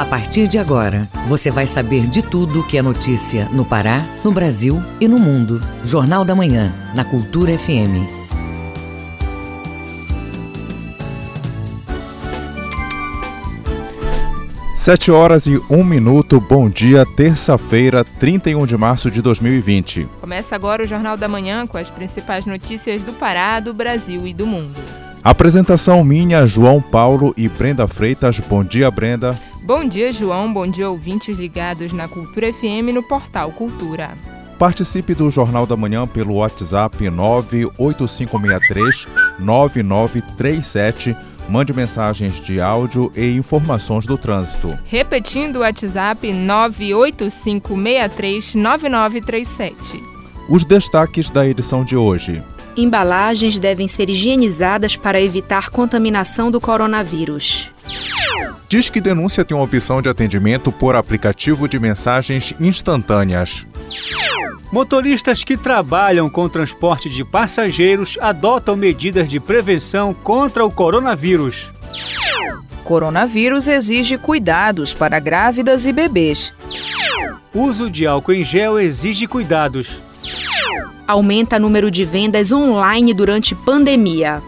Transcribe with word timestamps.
A 0.00 0.06
partir 0.06 0.48
de 0.48 0.56
agora, 0.56 1.06
você 1.28 1.50
vai 1.50 1.66
saber 1.66 2.06
de 2.06 2.22
tudo 2.22 2.66
que 2.66 2.78
é 2.78 2.80
notícia 2.80 3.46
no 3.52 3.66
Pará, 3.66 4.02
no 4.24 4.32
Brasil 4.32 4.82
e 4.98 5.06
no 5.06 5.18
mundo. 5.18 5.60
Jornal 5.84 6.24
da 6.24 6.34
Manhã, 6.34 6.72
na 6.94 7.04
Cultura 7.04 7.52
FM. 7.52 8.08
Sete 14.74 15.10
horas 15.10 15.46
e 15.46 15.60
um 15.68 15.84
minuto, 15.84 16.40
bom 16.40 16.70
dia, 16.70 17.04
terça-feira, 17.04 18.02
31 18.02 18.64
de 18.64 18.78
março 18.78 19.10
de 19.10 19.20
2020. 19.20 20.08
Começa 20.18 20.56
agora 20.56 20.82
o 20.82 20.86
Jornal 20.86 21.18
da 21.18 21.28
Manhã 21.28 21.66
com 21.66 21.76
as 21.76 21.90
principais 21.90 22.46
notícias 22.46 23.02
do 23.02 23.12
Pará, 23.12 23.60
do 23.60 23.74
Brasil 23.74 24.26
e 24.26 24.32
do 24.32 24.46
mundo. 24.46 24.76
Apresentação 25.22 26.02
minha, 26.02 26.46
João 26.46 26.80
Paulo 26.80 27.34
e 27.36 27.46
Brenda 27.50 27.86
Freitas. 27.86 28.40
Bom 28.40 28.64
dia, 28.64 28.90
Brenda. 28.90 29.38
Bom 29.70 29.84
dia, 29.84 30.12
João. 30.12 30.52
Bom 30.52 30.66
dia, 30.66 30.90
ouvintes 30.90 31.38
ligados 31.38 31.92
na 31.92 32.08
Cultura 32.08 32.52
FM 32.52 32.92
no 32.92 33.04
portal 33.04 33.52
Cultura. 33.52 34.16
Participe 34.58 35.14
do 35.14 35.30
Jornal 35.30 35.64
da 35.64 35.76
Manhã 35.76 36.08
pelo 36.08 36.38
WhatsApp 36.38 37.08
98563 37.08 39.06
9937. 39.38 41.16
Mande 41.48 41.72
mensagens 41.72 42.40
de 42.40 42.60
áudio 42.60 43.12
e 43.14 43.36
informações 43.36 44.08
do 44.08 44.18
trânsito. 44.18 44.76
Repetindo 44.86 45.58
o 45.58 45.60
WhatsApp 45.60 46.32
98563 46.32 48.56
9937. 48.56 50.02
Os 50.48 50.64
destaques 50.64 51.30
da 51.30 51.46
edição 51.46 51.84
de 51.84 51.96
hoje. 51.96 52.42
Embalagens 52.76 53.56
devem 53.56 53.86
ser 53.86 54.10
higienizadas 54.10 54.96
para 54.96 55.20
evitar 55.20 55.70
contaminação 55.70 56.50
do 56.50 56.60
coronavírus. 56.60 57.70
Diz 58.68 58.88
que 58.88 59.00
denúncia 59.00 59.44
tem 59.44 59.56
uma 59.56 59.64
opção 59.64 60.00
de 60.00 60.08
atendimento 60.08 60.70
por 60.70 60.94
aplicativo 60.94 61.68
de 61.68 61.78
mensagens 61.78 62.54
instantâneas. 62.60 63.66
Motoristas 64.72 65.42
que 65.42 65.56
trabalham 65.56 66.30
com 66.30 66.48
transporte 66.48 67.10
de 67.10 67.24
passageiros 67.24 68.16
adotam 68.20 68.76
medidas 68.76 69.28
de 69.28 69.40
prevenção 69.40 70.14
contra 70.14 70.64
o 70.64 70.70
coronavírus. 70.70 71.68
Coronavírus 72.84 73.66
exige 73.66 74.16
cuidados 74.16 74.94
para 74.94 75.18
grávidas 75.18 75.86
e 75.86 75.92
bebês. 75.92 76.52
Uso 77.52 77.90
de 77.90 78.06
álcool 78.06 78.32
em 78.32 78.44
gel 78.44 78.78
exige 78.78 79.26
cuidados. 79.26 80.00
Aumenta 81.06 81.58
número 81.58 81.90
de 81.90 82.04
vendas 82.04 82.52
online 82.52 83.12
durante 83.12 83.56
pandemia. 83.56 84.40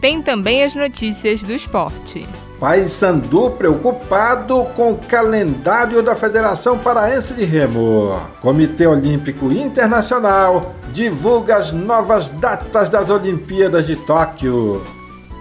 Tem 0.00 0.20
também 0.20 0.64
as 0.64 0.74
notícias 0.74 1.44
do 1.44 1.52
esporte. 1.52 2.26
Paysandu 2.58 3.50
preocupado 3.50 4.64
com 4.74 4.92
o 4.92 4.98
calendário 4.98 6.02
da 6.02 6.14
Federação 6.14 6.78
Paraense 6.78 7.34
de 7.34 7.44
Remo. 7.44 8.20
Comitê 8.40 8.86
Olímpico 8.86 9.50
Internacional 9.52 10.74
divulga 10.92 11.56
as 11.56 11.72
novas 11.72 12.28
datas 12.28 12.88
das 12.88 13.10
Olimpíadas 13.10 13.86
de 13.86 13.96
Tóquio. 13.96 14.82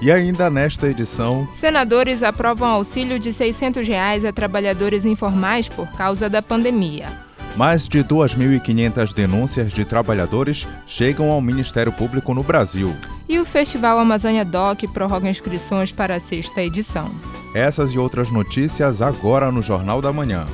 E 0.01 0.11
ainda 0.11 0.49
nesta 0.49 0.87
edição, 0.89 1.47
senadores 1.57 2.23
aprovam 2.23 2.67
auxílio 2.67 3.17
de 3.17 3.31
600 3.31 3.87
reais 3.87 4.25
a 4.25 4.33
trabalhadores 4.33 5.05
informais 5.05 5.69
por 5.69 5.87
causa 5.93 6.29
da 6.29 6.41
pandemia. 6.41 7.07
Mais 7.55 7.87
de 7.87 8.03
2.500 8.03 9.13
denúncias 9.13 9.71
de 9.71 9.85
trabalhadores 9.85 10.67
chegam 10.87 11.31
ao 11.31 11.39
Ministério 11.39 11.91
Público 11.91 12.33
no 12.33 12.41
Brasil. 12.41 12.95
E 13.29 13.37
o 13.39 13.45
Festival 13.45 13.99
Amazônia 13.99 14.43
Doc 14.43 14.81
prorroga 14.91 15.29
inscrições 15.29 15.91
para 15.91 16.15
a 16.15 16.19
sexta 16.19 16.63
edição. 16.63 17.11
Essas 17.53 17.93
e 17.93 17.99
outras 17.99 18.31
notícias 18.31 19.03
agora 19.03 19.51
no 19.51 19.61
Jornal 19.61 20.01
da 20.01 20.11
Manhã. 20.11 20.45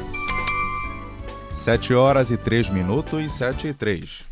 7 1.57 1.93
horas 1.93 2.31
e 2.31 2.37
3 2.37 2.69
minutos 2.69 3.23
e 3.23 3.29
7 3.29 3.69
e 3.69 3.73
3. 3.73 4.23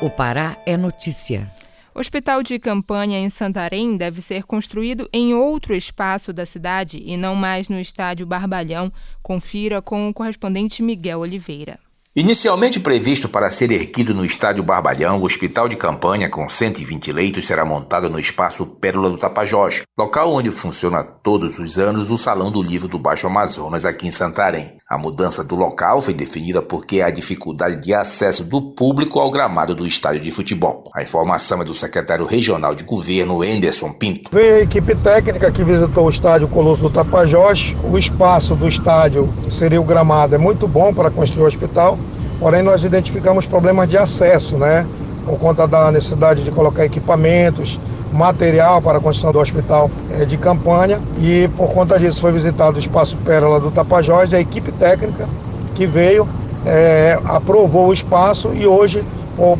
O 0.00 0.08
Pará 0.08 0.56
é 0.64 0.78
notícia. 0.78 1.50
Hospital 1.92 2.42
de 2.44 2.58
campanha 2.58 3.18
em 3.18 3.28
Santarém 3.28 3.96
deve 3.96 4.22
ser 4.22 4.44
construído 4.44 5.08
em 5.12 5.34
outro 5.34 5.74
espaço 5.74 6.32
da 6.32 6.46
cidade 6.46 7.02
e 7.04 7.16
não 7.16 7.34
mais 7.34 7.68
no 7.68 7.80
estádio 7.80 8.24
Barbalhão. 8.24 8.92
Confira 9.20 9.82
com 9.82 10.08
o 10.08 10.14
correspondente 10.14 10.84
Miguel 10.84 11.18
Oliveira. 11.18 11.78
Inicialmente 12.16 12.80
previsto 12.80 13.28
para 13.28 13.48
ser 13.50 13.70
erguido 13.70 14.12
no 14.12 14.24
Estádio 14.24 14.64
Barbalhão, 14.64 15.20
o 15.20 15.24
hospital 15.24 15.68
de 15.68 15.76
campanha 15.76 16.28
com 16.28 16.48
120 16.48 17.12
leitos 17.12 17.46
será 17.46 17.64
montado 17.64 18.10
no 18.10 18.18
espaço 18.18 18.66
Pérola 18.66 19.08
do 19.10 19.16
Tapajós, 19.16 19.82
local 19.96 20.34
onde 20.34 20.50
funciona 20.50 21.04
todos 21.04 21.60
os 21.60 21.78
anos 21.78 22.10
o 22.10 22.18
Salão 22.18 22.50
do 22.50 22.60
Livro 22.60 22.88
do 22.88 22.98
Baixo 22.98 23.28
Amazonas 23.28 23.84
aqui 23.84 24.08
em 24.08 24.10
Santarém. 24.10 24.72
A 24.88 24.98
mudança 24.98 25.44
do 25.44 25.54
local 25.54 26.00
foi 26.00 26.12
definida 26.12 26.60
porque 26.60 27.00
há 27.00 27.10
dificuldade 27.10 27.80
de 27.80 27.94
acesso 27.94 28.42
do 28.42 28.60
público 28.72 29.20
ao 29.20 29.30
gramado 29.30 29.72
do 29.72 29.86
estádio 29.86 30.20
de 30.20 30.32
futebol. 30.32 30.90
A 30.92 31.04
informação 31.04 31.62
é 31.62 31.64
do 31.64 31.74
secretário 31.74 32.26
regional 32.26 32.74
de 32.74 32.82
governo, 32.82 33.44
Enderson 33.44 33.92
Pinto. 33.92 34.32
Veio 34.32 34.56
a 34.56 34.60
equipe 34.62 34.96
técnica 34.96 35.52
que 35.52 35.62
visitou 35.62 36.06
o 36.06 36.10
estádio 36.10 36.48
Colosso 36.48 36.82
do 36.82 36.90
Tapajós. 36.90 37.72
O 37.84 37.96
espaço 37.96 38.56
do 38.56 38.66
estádio 38.66 39.32
seria 39.48 39.80
o 39.80 39.84
gramado, 39.84 40.34
é 40.34 40.38
muito 40.38 40.66
bom 40.66 40.92
para 40.92 41.08
construir 41.08 41.44
o 41.44 41.46
hospital 41.46 42.00
Porém, 42.40 42.62
nós 42.62 42.82
identificamos 42.82 43.46
problemas 43.46 43.86
de 43.86 43.98
acesso, 43.98 44.56
né? 44.56 44.86
Por 45.26 45.38
conta 45.38 45.68
da 45.68 45.92
necessidade 45.92 46.42
de 46.42 46.50
colocar 46.50 46.86
equipamentos, 46.86 47.78
material 48.10 48.80
para 48.80 48.96
a 48.96 49.00
construção 49.00 49.30
do 49.30 49.38
hospital 49.38 49.90
é, 50.10 50.24
de 50.24 50.38
campanha. 50.38 50.98
E 51.20 51.48
por 51.54 51.68
conta 51.68 51.98
disso 51.98 52.18
foi 52.18 52.32
visitado 52.32 52.76
o 52.76 52.80
Espaço 52.80 53.14
Pérola 53.18 53.60
do 53.60 53.70
Tapajós, 53.70 54.32
a 54.32 54.40
equipe 54.40 54.72
técnica 54.72 55.28
que 55.74 55.86
veio, 55.86 56.26
é, 56.64 57.18
aprovou 57.26 57.88
o 57.88 57.92
espaço 57.92 58.52
e 58.54 58.66
hoje, 58.66 59.04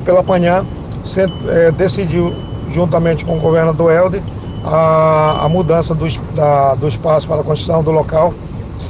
pela 0.04 0.22
manhã, 0.22 0.64
é, 1.48 1.70
decidiu, 1.70 2.34
juntamente 2.72 3.26
com 3.26 3.36
o 3.36 3.41
governador 3.41 3.92
Helder, 3.92 4.22
a, 4.64 5.44
a 5.44 5.48
mudança 5.48 5.94
do, 5.94 6.06
da, 6.34 6.74
do 6.74 6.88
espaço 6.88 7.26
para 7.26 7.41
a 7.41 7.44
construção 7.44 7.82
do 7.82 7.91
local 7.91 8.34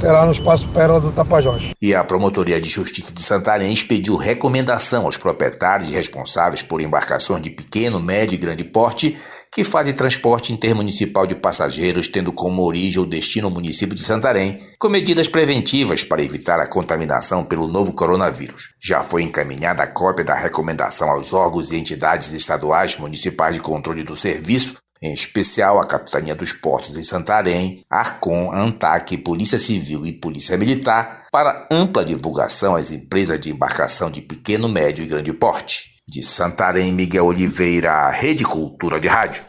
será 0.01 0.25
no 0.25 0.31
Espaço 0.31 0.67
Pérola 0.69 0.99
do 0.99 1.11
Tapajós. 1.11 1.75
E 1.79 1.93
a 1.93 2.03
Promotoria 2.03 2.59
de 2.59 2.67
Justiça 2.67 3.13
de 3.13 3.21
Santarém 3.21 3.71
expediu 3.71 4.15
recomendação 4.15 5.05
aos 5.05 5.15
proprietários 5.15 5.91
e 5.91 5.93
responsáveis 5.93 6.63
por 6.63 6.81
embarcações 6.81 7.43
de 7.43 7.51
pequeno, 7.51 7.99
médio 7.99 8.33
e 8.33 8.37
grande 8.39 8.63
porte 8.63 9.15
que 9.53 9.63
fazem 9.63 9.93
transporte 9.93 10.51
intermunicipal 10.53 11.27
de 11.27 11.35
passageiros, 11.35 12.07
tendo 12.07 12.31
como 12.31 12.65
origem 12.65 13.03
o 13.03 13.05
destino 13.05 13.49
o 13.49 13.51
município 13.51 13.93
de 13.93 14.01
Santarém, 14.01 14.59
com 14.79 14.89
medidas 14.89 15.27
preventivas 15.27 16.03
para 16.03 16.23
evitar 16.23 16.59
a 16.59 16.67
contaminação 16.67 17.43
pelo 17.43 17.67
novo 17.67 17.93
coronavírus. 17.93 18.73
Já 18.81 19.03
foi 19.03 19.21
encaminhada 19.21 19.83
a 19.83 19.87
cópia 19.87 20.25
da 20.25 20.33
recomendação 20.33 21.09
aos 21.09 21.31
órgãos 21.31 21.71
e 21.71 21.77
entidades 21.77 22.33
estaduais 22.33 22.97
municipais 22.97 23.55
de 23.55 23.61
controle 23.61 24.03
do 24.03 24.17
serviço 24.17 24.81
em 25.01 25.13
especial 25.13 25.79
a 25.79 25.83
Capitania 25.83 26.35
dos 26.35 26.53
Portos 26.53 26.95
em 26.95 27.03
Santarém, 27.03 27.83
Arcon, 27.89 28.51
ANTAC, 28.53 29.17
Polícia 29.17 29.57
Civil 29.57 30.05
e 30.05 30.13
Polícia 30.13 30.57
Militar, 30.57 31.25
para 31.31 31.65
ampla 31.71 32.05
divulgação 32.05 32.75
às 32.75 32.91
empresas 32.91 33.39
de 33.39 33.51
embarcação 33.51 34.11
de 34.11 34.21
pequeno, 34.21 34.69
médio 34.69 35.03
e 35.03 35.07
grande 35.07 35.33
porte. 35.33 35.91
De 36.07 36.21
Santarém, 36.21 36.91
Miguel 36.91 37.25
Oliveira, 37.25 38.09
Rede 38.11 38.43
Cultura 38.43 38.99
de 38.99 39.07
Rádio. 39.07 39.45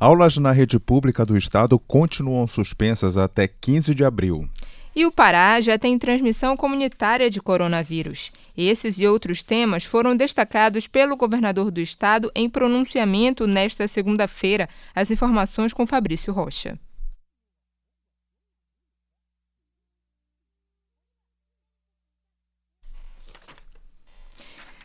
Aulas 0.00 0.36
na 0.36 0.52
rede 0.52 0.80
pública 0.80 1.24
do 1.24 1.36
estado 1.36 1.78
continuam 1.78 2.46
suspensas 2.46 3.16
até 3.16 3.46
15 3.46 3.94
de 3.94 4.04
abril. 4.04 4.48
E 4.94 5.06
o 5.06 5.10
Pará 5.10 5.58
já 5.60 5.78
tem 5.78 5.98
transmissão 5.98 6.56
comunitária 6.56 7.30
de 7.30 7.40
coronavírus. 7.40 8.30
Esses 8.56 8.98
e 8.98 9.06
outros 9.06 9.42
temas 9.42 9.84
foram 9.84 10.14
destacados 10.14 10.86
pelo 10.86 11.16
governador 11.16 11.70
do 11.70 11.80
estado 11.80 12.30
em 12.34 12.48
pronunciamento 12.48 13.46
nesta 13.46 13.88
segunda-feira. 13.88 14.68
As 14.94 15.10
informações 15.10 15.72
com 15.72 15.86
Fabrício 15.86 16.32
Rocha. 16.32 16.78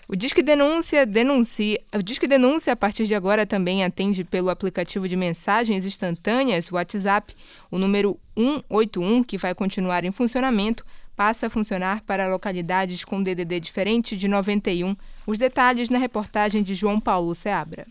O 0.09 0.15
Disque 0.15 0.41
Denúncia 0.41 1.05
denuncia, 1.05 1.81
o 1.93 2.01
Disque 2.01 2.29
Denúncia 2.29 2.71
a 2.71 2.77
partir 2.77 3.05
de 3.05 3.13
agora 3.13 3.45
também 3.45 3.83
atende 3.83 4.23
pelo 4.23 4.49
aplicativo 4.49 5.05
de 5.05 5.17
mensagens 5.17 5.85
instantâneas 5.85 6.71
WhatsApp. 6.71 7.35
O 7.69 7.77
número 7.77 8.17
181, 8.37 9.21
que 9.21 9.37
vai 9.37 9.53
continuar 9.53 10.05
em 10.05 10.11
funcionamento, 10.13 10.85
passa 11.13 11.47
a 11.47 11.49
funcionar 11.49 12.03
para 12.03 12.29
localidades 12.29 13.03
com 13.03 13.21
DDD 13.21 13.59
diferente 13.59 14.15
de 14.15 14.29
91. 14.29 14.95
Os 15.25 15.37
detalhes 15.37 15.89
na 15.89 15.97
reportagem 15.97 16.63
de 16.63 16.73
João 16.73 17.01
Paulo 17.01 17.35
Seabra. 17.35 17.85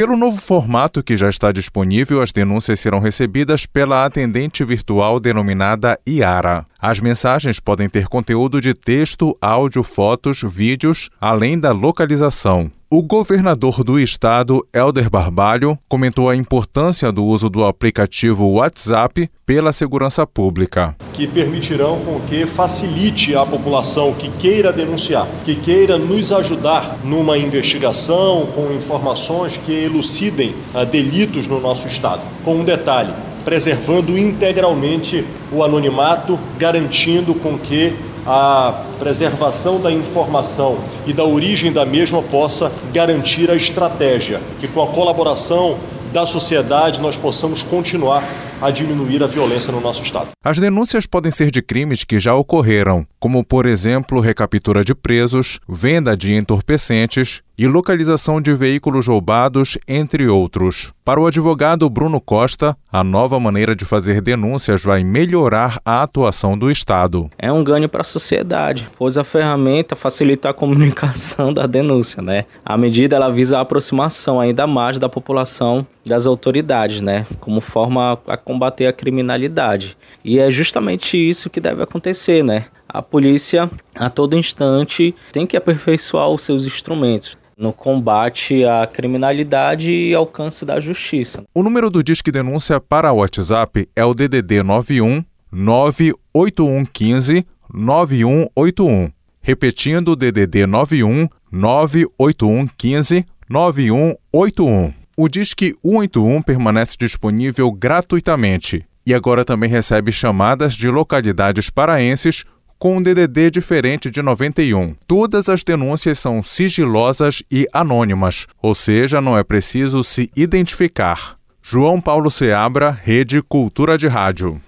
Pelo 0.00 0.16
novo 0.16 0.40
formato 0.40 1.02
que 1.02 1.14
já 1.14 1.28
está 1.28 1.52
disponível, 1.52 2.22
as 2.22 2.32
denúncias 2.32 2.80
serão 2.80 3.00
recebidas 3.00 3.66
pela 3.66 4.06
atendente 4.06 4.64
virtual 4.64 5.20
denominada 5.20 6.00
Iara. 6.08 6.64
As 6.78 7.00
mensagens 7.00 7.60
podem 7.60 7.86
ter 7.86 8.08
conteúdo 8.08 8.62
de 8.62 8.72
texto, 8.72 9.36
áudio, 9.42 9.82
fotos, 9.82 10.42
vídeos, 10.42 11.10
além 11.20 11.60
da 11.60 11.70
localização. 11.72 12.72
O 12.92 13.04
governador 13.04 13.84
do 13.84 14.00
estado, 14.00 14.66
Helder 14.74 15.08
Barbalho, 15.08 15.78
comentou 15.88 16.28
a 16.28 16.34
importância 16.34 17.12
do 17.12 17.24
uso 17.24 17.48
do 17.48 17.64
aplicativo 17.64 18.54
WhatsApp 18.54 19.30
pela 19.46 19.72
segurança 19.72 20.26
pública. 20.26 20.96
Que 21.12 21.24
permitirão 21.24 22.00
com 22.00 22.18
que 22.22 22.44
facilite 22.46 23.36
a 23.36 23.46
população 23.46 24.12
que 24.14 24.28
queira 24.28 24.72
denunciar, 24.72 25.28
que 25.44 25.54
queira 25.54 25.96
nos 25.98 26.32
ajudar 26.32 26.98
numa 27.04 27.38
investigação 27.38 28.48
com 28.56 28.72
informações 28.72 29.56
que 29.56 29.72
elucidem 29.72 30.56
uh, 30.74 30.84
delitos 30.84 31.46
no 31.46 31.60
nosso 31.60 31.86
estado. 31.86 32.22
Com 32.44 32.56
um 32.56 32.64
detalhe, 32.64 33.14
preservando 33.44 34.18
integralmente 34.18 35.24
o 35.52 35.64
anonimato, 35.64 36.38
garantindo 36.58 37.34
com 37.34 37.58
que 37.58 37.94
a 38.26 38.84
preservação 38.98 39.80
da 39.80 39.90
informação 39.90 40.78
e 41.06 41.12
da 41.12 41.24
origem 41.24 41.72
da 41.72 41.86
mesma 41.86 42.22
possa 42.22 42.70
garantir 42.92 43.50
a 43.50 43.56
estratégia, 43.56 44.40
que 44.60 44.68
com 44.68 44.82
a 44.82 44.88
colaboração 44.88 45.78
da 46.12 46.26
sociedade 46.26 47.00
nós 47.00 47.16
possamos 47.16 47.62
continuar 47.62 48.24
a 48.60 48.70
diminuir 48.70 49.22
a 49.22 49.26
violência 49.26 49.72
no 49.72 49.80
nosso 49.80 50.02
estado. 50.02 50.30
As 50.44 50.58
denúncias 50.58 51.06
podem 51.06 51.30
ser 51.30 51.50
de 51.50 51.62
crimes 51.62 52.04
que 52.04 52.20
já 52.20 52.34
ocorreram, 52.34 53.06
como 53.18 53.44
por 53.44 53.64
exemplo 53.64 54.20
recaptura 54.20 54.84
de 54.84 54.94
presos, 54.94 55.60
venda 55.68 56.16
de 56.16 56.34
entorpecentes 56.34 57.42
e 57.60 57.68
localização 57.68 58.40
de 58.40 58.54
veículos 58.54 59.06
roubados, 59.06 59.76
entre 59.86 60.26
outros. 60.26 60.94
Para 61.04 61.20
o 61.20 61.26
advogado 61.26 61.90
Bruno 61.90 62.18
Costa, 62.18 62.74
a 62.90 63.04
nova 63.04 63.38
maneira 63.38 63.76
de 63.76 63.84
fazer 63.84 64.22
denúncias 64.22 64.82
vai 64.82 65.04
melhorar 65.04 65.78
a 65.84 66.02
atuação 66.02 66.58
do 66.58 66.70
Estado. 66.70 67.30
É 67.38 67.52
um 67.52 67.62
ganho 67.62 67.86
para 67.86 68.00
a 68.00 68.04
sociedade, 68.04 68.88
pois 68.96 69.18
a 69.18 69.24
ferramenta 69.24 69.94
facilita 69.94 70.48
a 70.48 70.54
comunicação 70.54 71.52
da 71.52 71.66
denúncia, 71.66 72.22
né? 72.22 72.46
A 72.64 72.78
medida 72.78 73.16
ela 73.16 73.30
visa 73.30 73.58
a 73.58 73.60
aproximação 73.60 74.40
ainda 74.40 74.66
mais 74.66 74.98
da 74.98 75.10
população 75.10 75.86
das 76.06 76.26
autoridades, 76.26 77.02
né? 77.02 77.26
Como 77.40 77.60
forma 77.60 78.18
a 78.26 78.38
combater 78.38 78.86
a 78.86 78.92
criminalidade. 78.94 79.98
E 80.24 80.38
é 80.38 80.50
justamente 80.50 81.18
isso 81.18 81.50
que 81.50 81.60
deve 81.60 81.82
acontecer, 81.82 82.42
né? 82.42 82.68
A 82.88 83.02
polícia, 83.02 83.70
a 83.94 84.08
todo 84.08 84.34
instante, 84.34 85.14
tem 85.30 85.46
que 85.46 85.58
aperfeiçoar 85.58 86.30
os 86.30 86.42
seus 86.42 86.64
instrumentos 86.64 87.38
no 87.60 87.74
combate 87.74 88.64
à 88.64 88.86
criminalidade 88.86 89.92
e 89.92 90.14
alcance 90.14 90.64
da 90.64 90.80
justiça. 90.80 91.44
O 91.54 91.62
número 91.62 91.90
do 91.90 92.02
Disque 92.02 92.32
Denúncia 92.32 92.80
para 92.80 93.12
o 93.12 93.18
WhatsApp 93.18 93.86
é 93.94 94.02
o 94.02 94.14
DDD 94.14 94.62
91 94.62 95.22
98115 95.52 97.46
9181. 97.72 99.12
Repetindo, 99.42 100.16
DDD 100.16 100.66
91 100.66 101.28
98115 101.52 103.26
9181. 103.48 104.92
O 105.16 105.28
Disque 105.28 105.74
181 105.84 106.42
permanece 106.42 106.96
disponível 106.98 107.70
gratuitamente 107.70 108.86
e 109.06 109.12
agora 109.12 109.44
também 109.44 109.68
recebe 109.68 110.12
chamadas 110.12 110.74
de 110.74 110.88
localidades 110.88 111.68
paraenses 111.68 112.44
com 112.80 112.96
um 112.96 113.02
DDD 113.02 113.50
diferente 113.50 114.10
de 114.10 114.22
91. 114.22 114.94
Todas 115.06 115.50
as 115.50 115.62
denúncias 115.62 116.18
são 116.18 116.42
sigilosas 116.42 117.42
e 117.50 117.68
anônimas, 117.74 118.46
ou 118.62 118.74
seja, 118.74 119.20
não 119.20 119.36
é 119.36 119.44
preciso 119.44 120.02
se 120.02 120.30
identificar. 120.34 121.36
João 121.62 122.00
Paulo 122.00 122.30
Seabra, 122.30 122.90
Rede 122.90 123.42
Cultura 123.42 123.98
de 123.98 124.08
Rádio. 124.08 124.58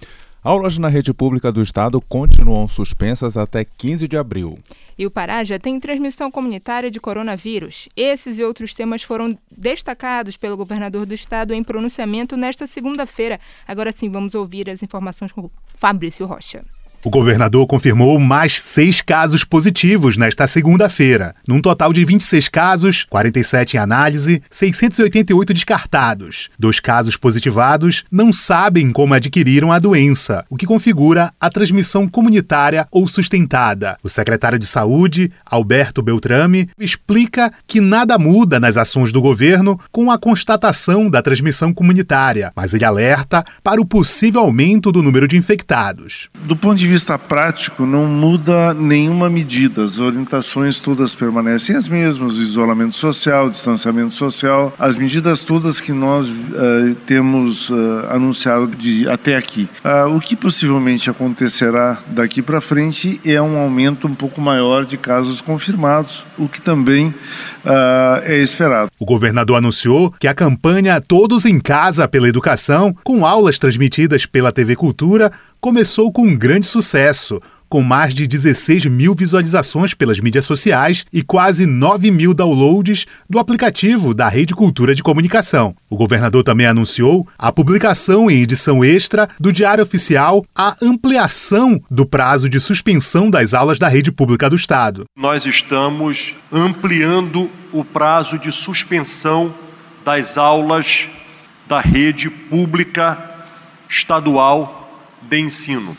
Aulas 0.43 0.77
na 0.77 0.89
rede 0.89 1.11
pública 1.11 1.51
do 1.51 1.63
estado 1.63 1.99
continuam 2.01 2.67
suspensas 2.67 3.35
até 3.35 3.65
15 3.65 4.07
de 4.07 4.15
abril. 4.15 4.59
E 4.95 5.07
o 5.07 5.11
Pará 5.11 5.43
já 5.43 5.57
tem 5.57 5.79
transmissão 5.79 6.29
comunitária 6.29 6.91
de 6.91 6.99
coronavírus. 6.99 7.89
Esses 7.95 8.37
e 8.37 8.43
outros 8.43 8.75
temas 8.75 9.01
foram 9.01 9.35
destacados 9.57 10.37
pelo 10.37 10.55
governador 10.55 11.07
do 11.07 11.15
estado 11.15 11.51
em 11.51 11.63
pronunciamento 11.63 12.37
nesta 12.37 12.67
segunda-feira. 12.67 13.39
Agora 13.67 13.91
sim, 13.91 14.07
vamos 14.07 14.35
ouvir 14.35 14.69
as 14.69 14.83
informações 14.83 15.31
com 15.31 15.49
Fabrício 15.73 16.27
Rocha. 16.27 16.63
O 17.05 17.09
governador 17.09 17.67
confirmou 17.67 18.17
mais 18.17 18.61
seis 18.61 19.01
casos 19.01 19.43
positivos 19.43 20.15
nesta 20.15 20.47
segunda-feira. 20.47 21.35
Num 21.45 21.59
total 21.59 21.91
de 21.91 22.05
26 22.05 22.47
casos, 22.47 23.05
47 23.09 23.75
em 23.75 23.79
análise, 23.81 24.41
688 24.49 25.53
descartados. 25.53 26.49
Dois 26.57 26.79
casos 26.79 27.17
positivados 27.17 28.05
não 28.09 28.31
sabem 28.31 28.89
como 28.89 29.13
adquiriram 29.13 29.69
a 29.69 29.79
doença, 29.79 30.45
o 30.49 30.55
que 30.55 30.65
configura 30.65 31.29
a 31.41 31.49
transmissão 31.49 32.07
comunitária 32.07 32.87
ou 32.89 33.05
sustentada. 33.05 33.97
O 34.01 34.07
secretário 34.07 34.57
de 34.57 34.65
Saúde, 34.65 35.29
Alberto 35.45 36.01
Beltrame, 36.01 36.69
explica 36.79 37.51
que 37.67 37.81
nada 37.81 38.17
muda 38.17 38.61
nas 38.61 38.77
ações 38.77 39.11
do 39.11 39.21
governo 39.21 39.77
com 39.91 40.09
a 40.09 40.17
constatação 40.17 41.09
da 41.09 41.21
transmissão 41.21 41.73
comunitária, 41.73 42.53
mas 42.55 42.73
ele 42.73 42.85
alerta 42.85 43.43
para 43.61 43.81
o 43.81 43.85
possível 43.85 44.39
aumento 44.39 44.89
do 44.89 45.03
número 45.03 45.27
de 45.27 45.35
infectados. 45.35 46.29
Do 46.45 46.55
ponto 46.55 46.77
de 46.77 46.92
vista 46.93 47.17
prático, 47.17 47.87
não 47.87 48.05
muda 48.05 48.71
nenhuma 48.71 49.27
medida. 49.27 49.83
As 49.83 49.99
orientações 49.99 50.79
todas 50.79 51.15
permanecem 51.15 51.75
as 51.75 51.87
mesmas: 51.87 52.35
o 52.35 52.41
isolamento 52.41 52.95
social, 52.95 53.47
o 53.47 53.49
distanciamento 53.49 54.13
social, 54.13 54.71
as 54.77 54.95
medidas 54.95 55.41
todas 55.41 55.81
que 55.81 55.91
nós 55.91 56.27
uh, 56.27 56.93
temos 57.07 57.71
uh, 57.71 57.75
anunciado 58.11 58.67
de, 58.67 59.09
até 59.09 59.35
aqui. 59.35 59.67
Uh, 59.83 60.15
o 60.15 60.21
que 60.21 60.35
possivelmente 60.35 61.09
acontecerá 61.09 61.97
daqui 62.09 62.43
para 62.43 62.61
frente 62.61 63.19
é 63.25 63.41
um 63.41 63.57
aumento 63.57 64.07
um 64.07 64.13
pouco 64.13 64.39
maior 64.39 64.85
de 64.85 64.95
casos 64.95 65.41
confirmados, 65.41 66.27
o 66.37 66.47
que 66.47 66.61
também 66.61 67.11
é 68.25 68.37
esperado. 68.37 68.89
O 68.99 69.05
governador 69.05 69.57
anunciou 69.57 70.11
que 70.11 70.27
a 70.27 70.33
campanha 70.33 71.01
Todos 71.01 71.45
em 71.45 71.59
Casa 71.59 72.07
pela 72.07 72.27
Educação, 72.27 72.95
com 73.03 73.25
aulas 73.25 73.59
transmitidas 73.59 74.25
pela 74.25 74.51
TV 74.51 74.75
Cultura, 74.75 75.31
começou 75.61 76.11
com 76.11 76.23
um 76.23 76.35
grande 76.35 76.67
sucesso, 76.67 77.41
com 77.73 77.81
mais 77.81 78.13
de 78.13 78.27
16 78.27 78.85
mil 78.85 79.15
visualizações 79.15 79.95
pelas 79.95 80.19
mídias 80.19 80.45
sociais 80.45 81.07
e 81.11 81.23
quase 81.23 81.65
9 81.65 82.11
mil 82.11 82.31
downloads 82.31 83.07
do 83.27 83.39
aplicativo 83.39 84.13
da 84.13 84.29
Rede 84.29 84.53
Cultura 84.53 84.93
de 84.93 85.01
Comunicação. 85.01 85.75
O 85.89 85.97
governador 85.97 86.43
também 86.43 86.67
anunciou 86.67 87.27
a 87.35 87.51
publicação 87.51 88.29
em 88.29 88.43
edição 88.43 88.85
extra 88.85 89.27
do 89.39 89.51
Diário 89.51 89.83
Oficial 89.83 90.45
a 90.55 90.75
ampliação 90.83 91.81
do 91.89 92.05
prazo 92.05 92.47
de 92.47 92.59
suspensão 92.59 93.31
das 93.31 93.55
aulas 93.55 93.79
da 93.79 93.87
rede 93.87 94.11
pública 94.11 94.47
do 94.51 94.55
Estado. 94.55 95.05
Nós 95.17 95.47
estamos 95.47 96.35
ampliando 96.51 97.49
o 97.71 97.83
prazo 97.83 98.37
de 98.37 98.51
suspensão 98.51 99.51
das 100.05 100.37
aulas 100.37 101.07
da 101.67 101.81
rede 101.81 102.29
pública 102.29 103.17
estadual 103.89 104.79
de 105.23 105.39
ensino, 105.39 105.97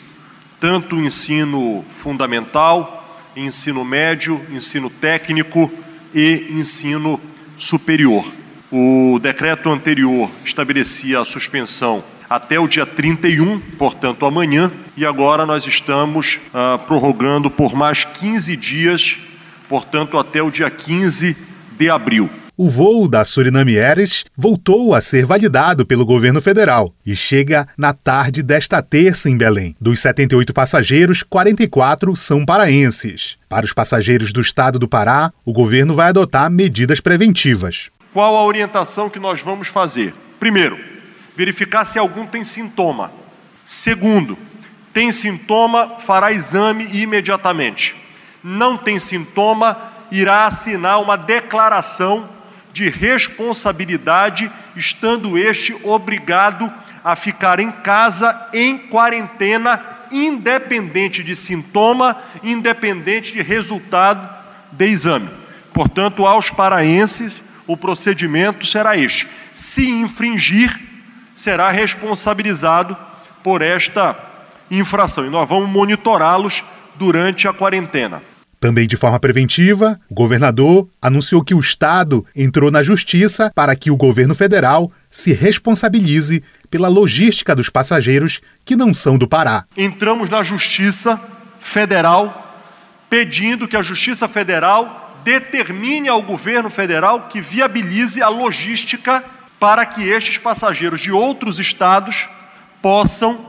tanto 0.65 0.95
ensino 0.95 1.85
fundamental, 1.91 3.23
ensino 3.35 3.85
médio, 3.85 4.43
ensino 4.49 4.89
técnico 4.89 5.71
e 6.11 6.47
ensino 6.49 7.21
superior. 7.55 8.25
O 8.71 9.19
decreto 9.21 9.69
anterior 9.69 10.27
estabelecia 10.43 11.19
a 11.19 11.25
suspensão 11.25 12.03
até 12.27 12.59
o 12.59 12.67
dia 12.67 12.83
31, 12.83 13.59
portanto 13.77 14.25
amanhã, 14.25 14.71
e 14.97 15.05
agora 15.05 15.45
nós 15.45 15.67
estamos 15.67 16.39
ah, 16.51 16.79
prorrogando 16.79 17.51
por 17.51 17.75
mais 17.75 18.03
15 18.03 18.57
dias, 18.57 19.19
portanto 19.69 20.17
até 20.17 20.41
o 20.41 20.49
dia 20.49 20.71
15 20.71 21.37
de 21.77 21.91
abril 21.91 22.27
o 22.57 22.69
voo 22.69 23.07
da 23.07 23.25
Suriname 23.25 23.77
Aires 23.77 24.23
voltou 24.35 24.93
a 24.95 25.01
ser 25.01 25.25
validado 25.25 25.85
pelo 25.85 26.05
governo 26.05 26.41
federal 26.41 26.93
e 27.05 27.15
chega 27.15 27.67
na 27.77 27.93
tarde 27.93 28.41
desta 28.41 28.81
terça 28.81 29.29
em 29.29 29.37
Belém. 29.37 29.75
Dos 29.79 29.99
78 29.99 30.53
passageiros, 30.53 31.21
44 31.23 32.15
são 32.15 32.45
paraenses. 32.45 33.37
Para 33.49 33.65
os 33.65 33.73
passageiros 33.73 34.31
do 34.31 34.39
estado 34.39 34.79
do 34.79 34.87
Pará, 34.87 35.33
o 35.43 35.51
governo 35.51 35.95
vai 35.95 36.09
adotar 36.09 36.49
medidas 36.49 37.01
preventivas. 37.01 37.89
Qual 38.13 38.35
a 38.35 38.45
orientação 38.45 39.09
que 39.09 39.19
nós 39.19 39.41
vamos 39.41 39.67
fazer? 39.67 40.13
Primeiro, 40.39 40.79
verificar 41.35 41.83
se 41.83 41.99
algum 41.99 42.25
tem 42.25 42.43
sintoma. 42.43 43.11
Segundo, 43.65 44.37
tem 44.93 45.11
sintoma, 45.11 45.99
fará 45.99 46.31
exame 46.31 46.87
imediatamente. 46.93 47.95
Não 48.41 48.77
tem 48.77 48.97
sintoma, 48.99 49.77
irá 50.09 50.45
assinar 50.45 51.01
uma 51.01 51.17
declaração 51.17 52.34
de 52.75 52.89
responsabilidade, 52.89 54.51
estando 54.75 55.37
este 55.37 55.73
obrigado 55.81 56.69
a 57.01 57.15
ficar 57.15 57.61
em 57.61 57.71
casa 57.71 58.49
em 58.51 58.77
quarentena, 58.77 59.81
independente 60.11 61.23
de 61.23 61.37
sintoma, 61.37 62.21
independente 62.43 63.31
de 63.31 63.41
resultado 63.41 64.29
de 64.73 64.87
exame. 64.87 65.29
Portanto, 65.73 66.27
aos 66.27 66.49
paraenses, 66.49 67.41
o 67.65 67.77
procedimento 67.77 68.65
será 68.65 68.97
este: 68.97 69.25
se 69.53 69.89
infringir, 69.89 70.77
será 71.33 71.71
responsabilizado 71.71 72.97
por 73.41 73.61
esta 73.61 74.19
infração 74.69 75.25
e 75.25 75.29
nós 75.29 75.47
vamos 75.47 75.69
monitorá-los 75.69 76.61
durante 76.95 77.47
a 77.47 77.53
quarentena. 77.53 78.21
Também 78.65 78.87
de 78.87 78.97
forma 78.97 79.19
preventiva, 79.19 79.99
o 80.09 80.15
governador 80.15 80.89
anunciou 80.99 81.43
que 81.43 81.53
o 81.53 81.59
Estado 81.59 82.25
entrou 82.35 82.71
na 82.71 82.81
justiça 82.81 83.51
para 83.53 83.75
que 83.75 83.91
o 83.91 83.95
governo 83.95 84.33
federal 84.33 84.91
se 85.07 85.33
responsabilize 85.33 86.43
pela 86.71 86.87
logística 86.87 87.55
dos 87.55 87.69
passageiros 87.69 88.41
que 88.65 88.75
não 88.75 88.91
são 88.91 89.19
do 89.19 89.27
Pará. 89.27 89.65
Entramos 89.77 90.31
na 90.31 90.41
Justiça 90.41 91.21
Federal 91.59 92.65
pedindo 93.07 93.67
que 93.67 93.77
a 93.77 93.83
Justiça 93.83 94.27
Federal 94.27 95.15
determine 95.23 96.09
ao 96.09 96.23
governo 96.23 96.71
federal 96.71 97.27
que 97.27 97.39
viabilize 97.41 98.19
a 98.19 98.29
logística 98.29 99.23
para 99.59 99.85
que 99.85 100.09
estes 100.09 100.39
passageiros 100.39 101.01
de 101.01 101.11
outros 101.11 101.59
estados 101.59 102.27
possam 102.81 103.45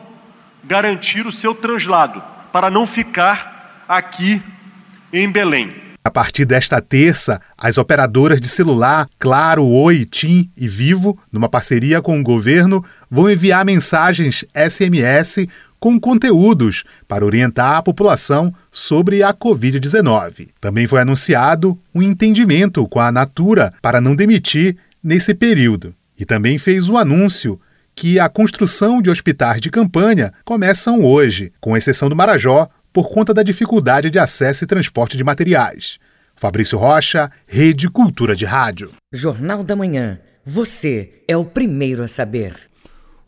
garantir 0.62 1.26
o 1.26 1.32
seu 1.32 1.54
translado, 1.54 2.23
para 2.52 2.68
não 2.68 2.87
ficar 2.87 3.82
aqui 3.88 4.42
em 5.16 5.30
Belém. 5.30 5.73
A 6.04 6.11
partir 6.11 6.44
desta 6.44 6.80
terça, 6.80 7.40
as 7.56 7.78
operadoras 7.78 8.38
de 8.40 8.49
celular 8.49 9.08
Claro, 9.18 9.66
Oi, 9.66 10.04
TIM 10.04 10.50
e 10.56 10.68
Vivo, 10.68 11.18
numa 11.32 11.49
parceria 11.49 12.02
com 12.02 12.20
o 12.20 12.23
governo, 12.23 12.85
vão 13.11 13.30
enviar 13.30 13.64
mensagens 13.64 14.44
SMS 14.54 15.49
com 15.80 15.99
conteúdos 15.99 16.85
para 17.08 17.25
orientar 17.25 17.76
a 17.76 17.82
população 17.82 18.54
sobre 18.70 19.23
a 19.23 19.32
Covid-19. 19.32 20.49
Também 20.61 20.87
foi 20.87 21.00
anunciado 21.00 21.78
um 21.94 22.02
entendimento 22.02 22.87
com 22.87 23.00
a 23.00 23.11
Natura 23.11 23.73
para 23.80 24.00
não 24.00 24.14
demitir 24.14 24.76
nesse 25.02 25.35
período. 25.35 25.94
E 26.18 26.25
também 26.25 26.58
fez 26.58 26.88
o 26.88 26.96
anúncio 26.96 27.58
que 27.94 28.20
a 28.20 28.28
construção 28.28 29.00
de 29.00 29.08
hospitais 29.08 29.61
de 29.61 29.70
campanha 29.70 30.32
começam 30.44 31.02
hoje, 31.02 31.50
com 31.58 31.75
exceção 31.75 32.11
do 32.11 32.14
Marajó, 32.14 32.68
por 32.97 33.11
conta 33.11 33.35
da 33.35 33.43
dificuldade 33.43 34.09
de 34.09 34.19
acesso 34.19 34.65
e 34.65 34.67
transporte 34.67 35.19
de 35.19 35.23
materiais. 35.23 35.99
Fabrício 36.35 36.79
Rocha, 36.79 37.31
Rede 37.47 37.91
Cultura 37.91 38.35
de 38.35 38.47
Rádio. 38.47 38.91
Jornal 39.12 39.62
da 39.62 39.76
Manhã. 39.76 40.19
Você 40.43 41.23
é 41.29 41.37
o 41.37 41.45
primeiro 41.45 42.03
a 42.03 42.09
saber. 42.09 42.59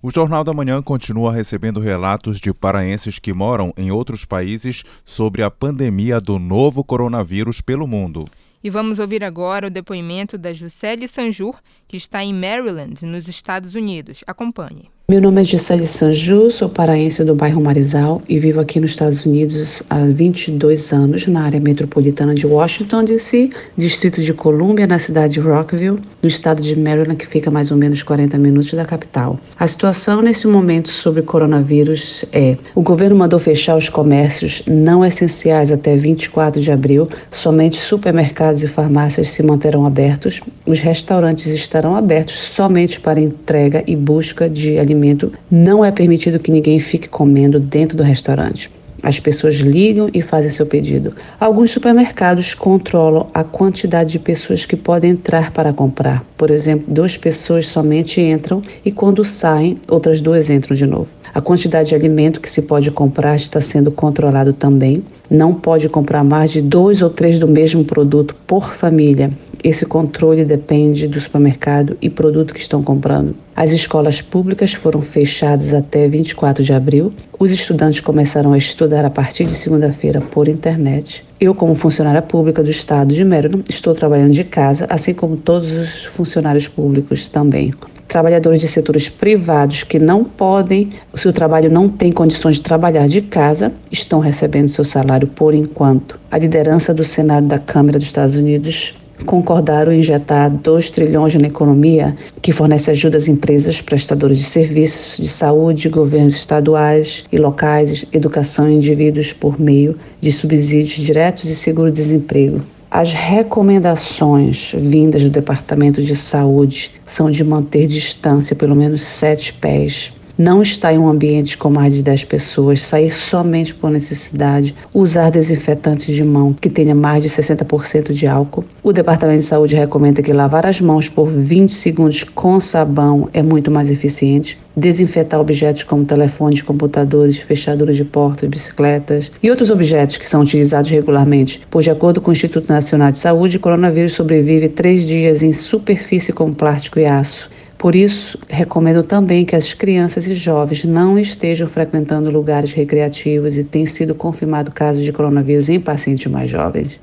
O 0.01 0.11
Jornal 0.11 0.43
da 0.43 0.55
Manhã 0.55 0.81
continua 0.81 1.35
recebendo 1.35 1.81
relatos 1.81 2.41
de 2.41 2.51
paraenses 2.55 3.19
que 3.19 3.35
moram 3.35 3.71
em 3.77 3.91
outros 3.91 4.25
países 4.25 4.85
sobre 5.05 5.43
a 5.43 5.51
pandemia 5.51 6.19
do 6.19 6.39
novo 6.39 6.83
coronavírus 6.83 7.61
pelo 7.61 7.87
mundo. 7.87 8.27
E 8.65 8.71
vamos 8.71 8.99
ouvir 8.99 9.23
agora 9.23 9.67
o 9.67 9.71
depoimento 9.71 10.39
da 10.39 10.55
Juscelie 10.55 11.09
Sanjur, 11.09 11.57
que 11.87 11.99
está 11.99 12.25
em 12.25 12.33
Maryland, 12.33 13.05
nos 13.05 13.29
Estados 13.29 13.75
Unidos. 13.75 14.25
Acompanhe. 14.27 14.89
Meu 15.11 15.23
nome 15.23 15.41
é 15.41 15.45
Gisele 15.45 15.87
Sanju, 15.87 16.51
sou 16.51 16.69
paraense 16.69 17.25
do 17.25 17.35
bairro 17.35 17.63
Marizal 17.63 18.21
e 18.29 18.39
vivo 18.39 18.61
aqui 18.61 18.79
nos 18.79 18.91
Estados 18.91 19.25
Unidos 19.25 19.83
há 19.89 20.01
22 20.01 20.93
anos, 20.93 21.27
na 21.27 21.45
área 21.45 21.59
metropolitana 21.59 22.35
de 22.35 22.47
Washington, 22.47 23.05
D.C., 23.05 23.49
Distrito 23.75 24.21
de 24.21 24.35
Colômbia, 24.35 24.87
na 24.87 24.99
cidade 24.99 25.33
de 25.33 25.41
Rockville, 25.41 25.99
no 26.21 26.29
estado 26.29 26.61
de 26.61 26.79
Maryland, 26.79 27.17
que 27.17 27.27
fica 27.27 27.51
mais 27.51 27.71
ou 27.71 27.79
menos 27.79 28.03
40 28.03 28.37
minutos 28.37 28.75
da 28.75 28.85
capital. 28.85 29.41
A 29.59 29.67
situação 29.67 30.21
nesse 30.21 30.47
momento 30.47 30.91
sobre 30.91 31.23
coronavírus 31.23 32.27
é: 32.31 32.59
o 32.75 32.83
governo 32.83 33.17
mandou 33.17 33.39
fechar 33.39 33.79
os 33.79 33.89
comércios 33.89 34.63
não 34.67 35.03
essenciais 35.03 35.73
até 35.73 35.97
24 35.97 36.61
de 36.61 36.71
abril, 36.71 37.09
somente 37.31 37.81
supermercados 37.81 38.63
e 38.63 38.69
farmácias 38.69 39.29
se 39.29 39.43
manterão 39.43 39.87
abertos, 39.87 40.43
os 40.67 40.81
restaurantes 40.81 41.47
estarão 41.47 41.97
abertos 41.97 42.39
somente 42.39 43.01
para 43.01 43.19
entrega 43.19 43.83
e 43.87 43.97
busca 43.97 44.51
de 44.51 44.79
alimentos 44.79 44.98
alimento, 44.99 45.33
não 45.51 45.85
é 45.85 45.91
permitido 45.91 46.39
que 46.39 46.51
ninguém 46.51 46.81
fique 46.81 47.09
comendo 47.09 47.61
dentro 47.61 47.97
do 47.97 48.03
restaurante. 48.03 48.71
As 49.01 49.21
pessoas 49.21 49.55
ligam 49.57 50.11
e 50.13 50.21
fazem 50.21 50.51
seu 50.51 50.67
pedido. 50.67 51.15
Alguns 51.39 51.71
supermercados 51.71 52.53
controlam 52.53 53.29
a 53.33 53.45
quantidade 53.45 54.11
de 54.11 54.19
pessoas 54.19 54.67
que 54.67 54.75
podem 54.75 55.13
entrar 55.13 55.53
para 55.53 55.73
comprar. 55.73 56.25
Por 56.37 56.51
exemplo, 56.51 56.93
duas 56.93 57.17
pessoas 57.17 57.69
somente 57.69 58.21
entram 58.21 58.61
e 58.85 58.91
quando 58.91 59.25
saem, 59.25 59.79
outras 59.89 60.21
duas 60.21 60.51
entram 60.51 60.77
de 60.77 60.85
novo. 60.85 61.07
A 61.33 61.41
quantidade 61.41 61.91
de 61.91 61.95
alimento 61.95 62.41
que 62.41 62.51
se 62.51 62.63
pode 62.63 62.91
comprar 62.91 63.37
está 63.37 63.61
sendo 63.61 63.93
controlado 63.93 64.53
também. 64.53 65.05
Não 65.31 65.55
pode 65.55 65.89
comprar 65.89 66.25
mais 66.25 66.51
de 66.51 66.61
dois 66.61 67.01
ou 67.01 67.09
três 67.09 67.39
do 67.39 67.47
mesmo 67.47 67.85
produto 67.85 68.35
por 68.49 68.75
família. 68.75 69.31
Esse 69.63 69.85
controle 69.85 70.45
depende 70.45 71.09
do 71.09 71.21
supermercado 71.21 71.97
e 72.01 72.09
produto 72.09 72.55
que 72.55 72.61
estão 72.61 72.83
comprando. 72.83 73.35
As 73.57 73.73
escolas 73.73 74.21
públicas 74.21 74.73
foram 74.73 75.03
fechadas 75.03 75.75
até 75.75 76.09
24 76.09 76.63
de 76.63 76.73
abril. 76.73 77.13
Os 77.39 77.51
estudantes 77.51 78.01
começaram 78.01 78.53
a 78.53 78.59
estudar 78.59 79.05
a 79.05 79.11
partir 79.11 79.47
de 79.47 79.55
segunda-feira 79.55 80.21
por 80.21 80.47
internet. 80.47 81.25
Eu, 81.41 81.55
como 81.55 81.75
funcionária 81.75 82.23
pública 82.23 82.63
do 82.63 82.71
estado 82.71 83.13
de 83.13 83.25
Maryland, 83.25 83.65
estou 83.69 83.95
trabalhando 83.95 84.33
de 84.33 84.45
casa, 84.45 84.87
assim 84.89 85.13
como 85.13 85.37
todos 85.37 85.71
os 85.73 86.05
funcionários 86.05 86.69
públicos 86.69 87.29
também. 87.29 87.73
Trabalhadores 88.07 88.61
de 88.61 88.69
setores 88.69 89.09
privados 89.09 89.83
que 89.83 89.99
não 89.99 90.25
podem, 90.25 90.91
o 91.13 91.19
seu 91.19 91.33
trabalho 91.33 91.71
não 91.71 91.89
tem 91.89 92.11
condições 92.11 92.57
de 92.57 92.63
trabalhar 92.63 93.07
de 93.07 93.21
casa, 93.23 93.73
estão 93.91 94.19
recebendo 94.21 94.69
seu 94.69 94.85
salário 94.85 95.29
por 95.29 95.53
enquanto. 95.53 96.19
A 96.31 96.39
liderança 96.39 96.95
do 96.95 97.05
Senado 97.05 97.47
da 97.49 97.59
Câmara 97.59 97.99
dos 97.99 98.07
Estados 98.07 98.37
Unidos 98.37 98.95
concordaram 99.25 99.93
injetar 99.93 100.51
2 100.51 100.91
trilhões 100.91 101.35
na 101.35 101.49
economia, 101.49 102.17
que 102.43 102.53
fornece 102.53 102.91
ajuda 102.91 103.17
às 103.17 103.29
empresas 103.29 103.81
prestadoras 103.81 104.39
de 104.39 104.45
serviços 104.45 105.17
de 105.17 105.29
saúde, 105.29 105.89
governos 105.89 106.37
estaduais 106.37 107.25
e 107.31 107.39
locais, 107.39 108.05
educação 108.13 108.69
e 108.69 108.75
indivíduos 108.75 109.33
por 109.33 109.61
meio 109.61 109.99
de 110.21 110.33
subsídios 110.33 111.05
diretos 111.05 111.45
e 111.45 111.55
seguro-desemprego. 111.55 112.61
As 112.91 113.13
recomendações 113.13 114.73
vindas 114.75 115.23
do 115.23 115.29
Departamento 115.29 116.03
de 116.03 116.17
Saúde 116.17 116.91
são 117.05 117.31
de 117.31 117.45
manter 117.45 117.87
distância 117.87 118.57
pelo 118.57 118.75
menos 118.75 119.03
sete 119.03 119.53
pés 119.53 120.13
não 120.39 120.63
estar 120.63 120.95
em 120.95 120.99
um 120.99 121.09
ambiente 121.09 121.59
com 121.59 121.69
mais 121.69 121.93
de 121.93 122.03
10 122.05 122.25
pessoas, 122.27 122.81
sair 122.81 123.11
somente 123.11 123.75
por 123.75 123.91
necessidade, 123.91 124.73
usar 124.95 125.31
desinfetante 125.31 126.15
de 126.15 126.23
mão 126.23 126.53
que 126.53 126.71
tenha 126.71 126.95
mais 126.95 127.25
de 127.25 127.29
60% 127.29 128.13
de 128.13 128.25
álcool. 128.29 128.65
O 128.81 128.93
Departamento 128.93 129.41
de 129.41 129.47
Saúde 129.47 129.75
recomenda 129.75 130.23
que 130.23 130.33
lavar 130.33 130.65
as 130.65 130.81
mãos 130.81 131.09
por 131.09 131.29
20 131.29 131.75
segundos 131.75 132.23
com 132.23 132.61
sabão 132.61 133.29
é 133.33 133.43
muito 133.43 133.69
mais 133.69 133.91
eficiente. 133.91 134.57
Desinfetar 134.77 135.41
objetos 135.41 135.83
como 135.83 136.05
telefones, 136.05 136.63
computadores, 136.63 137.39
fechaduras 137.39 137.97
de 137.97 138.05
portas, 138.05 138.49
bicicletas 138.49 139.33
e 139.43 139.51
outros 139.51 139.71
objetos 139.71 140.19
que 140.19 140.29
são 140.29 140.43
utilizados 140.43 140.89
regularmente, 140.89 141.61
pois, 141.69 141.85
de 141.85 141.91
acordo 141.91 142.21
com 142.21 142.31
o 142.31 142.33
Instituto 142.33 142.73
Nacional 142.73 143.11
de 143.11 143.19
Saúde, 143.19 143.57
o 143.57 143.61
coronavírus 143.61 144.13
sobrevive 144.13 144.69
três 144.69 145.05
dias 145.05 145.43
em 145.43 145.53
superfície 145.53 146.33
com 146.33 146.55
plástico 146.55 147.01
e 147.01 147.07
aço. 147.07 147.51
Por 147.79 147.95
isso, 147.95 148.37
recomendo 148.49 149.05
também 149.05 149.45
que 149.45 149.55
as 149.55 149.73
crianças 149.73 150.27
e 150.27 150.35
jovens 150.35 150.83
não 150.85 151.17
estejam 151.17 151.69
frequentando 151.69 152.29
lugares 152.29 152.73
recreativos 152.73 153.57
e 153.57 153.63
tem 153.63 153.87
sido 153.87 154.17
confirmado 154.17 154.73
casos 154.73 155.05
de 155.05 155.13
coronavírus 155.13 155.69
em 155.69 155.81
pacientes 155.81 156.27
mais 156.31 156.51
jovens. 156.51 156.99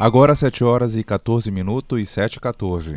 Agora 0.00 0.34
7 0.34 0.64
horas 0.64 0.96
e 0.96 1.04
14 1.04 1.50
minutos 1.50 2.00
e 2.00 2.06
7 2.06 2.36
e 2.36 2.40
14. 2.40 2.96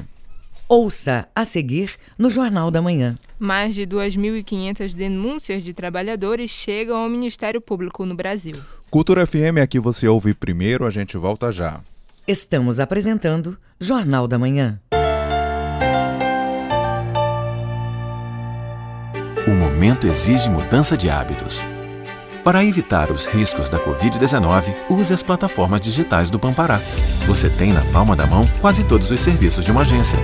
Ouça 0.69 1.27
a 1.35 1.43
seguir 1.43 1.95
no 2.17 2.29
Jornal 2.29 2.69
da 2.71 2.81
Manhã. 2.81 3.17
Mais 3.37 3.73
de 3.75 3.81
2.500 3.81 4.93
denúncias 4.93 5.63
de 5.63 5.73
trabalhadores 5.73 6.51
chegam 6.51 6.97
ao 6.97 7.09
Ministério 7.09 7.59
Público 7.59 8.05
no 8.05 8.15
Brasil. 8.15 8.55
Cultura 8.89 9.25
FM 9.25 9.57
é 9.57 9.61
aqui 9.61 9.79
você 9.79 10.07
ouve 10.07 10.33
primeiro, 10.33 10.85
a 10.85 10.91
gente 10.91 11.17
volta 11.17 11.51
já. 11.51 11.81
Estamos 12.27 12.79
apresentando 12.79 13.57
Jornal 13.79 14.27
da 14.27 14.37
Manhã. 14.37 14.79
O 19.49 19.55
momento 19.55 20.05
exige 20.05 20.47
mudança 20.47 20.95
de 20.95 21.09
hábitos. 21.09 21.67
Para 22.43 22.63
evitar 22.63 23.09
os 23.09 23.25
riscos 23.25 23.67
da 23.67 23.79
Covid-19, 23.79 24.75
use 24.91 25.11
as 25.11 25.23
plataformas 25.23 25.81
digitais 25.81 26.29
do 26.29 26.37
Pampará. 26.37 26.79
Você 27.25 27.49
tem 27.49 27.73
na 27.73 27.81
palma 27.85 28.15
da 28.15 28.27
mão 28.27 28.47
quase 28.61 28.83
todos 28.83 29.09
os 29.09 29.19
serviços 29.19 29.65
de 29.65 29.71
uma 29.71 29.81
agência. 29.81 30.19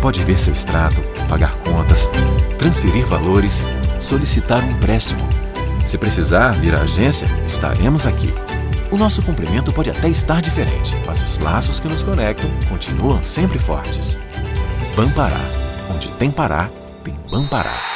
Pode 0.00 0.24
ver 0.24 0.40
seu 0.40 0.54
extrato, 0.54 1.02
pagar 1.28 1.54
contas, 1.58 2.08
transferir 2.56 3.04
valores, 3.04 3.62
solicitar 3.98 4.64
um 4.64 4.70
empréstimo. 4.70 5.28
Se 5.84 5.98
precisar 5.98 6.52
vir 6.52 6.74
à 6.74 6.80
agência, 6.80 7.28
estaremos 7.44 8.06
aqui. 8.06 8.32
O 8.90 8.96
nosso 8.96 9.20
cumprimento 9.20 9.70
pode 9.70 9.90
até 9.90 10.08
estar 10.08 10.40
diferente, 10.40 10.96
mas 11.06 11.20
os 11.20 11.38
laços 11.40 11.78
que 11.78 11.88
nos 11.88 12.02
conectam 12.02 12.48
continuam 12.70 13.22
sempre 13.22 13.58
fortes. 13.58 14.18
Pampará. 14.96 15.44
Onde 15.94 16.08
tem 16.14 16.30
Pará, 16.30 16.70
tem 17.04 17.12
Pampará. 17.30 17.95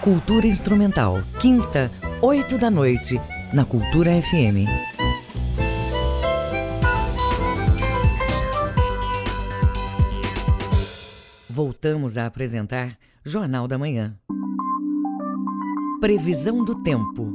Cultura 0.00 0.46
Instrumental, 0.46 1.18
quinta, 1.42 1.90
oito 2.22 2.56
da 2.56 2.70
noite, 2.70 3.20
na 3.52 3.66
Cultura 3.66 4.10
FM. 4.12 4.64
Voltamos 11.50 12.16
a 12.16 12.24
apresentar 12.24 12.96
Jornal 13.22 13.68
da 13.68 13.76
Manhã. 13.76 14.16
Previsão 16.00 16.64
do 16.64 16.82
tempo. 16.82 17.30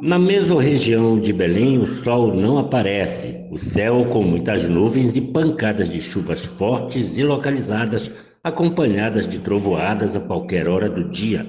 Na 0.00 0.18
mesorregião 0.18 1.20
de 1.20 1.34
Belém, 1.34 1.78
o 1.78 1.86
sol 1.86 2.34
não 2.34 2.56
aparece. 2.56 3.46
O 3.50 3.58
céu 3.58 4.06
com 4.06 4.22
muitas 4.22 4.66
nuvens 4.66 5.16
e 5.16 5.20
pancadas 5.20 5.90
de 5.90 6.00
chuvas 6.00 6.46
fortes 6.46 7.18
e 7.18 7.22
localizadas, 7.22 8.10
acompanhadas 8.46 9.26
de 9.26 9.40
trovoadas 9.40 10.14
a 10.14 10.20
qualquer 10.20 10.68
hora 10.68 10.88
do 10.88 11.02
dia 11.10 11.44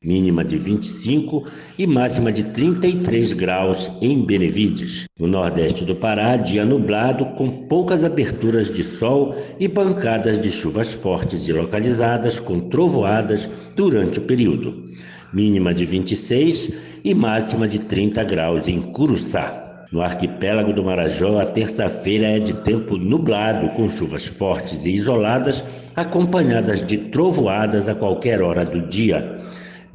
mínima 0.00 0.44
de 0.44 0.56
25 0.56 1.44
e 1.76 1.84
máxima 1.88 2.30
de 2.30 2.44
33 2.44 3.32
graus 3.32 3.90
em 4.00 4.24
Benevides. 4.24 5.06
No 5.18 5.26
nordeste 5.26 5.84
do 5.84 5.96
Pará, 5.96 6.36
dia 6.36 6.64
nublado 6.64 7.26
com 7.34 7.66
poucas 7.66 8.04
aberturas 8.04 8.70
de 8.70 8.84
sol 8.84 9.34
e 9.58 9.68
pancadas 9.68 10.40
de 10.40 10.52
chuvas 10.52 10.94
fortes 10.94 11.48
e 11.48 11.52
localizadas 11.52 12.38
com 12.38 12.60
trovoadas 12.60 13.50
durante 13.74 14.20
o 14.20 14.22
período. 14.22 14.84
Mínima 15.32 15.74
de 15.74 15.84
26 15.84 17.00
e 17.02 17.12
máxima 17.12 17.66
de 17.66 17.80
30 17.80 18.22
graus 18.22 18.68
em 18.68 18.80
Curuçá. 18.80 19.65
No 19.96 20.02
arquipélago 20.02 20.74
do 20.74 20.84
Marajó, 20.84 21.40
a 21.40 21.46
terça-feira 21.46 22.26
é 22.26 22.38
de 22.38 22.52
tempo 22.52 22.98
nublado, 22.98 23.70
com 23.70 23.88
chuvas 23.88 24.26
fortes 24.26 24.84
e 24.84 24.90
isoladas, 24.90 25.64
acompanhadas 25.96 26.86
de 26.86 26.98
trovoadas 26.98 27.88
a 27.88 27.94
qualquer 27.94 28.42
hora 28.42 28.62
do 28.62 28.82
dia 28.82 29.40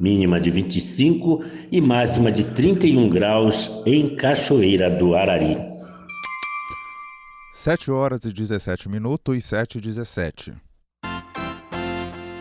mínima 0.00 0.40
de 0.40 0.50
25 0.50 1.44
e 1.70 1.80
máxima 1.80 2.32
de 2.32 2.42
31 2.42 3.08
graus 3.10 3.70
em 3.86 4.16
Cachoeira 4.16 4.90
do 4.90 5.14
Arari. 5.14 5.56
7 7.54 7.92
horas 7.92 8.24
e 8.24 8.32
17 8.32 8.88
minutos 8.88 9.36
e 9.36 9.40
7 9.40 9.78
e 9.78 9.80
17. 9.80 10.52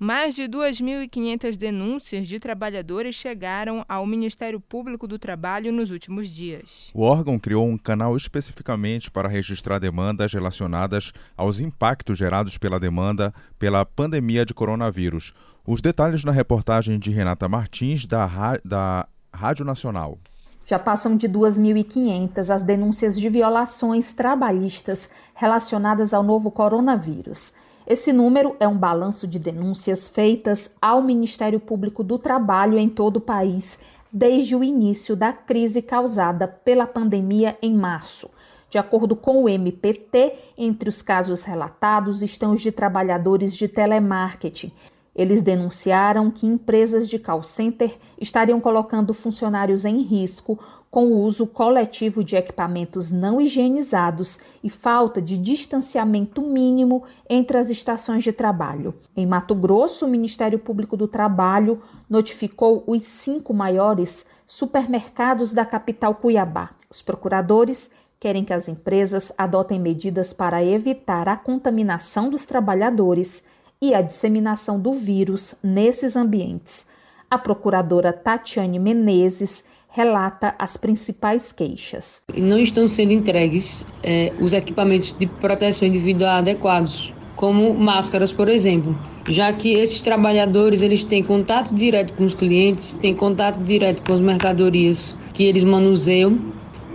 Mais 0.00 0.32
de 0.32 0.44
2.500 0.44 1.56
denúncias 1.56 2.28
de 2.28 2.38
trabalhadores 2.38 3.16
chegaram 3.16 3.84
ao 3.88 4.06
Ministério 4.06 4.60
Público 4.60 5.08
do 5.08 5.18
Trabalho 5.18 5.72
nos 5.72 5.90
últimos 5.90 6.28
dias. 6.28 6.88
O 6.94 7.02
órgão 7.02 7.36
criou 7.36 7.66
um 7.66 7.76
canal 7.76 8.16
especificamente 8.16 9.10
para 9.10 9.28
registrar 9.28 9.80
demandas 9.80 10.32
relacionadas 10.32 11.12
aos 11.36 11.58
impactos 11.58 12.16
gerados 12.16 12.56
pela 12.56 12.78
demanda 12.78 13.34
pela 13.58 13.84
pandemia 13.84 14.46
de 14.46 14.54
coronavírus. 14.54 15.34
Os 15.66 15.82
detalhes 15.82 16.22
na 16.22 16.30
reportagem 16.30 16.96
de 16.96 17.10
Renata 17.10 17.48
Martins, 17.48 18.06
da, 18.06 18.56
da 18.64 19.08
Rádio 19.34 19.64
Nacional. 19.64 20.16
Já 20.64 20.78
passam 20.78 21.16
de 21.16 21.28
2.500 21.28 22.54
as 22.54 22.62
denúncias 22.62 23.18
de 23.18 23.28
violações 23.28 24.12
trabalhistas 24.12 25.10
relacionadas 25.34 26.14
ao 26.14 26.22
novo 26.22 26.52
coronavírus. 26.52 27.52
Esse 27.90 28.12
número 28.12 28.54
é 28.60 28.68
um 28.68 28.76
balanço 28.76 29.26
de 29.26 29.38
denúncias 29.38 30.06
feitas 30.06 30.76
ao 30.78 31.00
Ministério 31.00 31.58
Público 31.58 32.04
do 32.04 32.18
Trabalho 32.18 32.76
em 32.76 32.86
todo 32.86 33.16
o 33.16 33.20
país 33.20 33.78
desde 34.12 34.54
o 34.54 34.62
início 34.62 35.16
da 35.16 35.32
crise 35.32 35.80
causada 35.80 36.46
pela 36.46 36.86
pandemia 36.86 37.56
em 37.62 37.74
março. 37.74 38.30
De 38.68 38.76
acordo 38.76 39.16
com 39.16 39.42
o 39.42 39.48
MPT, 39.48 40.34
entre 40.58 40.90
os 40.90 41.00
casos 41.00 41.44
relatados 41.44 42.22
estão 42.22 42.52
os 42.52 42.60
de 42.60 42.70
trabalhadores 42.70 43.56
de 43.56 43.66
telemarketing. 43.66 44.70
Eles 45.16 45.40
denunciaram 45.40 46.30
que 46.30 46.46
empresas 46.46 47.08
de 47.08 47.18
call 47.18 47.42
center 47.42 47.96
estariam 48.20 48.60
colocando 48.60 49.14
funcionários 49.14 49.86
em 49.86 50.02
risco 50.02 50.58
com 50.90 51.06
o 51.06 51.20
uso 51.20 51.46
coletivo 51.46 52.24
de 52.24 52.36
equipamentos 52.36 53.10
não 53.10 53.40
higienizados 53.40 54.38
e 54.62 54.70
falta 54.70 55.20
de 55.20 55.36
distanciamento 55.36 56.40
mínimo 56.40 57.04
entre 57.28 57.58
as 57.58 57.70
estações 57.70 58.24
de 58.24 58.32
trabalho. 58.32 58.94
Em 59.16 59.26
Mato 59.26 59.54
Grosso, 59.54 60.06
o 60.06 60.08
Ministério 60.08 60.58
Público 60.58 60.96
do 60.96 61.06
Trabalho 61.06 61.82
notificou 62.08 62.82
os 62.86 63.04
cinco 63.04 63.52
maiores 63.52 64.26
supermercados 64.46 65.52
da 65.52 65.66
capital 65.66 66.14
Cuiabá. 66.14 66.70
Os 66.90 67.02
procuradores 67.02 67.90
querem 68.18 68.44
que 68.44 68.52
as 68.52 68.68
empresas 68.68 69.32
adotem 69.36 69.78
medidas 69.78 70.32
para 70.32 70.64
evitar 70.64 71.28
a 71.28 71.36
contaminação 71.36 72.30
dos 72.30 72.44
trabalhadores 72.44 73.44
e 73.80 73.94
a 73.94 74.02
disseminação 74.02 74.80
do 74.80 74.92
vírus 74.92 75.54
nesses 75.62 76.16
ambientes. 76.16 76.88
A 77.30 77.38
procuradora 77.38 78.12
Tatiane 78.12 78.78
Menezes 78.78 79.62
relata 79.98 80.54
as 80.60 80.76
principais 80.76 81.50
queixas. 81.50 82.22
Não 82.36 82.56
estão 82.60 82.86
sendo 82.86 83.12
entregues 83.12 83.84
é, 84.04 84.32
os 84.40 84.52
equipamentos 84.52 85.12
de 85.12 85.26
proteção 85.26 85.88
individual 85.88 86.38
adequados, 86.38 87.12
como 87.34 87.74
máscaras, 87.74 88.30
por 88.30 88.48
exemplo, 88.48 88.96
já 89.28 89.52
que 89.52 89.74
esses 89.74 90.00
trabalhadores 90.00 90.82
eles 90.82 91.02
têm 91.02 91.20
contato 91.24 91.74
direto 91.74 92.14
com 92.14 92.24
os 92.24 92.32
clientes, 92.32 92.94
têm 92.94 93.12
contato 93.12 93.58
direto 93.64 94.04
com 94.04 94.12
as 94.12 94.20
mercadorias 94.20 95.16
que 95.34 95.42
eles 95.42 95.64
manuseiam, 95.64 96.38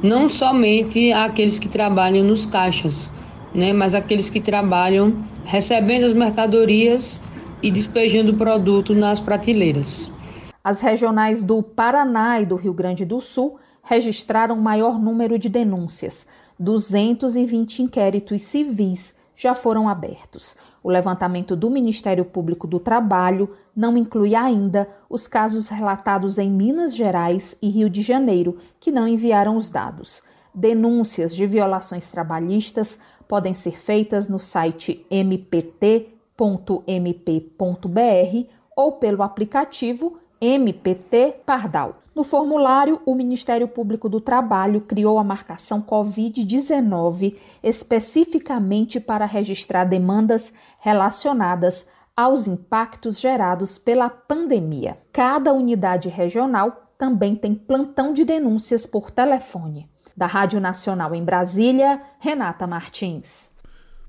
não 0.02 0.30
somente 0.30 1.12
aqueles 1.12 1.60
que 1.60 1.68
trabalham 1.68 2.24
nos 2.24 2.46
caixas, 2.46 3.12
né, 3.54 3.74
mas 3.74 3.94
aqueles 3.94 4.30
que 4.30 4.40
trabalham 4.40 5.14
recebendo 5.44 6.06
as 6.06 6.14
mercadorias 6.14 7.22
e 7.62 7.70
despejando 7.70 8.32
o 8.32 8.38
produto 8.38 8.94
nas 8.96 9.20
prateleiras. 9.20 10.13
As 10.64 10.80
regionais 10.80 11.44
do 11.44 11.62
Paraná 11.62 12.40
e 12.40 12.46
do 12.46 12.56
Rio 12.56 12.74
Grande 12.74 13.04
do 13.04 13.20
Sul 13.20 13.60
registraram 13.84 14.56
maior 14.56 14.98
número 14.98 15.38
de 15.38 15.50
denúncias. 15.50 16.26
220 16.58 17.84
inquéritos 17.84 18.44
civis 18.44 19.16
já 19.36 19.54
foram 19.54 19.90
abertos. 19.90 20.56
O 20.82 20.90
levantamento 20.90 21.54
do 21.54 21.70
Ministério 21.70 22.24
Público 22.24 22.66
do 22.66 22.80
Trabalho 22.80 23.50
não 23.76 23.98
inclui 23.98 24.36
ainda 24.36 24.88
os 25.10 25.28
casos 25.28 25.68
relatados 25.68 26.38
em 26.38 26.50
Minas 26.50 26.96
Gerais 26.96 27.58
e 27.62 27.68
Rio 27.68 27.90
de 27.90 28.02
Janeiro, 28.02 28.58
que 28.80 28.92
não 28.92 29.06
enviaram 29.06 29.58
os 29.58 29.70
dados. 29.70 30.24
Denúncias 30.54 31.36
de 31.36 31.46
violações 31.46 32.10
trabalhistas 32.10 33.00
podem 33.28 33.54
ser 33.54 33.78
feitas 33.78 34.30
no 34.30 34.40
site 34.40 35.06
mpt.mp.br 35.10 36.04
ou 38.76 38.94
pelo 38.94 39.24
aplicativo 39.24 40.20
MPT 40.46 41.38
Pardal. 41.46 42.02
No 42.14 42.22
formulário, 42.22 43.02
o 43.06 43.16
Ministério 43.16 43.66
Público 43.66 44.10
do 44.10 44.20
Trabalho 44.20 44.82
criou 44.82 45.18
a 45.18 45.24
marcação 45.24 45.82
Covid-19 45.82 47.38
especificamente 47.64 49.00
para 49.00 49.26
registrar 49.26 49.86
demandas 49.86 50.54
relacionadas 50.80 51.90
aos 52.16 52.46
impactos 52.46 53.22
gerados 53.22 53.78
pela 53.78 54.10
pandemia. 54.10 54.98
Cada 55.14 55.54
unidade 55.54 56.10
regional 56.10 56.90
também 56.98 57.36
tem 57.36 57.56
plantão 57.56 58.14
de 58.14 58.26
denúncias 58.26 58.86
por 58.86 59.10
telefone. 59.10 59.90
Da 60.16 60.26
Rádio 60.26 60.60
Nacional 60.60 61.16
em 61.16 61.24
Brasília, 61.24 62.02
Renata 62.20 62.68
Martins. 62.68 63.53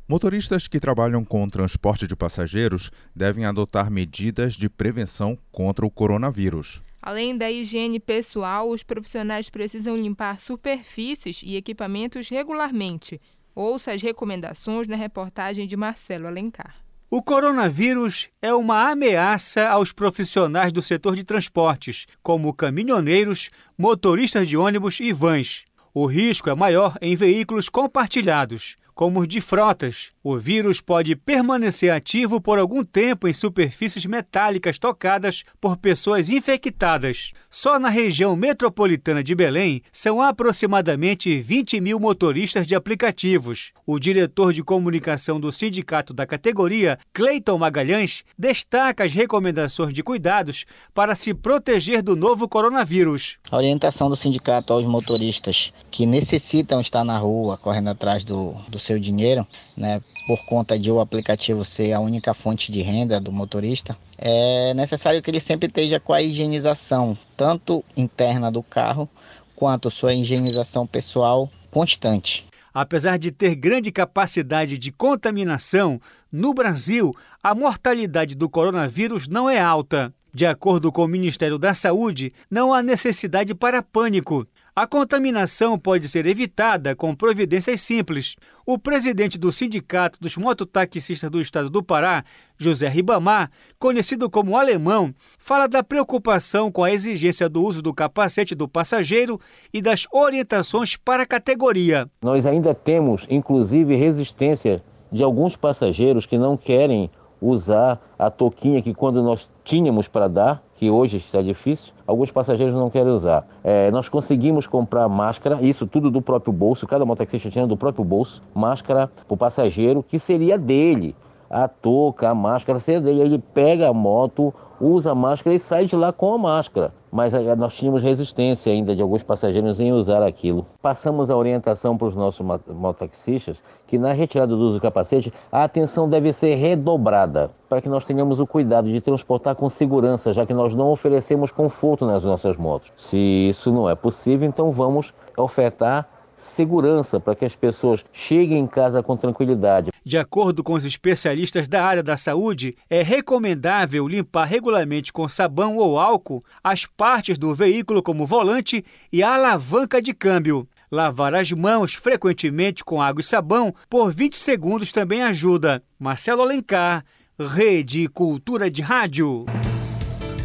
Motoristas 0.06 0.68
que 0.68 0.78
trabalham 0.78 1.24
com 1.24 1.48
transporte 1.48 2.06
de 2.06 2.14
passageiros 2.14 2.90
devem 3.16 3.46
adotar 3.46 3.90
medidas 3.90 4.54
de 4.54 4.68
prevenção 4.68 5.38
contra 5.50 5.86
o 5.86 5.90
coronavírus. 5.90 6.82
Além 7.00 7.34
da 7.36 7.50
higiene 7.50 7.98
pessoal, 7.98 8.68
os 8.68 8.82
profissionais 8.82 9.48
precisam 9.48 9.96
limpar 9.96 10.42
superfícies 10.42 11.40
e 11.42 11.56
equipamentos 11.56 12.28
regularmente. 12.28 13.18
Ouça 13.54 13.92
as 13.92 14.02
recomendações 14.02 14.86
na 14.86 14.96
reportagem 14.96 15.66
de 15.66 15.74
Marcelo 15.74 16.26
Alencar. 16.26 16.76
O 17.10 17.22
coronavírus 17.22 18.28
é 18.42 18.52
uma 18.52 18.90
ameaça 18.90 19.68
aos 19.68 19.90
profissionais 19.90 20.70
do 20.70 20.82
setor 20.82 21.16
de 21.16 21.24
transportes, 21.24 22.06
como 22.22 22.52
caminhoneiros, 22.52 23.50
motoristas 23.78 24.46
de 24.50 24.56
ônibus 24.56 25.00
e 25.00 25.14
vans. 25.14 25.64
O 25.94 26.04
risco 26.06 26.50
é 26.50 26.54
maior 26.54 26.98
em 27.00 27.16
veículos 27.16 27.70
compartilhados 27.70 28.76
como 28.94 29.20
os 29.20 29.28
de 29.28 29.40
frotas. 29.40 30.12
O 30.22 30.38
vírus 30.38 30.80
pode 30.80 31.14
permanecer 31.16 31.92
ativo 31.92 32.40
por 32.40 32.59
algum 32.59 32.83
tempo 32.83 33.28
em 33.28 33.33
superfícies 33.33 34.07
metálicas 34.07 34.78
tocadas 34.78 35.44
por 35.61 35.76
pessoas 35.76 36.30
infectadas. 36.30 37.33
Só 37.50 37.78
na 37.78 37.88
região 37.88 38.35
metropolitana 38.35 39.22
de 39.22 39.35
Belém 39.35 39.83
são 39.92 40.22
aproximadamente 40.22 41.38
20 41.40 41.80
mil 41.80 42.00
motoristas 42.00 42.66
de 42.66 42.74
aplicativos. 42.74 43.72
O 43.87 43.98
diretor 43.98 44.52
de 44.52 44.62
comunicação 44.62 45.38
do 45.38 45.52
sindicato 45.52 46.14
da 46.14 46.26
categoria, 46.26 46.98
Cleiton 47.12 47.59
Magalhães, 47.59 48.24
destaca 48.38 49.04
as 49.04 49.12
recomendações 49.12 49.92
de 49.92 50.02
cuidados 50.02 50.64
para 50.94 51.14
se 51.14 51.35
proteger 51.35 52.02
do 52.02 52.16
novo 52.16 52.48
coronavírus. 52.48 53.37
A 53.50 53.57
orientação 53.57 54.09
do 54.09 54.16
sindicato 54.16 54.72
aos 54.72 54.87
motoristas 54.87 55.72
que 55.90 56.07
necessitam 56.07 56.80
estar 56.80 57.04
na 57.04 57.18
rua, 57.18 57.59
correndo 57.59 57.88
atrás 57.90 58.24
do, 58.24 58.54
do 58.68 58.78
seu 58.84 58.98
dinheiro, 58.98 59.46
né, 59.76 60.00
por 60.26 60.44
conta 60.44 60.78
de 60.78 60.90
o 60.90 61.00
aplicativo 61.00 61.64
ser 61.64 61.92
a 61.92 62.00
única 62.00 62.34
fonte 62.34 62.70
de 62.70 62.82
renda 62.82 63.20
do 63.20 63.32
motorista, 63.32 63.96
é 64.18 64.72
necessário 64.74 65.20
que 65.22 65.30
ele 65.30 65.40
sempre 65.40 65.68
esteja 65.68 65.98
com 65.98 66.12
a 66.12 66.22
higienização, 66.22 67.16
tanto 67.36 67.84
interna 67.96 68.50
do 68.50 68.62
carro, 68.62 69.08
quanto 69.56 69.90
sua 69.90 70.14
higienização 70.14 70.86
pessoal 70.86 71.50
constante. 71.70 72.46
Apesar 72.72 73.18
de 73.18 73.30
ter 73.30 73.54
grande 73.54 73.92
capacidade 73.92 74.76
de 74.76 74.90
contaminação, 74.90 76.00
no 76.30 76.52
Brasil, 76.52 77.14
a 77.40 77.54
mortalidade 77.54 78.34
do 78.34 78.50
coronavírus 78.50 79.28
não 79.28 79.48
é 79.48 79.60
alta. 79.60 80.12
De 80.34 80.44
acordo 80.44 80.90
com 80.90 81.04
o 81.04 81.08
Ministério 81.08 81.56
da 81.56 81.72
Saúde, 81.74 82.32
não 82.50 82.74
há 82.74 82.82
necessidade 82.82 83.54
para 83.54 83.80
pânico. 83.80 84.44
A 84.76 84.88
contaminação 84.88 85.78
pode 85.78 86.08
ser 86.08 86.26
evitada 86.26 86.96
com 86.96 87.14
providências 87.14 87.80
simples. 87.80 88.34
O 88.66 88.76
presidente 88.76 89.38
do 89.38 89.52
Sindicato 89.52 90.18
dos 90.20 90.37
Mototaxistas 90.37 91.30
do 91.30 91.40
Estado 91.40 91.70
do 91.70 91.80
Pará, 91.80 92.24
José 92.58 92.88
Ribamar, 92.88 93.52
conhecido 93.78 94.28
como 94.28 94.56
Alemão, 94.56 95.14
fala 95.38 95.68
da 95.68 95.84
preocupação 95.84 96.72
com 96.72 96.82
a 96.82 96.90
exigência 96.90 97.48
do 97.48 97.62
uso 97.62 97.80
do 97.80 97.94
capacete 97.94 98.52
do 98.52 98.66
passageiro 98.66 99.40
e 99.72 99.80
das 99.80 100.08
orientações 100.12 100.96
para 100.96 101.22
a 101.22 101.26
categoria. 101.26 102.10
Nós 102.20 102.44
ainda 102.44 102.74
temos, 102.74 103.28
inclusive, 103.30 103.94
resistência 103.94 104.82
de 105.12 105.22
alguns 105.22 105.54
passageiros 105.54 106.26
que 106.26 106.37
não 106.37 106.56
querem 106.56 107.08
usar 107.40 108.00
a 108.18 108.28
toquinha 108.28 108.82
que 108.82 108.92
quando 108.92 109.22
nós 109.22 109.48
tínhamos 109.62 110.08
para 110.08 110.26
dar, 110.26 110.64
que 110.84 110.90
hoje 110.90 111.16
está 111.16 111.40
difícil, 111.40 111.94
alguns 112.06 112.30
passageiros 112.30 112.74
não 112.74 112.90
querem 112.90 113.10
usar. 113.10 113.46
É, 113.62 113.90
nós 113.90 114.06
conseguimos 114.06 114.66
comprar 114.66 115.08
máscara, 115.08 115.62
isso 115.62 115.86
tudo 115.86 116.10
do 116.10 116.20
próprio 116.20 116.52
bolso, 116.52 116.86
cada 116.86 117.06
mototaxista 117.06 117.48
tinha 117.48 117.66
do 117.66 117.74
próprio 117.74 118.04
bolso, 118.04 118.42
máscara 118.54 119.06
para 119.06 119.34
o 119.34 119.36
passageiro, 119.36 120.02
que 120.02 120.18
seria 120.18 120.58
dele. 120.58 121.16
A 121.48 121.66
touca, 121.68 122.28
a 122.28 122.34
máscara 122.34 122.78
seria 122.78 123.00
dele. 123.00 123.20
Ele 123.22 123.38
pega 123.38 123.88
a 123.88 123.94
moto, 123.94 124.52
usa 124.80 125.14
máscara 125.14 125.54
e 125.54 125.58
sai 125.58 125.87
de 125.87 125.96
lá 125.96 126.12
com 126.12 126.34
a 126.34 126.38
máscara 126.38 126.92
mas 127.14 127.32
eh, 127.32 127.54
nós 127.54 127.74
tínhamos 127.74 128.02
resistência 128.02 128.72
ainda 128.72 128.92
de 128.92 129.00
alguns 129.00 129.22
passageiros 129.22 129.78
em 129.78 129.92
usar 129.92 130.20
aquilo. 130.20 130.66
Passamos 130.82 131.30
a 131.30 131.37
orientação 131.37 131.96
para 131.96 132.08
os 132.08 132.16
nossos 132.16 132.44
mototaxistas 132.66 133.62
que 133.87 133.96
na 133.96 134.12
retirada 134.12 134.56
do 134.56 134.60
uso 134.60 134.78
do 134.78 134.82
capacete 134.82 135.32
a 135.52 135.62
atenção 135.62 136.08
deve 136.08 136.32
ser 136.32 136.56
redobrada 136.56 137.52
para 137.68 137.80
que 137.80 137.88
nós 137.88 138.04
tenhamos 138.04 138.40
o 138.40 138.46
cuidado 138.48 138.90
de 138.90 139.00
transportar 139.00 139.54
com 139.54 139.70
segurança, 139.70 140.32
já 140.32 140.44
que 140.44 140.52
nós 140.52 140.74
não 140.74 140.90
oferecemos 140.90 141.52
conforto 141.52 142.04
nas 142.04 142.24
nossas 142.24 142.56
motos. 142.56 142.90
Se 142.96 143.16
isso 143.16 143.70
não 143.70 143.88
é 143.88 143.94
possível, 143.94 144.48
então 144.48 144.72
vamos 144.72 145.14
ofertar 145.37 146.08
segurança 146.36 147.18
para 147.18 147.34
que 147.34 147.44
as 147.44 147.54
pessoas 147.54 148.04
cheguem 148.12 148.58
em 148.58 148.66
casa 148.66 149.02
com 149.02 149.16
tranquilidade. 149.16 149.90
De 150.04 150.18
acordo 150.18 150.62
com 150.62 150.74
os 150.74 150.84
especialistas 150.84 151.68
da 151.68 151.84
área 151.84 152.02
da 152.02 152.16
saúde, 152.16 152.76
é 152.90 153.02
recomendável 153.02 154.06
limpar 154.06 154.44
regularmente 154.44 155.12
com 155.12 155.28
sabão 155.28 155.76
ou 155.76 155.98
álcool 155.98 156.44
as 156.62 156.86
partes 156.86 157.38
do 157.38 157.54
veículo, 157.54 158.02
como 158.02 158.26
volante 158.26 158.84
e 159.12 159.22
a 159.22 159.34
alavanca 159.34 160.02
de 160.02 160.12
câmbio. 160.12 160.68
Lavar 160.90 161.34
as 161.34 161.50
mãos 161.50 161.94
frequentemente 161.94 162.84
com 162.84 163.02
água 163.02 163.20
e 163.20 163.24
sabão 163.24 163.74
por 163.88 164.12
20 164.12 164.36
segundos 164.36 164.92
também 164.92 165.22
ajuda. 165.22 165.82
Marcelo 165.98 166.42
Alencar, 166.42 167.04
Rede 167.38 168.06
Cultura 168.08 168.70
de 168.70 168.80
Rádio. 168.80 169.46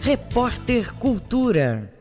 Repórter 0.01 0.93
Cultura. 0.95 1.98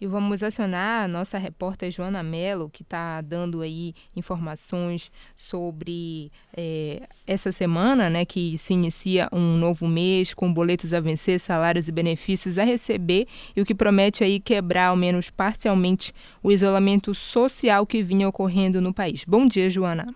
E 0.00 0.06
vamos 0.06 0.42
acionar 0.42 1.04
a 1.04 1.08
nossa 1.08 1.36
repórter 1.36 1.90
Joana 1.90 2.22
Mello, 2.22 2.70
que 2.70 2.82
está 2.82 3.20
dando 3.20 3.60
aí 3.60 3.94
informações 4.16 5.12
sobre 5.36 6.32
é, 6.56 7.02
essa 7.26 7.52
semana, 7.52 8.08
né, 8.08 8.24
que 8.24 8.56
se 8.56 8.72
inicia 8.72 9.28
um 9.30 9.58
novo 9.58 9.86
mês 9.86 10.32
com 10.32 10.50
boletos 10.50 10.94
a 10.94 11.00
vencer, 11.00 11.38
salários 11.38 11.86
e 11.86 11.92
benefícios 11.92 12.58
a 12.58 12.64
receber, 12.64 13.26
e 13.54 13.60
o 13.60 13.66
que 13.66 13.74
promete 13.74 14.24
aí 14.24 14.40
quebrar, 14.40 14.86
ao 14.86 14.96
menos 14.96 15.28
parcialmente, 15.28 16.14
o 16.42 16.50
isolamento 16.50 17.14
social 17.14 17.84
que 17.84 18.02
vinha 18.02 18.26
ocorrendo 18.26 18.80
no 18.80 18.94
país. 18.94 19.22
Bom 19.26 19.46
dia, 19.46 19.68
Joana. 19.68 20.14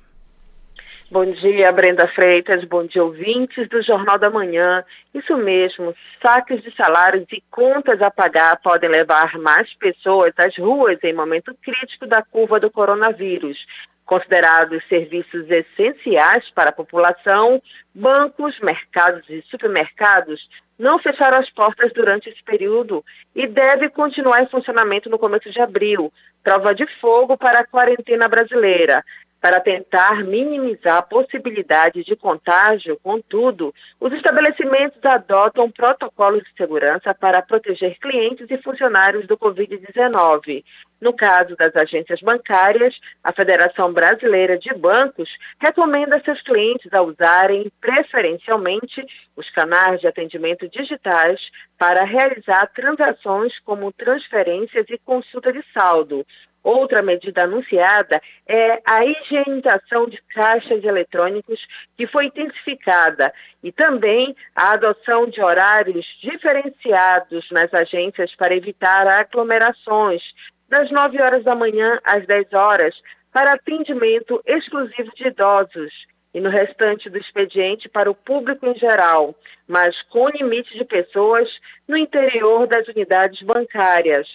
Bom 1.14 1.26
dia, 1.26 1.70
Brenda 1.70 2.08
Freitas. 2.08 2.64
Bom 2.64 2.84
dia, 2.84 3.04
ouvintes 3.04 3.68
do 3.68 3.80
Jornal 3.80 4.18
da 4.18 4.28
Manhã. 4.28 4.84
Isso 5.14 5.36
mesmo, 5.36 5.94
saques 6.20 6.60
de 6.60 6.74
salários 6.74 7.24
e 7.30 7.40
contas 7.52 8.02
a 8.02 8.10
pagar 8.10 8.60
podem 8.60 8.90
levar 8.90 9.38
mais 9.38 9.72
pessoas 9.74 10.32
às 10.36 10.58
ruas 10.58 10.98
em 11.04 11.12
momento 11.12 11.56
crítico 11.62 12.04
da 12.04 12.20
curva 12.20 12.58
do 12.58 12.68
coronavírus. 12.68 13.64
Considerados 14.04 14.82
serviços 14.88 15.48
essenciais 15.48 16.50
para 16.50 16.70
a 16.70 16.74
população, 16.74 17.62
bancos, 17.94 18.58
mercados 18.58 19.22
e 19.30 19.40
supermercados 19.48 20.48
não 20.76 20.98
fecharam 20.98 21.38
as 21.38 21.48
portas 21.48 21.92
durante 21.92 22.28
esse 22.28 22.42
período 22.42 23.04
e 23.36 23.46
deve 23.46 23.88
continuar 23.88 24.42
em 24.42 24.48
funcionamento 24.48 25.08
no 25.08 25.20
começo 25.20 25.48
de 25.48 25.60
abril, 25.60 26.12
prova 26.42 26.74
de 26.74 26.84
fogo 27.00 27.38
para 27.38 27.60
a 27.60 27.66
quarentena 27.66 28.26
brasileira. 28.26 29.04
Para 29.44 29.60
tentar 29.60 30.24
minimizar 30.24 30.96
a 30.96 31.02
possibilidade 31.02 32.02
de 32.02 32.16
contágio, 32.16 32.98
contudo, 33.02 33.74
os 34.00 34.10
estabelecimentos 34.14 35.04
adotam 35.04 35.70
protocolos 35.70 36.42
de 36.44 36.56
segurança 36.56 37.12
para 37.12 37.42
proteger 37.42 37.98
clientes 37.98 38.46
e 38.48 38.56
funcionários 38.56 39.26
do 39.26 39.36
Covid-19. 39.36 40.64
No 40.98 41.12
caso 41.12 41.54
das 41.56 41.76
agências 41.76 42.22
bancárias, 42.22 42.98
a 43.22 43.34
Federação 43.34 43.92
Brasileira 43.92 44.58
de 44.58 44.72
Bancos 44.72 45.28
recomenda 45.60 46.22
seus 46.24 46.40
clientes 46.40 46.90
a 46.94 47.02
usarem 47.02 47.70
preferencialmente 47.82 49.04
os 49.36 49.50
canais 49.50 50.00
de 50.00 50.06
atendimento 50.06 50.66
digitais 50.70 51.38
para 51.78 52.02
realizar 52.04 52.66
transações 52.68 53.52
como 53.58 53.92
transferências 53.92 54.86
e 54.88 54.96
consulta 54.96 55.52
de 55.52 55.62
saldo. 55.74 56.24
Outra 56.64 57.02
medida 57.02 57.44
anunciada 57.44 58.22
é 58.48 58.80
a 58.86 59.04
higienização 59.04 60.08
de 60.08 60.16
caixas 60.34 60.82
eletrônicos, 60.82 61.60
que 61.94 62.06
foi 62.06 62.24
intensificada, 62.24 63.34
e 63.62 63.70
também 63.70 64.34
a 64.56 64.72
adoção 64.72 65.26
de 65.26 65.42
horários 65.42 66.06
diferenciados 66.22 67.50
nas 67.50 67.72
agências 67.74 68.34
para 68.34 68.56
evitar 68.56 69.06
aglomerações, 69.06 70.22
das 70.66 70.90
9 70.90 71.20
horas 71.20 71.44
da 71.44 71.54
manhã 71.54 72.00
às 72.02 72.26
10 72.26 72.54
horas, 72.54 72.94
para 73.30 73.52
atendimento 73.52 74.42
exclusivo 74.46 75.12
de 75.14 75.26
idosos 75.26 75.92
e 76.32 76.40
no 76.40 76.48
restante 76.48 77.10
do 77.10 77.18
expediente 77.18 77.90
para 77.90 78.10
o 78.10 78.14
público 78.14 78.66
em 78.66 78.74
geral, 78.74 79.34
mas 79.68 80.00
com 80.02 80.30
limite 80.30 80.76
de 80.78 80.84
pessoas 80.84 81.48
no 81.86 81.96
interior 81.96 82.66
das 82.66 82.88
unidades 82.88 83.42
bancárias. 83.42 84.26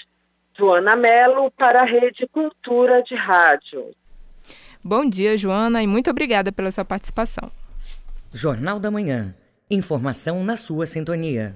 Joana 0.60 0.94
Mello 0.94 1.50
para 1.52 1.84
a 1.84 1.86
Rede 1.86 2.28
Cultura 2.28 3.02
de 3.02 3.16
Rádio. 3.16 3.92
Bom 4.84 5.08
dia, 5.08 5.38
Joana, 5.38 5.82
e 5.82 5.88
muito 5.88 6.10
obrigada 6.10 6.52
pela 6.52 6.70
sua 6.70 6.84
participação. 6.84 7.50
Jornal 8.34 8.78
da 8.78 8.92
Manhã. 8.92 9.34
Informação 9.72 10.44
na 10.44 10.58
sua 10.58 10.86
sintonia. 10.86 11.56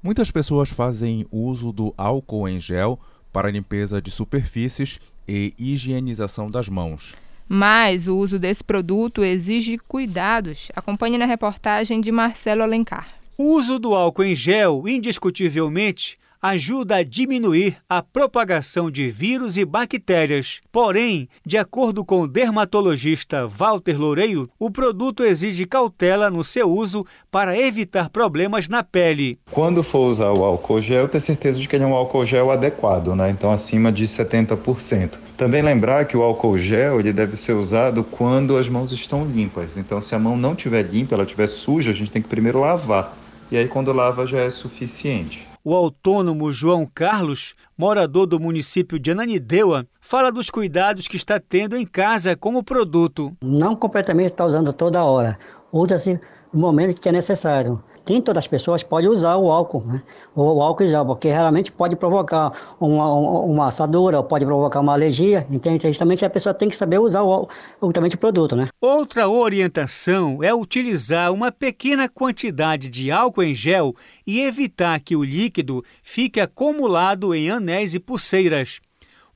Muitas 0.00 0.30
pessoas 0.30 0.70
fazem 0.70 1.26
uso 1.32 1.72
do 1.72 1.92
álcool 1.96 2.48
em 2.48 2.60
gel 2.60 3.00
para 3.32 3.50
limpeza 3.50 4.00
de 4.00 4.12
superfícies 4.12 5.00
e 5.26 5.52
higienização 5.58 6.48
das 6.48 6.68
mãos. 6.68 7.16
Mas 7.48 8.06
o 8.06 8.16
uso 8.16 8.38
desse 8.38 8.62
produto 8.62 9.24
exige 9.24 9.78
cuidados. 9.78 10.68
Acompanhe 10.76 11.18
na 11.18 11.26
reportagem 11.26 12.00
de 12.00 12.12
Marcelo 12.12 12.62
Alencar. 12.62 13.08
O 13.36 13.56
uso 13.56 13.80
do 13.80 13.96
álcool 13.96 14.22
em 14.22 14.34
gel, 14.36 14.84
indiscutivelmente, 14.86 16.20
ajuda 16.44 16.96
a 16.96 17.02
diminuir 17.02 17.78
a 17.88 18.02
propagação 18.02 18.90
de 18.90 19.08
vírus 19.08 19.56
e 19.56 19.64
bactérias. 19.64 20.60
Porém, 20.70 21.26
de 21.42 21.56
acordo 21.56 22.04
com 22.04 22.20
o 22.20 22.28
dermatologista 22.28 23.48
Walter 23.48 23.98
Loureiro, 23.98 24.50
o 24.58 24.70
produto 24.70 25.24
exige 25.24 25.64
cautela 25.64 26.28
no 26.28 26.44
seu 26.44 26.68
uso 26.70 27.06
para 27.30 27.58
evitar 27.58 28.10
problemas 28.10 28.68
na 28.68 28.84
pele. 28.84 29.38
Quando 29.50 29.82
for 29.82 30.00
usar 30.00 30.32
o 30.32 30.44
álcool 30.44 30.82
gel, 30.82 31.08
ter 31.08 31.20
certeza 31.20 31.58
de 31.58 31.66
que 31.66 31.76
ele 31.76 31.84
é 31.84 31.86
um 31.86 31.94
álcool 31.94 32.26
gel 32.26 32.50
adequado, 32.50 33.16
né? 33.16 33.30
Então 33.30 33.50
acima 33.50 33.90
de 33.90 34.04
70%. 34.04 35.12
Também 35.38 35.62
lembrar 35.62 36.04
que 36.04 36.14
o 36.14 36.22
álcool 36.22 36.58
gel 36.58 37.00
ele 37.00 37.14
deve 37.14 37.38
ser 37.38 37.54
usado 37.54 38.04
quando 38.04 38.58
as 38.58 38.68
mãos 38.68 38.92
estão 38.92 39.24
limpas. 39.24 39.78
Então, 39.78 40.02
se 40.02 40.14
a 40.14 40.18
mão 40.18 40.36
não 40.36 40.52
estiver 40.52 40.82
limpa, 40.82 41.14
ela 41.14 41.24
estiver 41.24 41.46
suja, 41.46 41.90
a 41.90 41.94
gente 41.94 42.10
tem 42.10 42.20
que 42.20 42.28
primeiro 42.28 42.60
lavar. 42.60 43.16
E 43.50 43.56
aí, 43.56 43.66
quando 43.66 43.94
lava, 43.94 44.26
já 44.26 44.40
é 44.40 44.50
suficiente. 44.50 45.53
O 45.66 45.74
autônomo 45.74 46.52
João 46.52 46.84
Carlos, 46.84 47.54
morador 47.74 48.26
do 48.26 48.38
município 48.38 48.98
de 48.98 49.12
Ananindeua, 49.12 49.86
fala 49.98 50.30
dos 50.30 50.50
cuidados 50.50 51.08
que 51.08 51.16
está 51.16 51.40
tendo 51.40 51.74
em 51.74 51.86
casa 51.86 52.36
com 52.36 52.54
o 52.54 52.62
produto. 52.62 53.34
Não 53.42 53.74
completamente 53.74 54.32
está 54.32 54.44
usando 54.44 54.74
toda 54.74 55.02
hora. 55.02 55.38
Usa-se 55.72 56.20
no 56.52 56.60
momento 56.60 57.00
que 57.00 57.08
é 57.08 57.12
necessário 57.12 57.82
nem 58.08 58.20
todas 58.20 58.44
as 58.44 58.46
pessoas 58.46 58.82
podem 58.82 59.08
usar 59.08 59.36
o 59.36 59.50
álcool, 59.50 59.84
né? 59.84 60.02
o, 60.34 60.62
álcool 60.62 60.86
gel, 60.86 61.06
porque 61.06 61.28
realmente 61.28 61.72
pode 61.72 61.96
provocar 61.96 62.52
uma, 62.80 63.12
uma 63.12 63.68
assadura, 63.68 64.22
pode 64.22 64.44
provocar 64.44 64.80
uma 64.80 64.92
alergia, 64.92 65.46
então 65.50 65.78
justamente 65.80 66.24
a 66.24 66.30
pessoa 66.30 66.54
tem 66.54 66.68
que 66.68 66.76
saber 66.76 66.98
usar 66.98 67.22
o, 67.22 67.48
o, 67.80 67.88
o 67.88 68.18
produto. 68.18 68.56
Né? 68.56 68.68
Outra 68.80 69.28
orientação 69.28 70.42
é 70.42 70.54
utilizar 70.54 71.32
uma 71.32 71.50
pequena 71.50 72.08
quantidade 72.08 72.88
de 72.88 73.10
álcool 73.10 73.42
em 73.42 73.54
gel 73.54 73.94
e 74.26 74.40
evitar 74.40 75.00
que 75.00 75.16
o 75.16 75.24
líquido 75.24 75.82
fique 76.02 76.40
acumulado 76.40 77.34
em 77.34 77.50
anéis 77.50 77.94
e 77.94 78.00
pulseiras. 78.00 78.80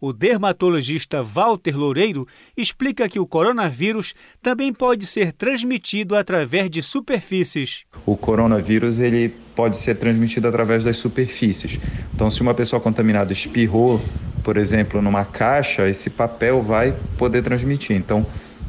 O 0.00 0.12
dermatologista 0.12 1.22
Walter 1.22 1.76
Loureiro 1.76 2.26
explica 2.56 3.08
que 3.08 3.18
o 3.18 3.26
coronavírus 3.26 4.14
também 4.40 4.72
pode 4.72 5.04
ser 5.06 5.32
transmitido 5.32 6.14
através 6.14 6.70
de 6.70 6.80
superfícies. 6.82 7.82
O 8.06 8.16
coronavírus 8.16 9.00
ele 9.00 9.34
pode 9.56 9.76
ser 9.76 9.96
transmitido 9.96 10.46
através 10.46 10.84
das 10.84 10.98
superfícies. 10.98 11.80
Então, 12.14 12.30
se 12.30 12.40
uma 12.40 12.54
pessoa 12.54 12.78
contaminada 12.78 13.32
espirrou, 13.32 14.00
por 14.44 14.56
exemplo, 14.56 15.02
numa 15.02 15.24
caixa, 15.24 15.88
esse 15.88 16.08
papel 16.08 16.62
vai 16.62 16.94
poder 17.16 17.42
transmitir. 17.42 17.96
Então, 17.96 18.24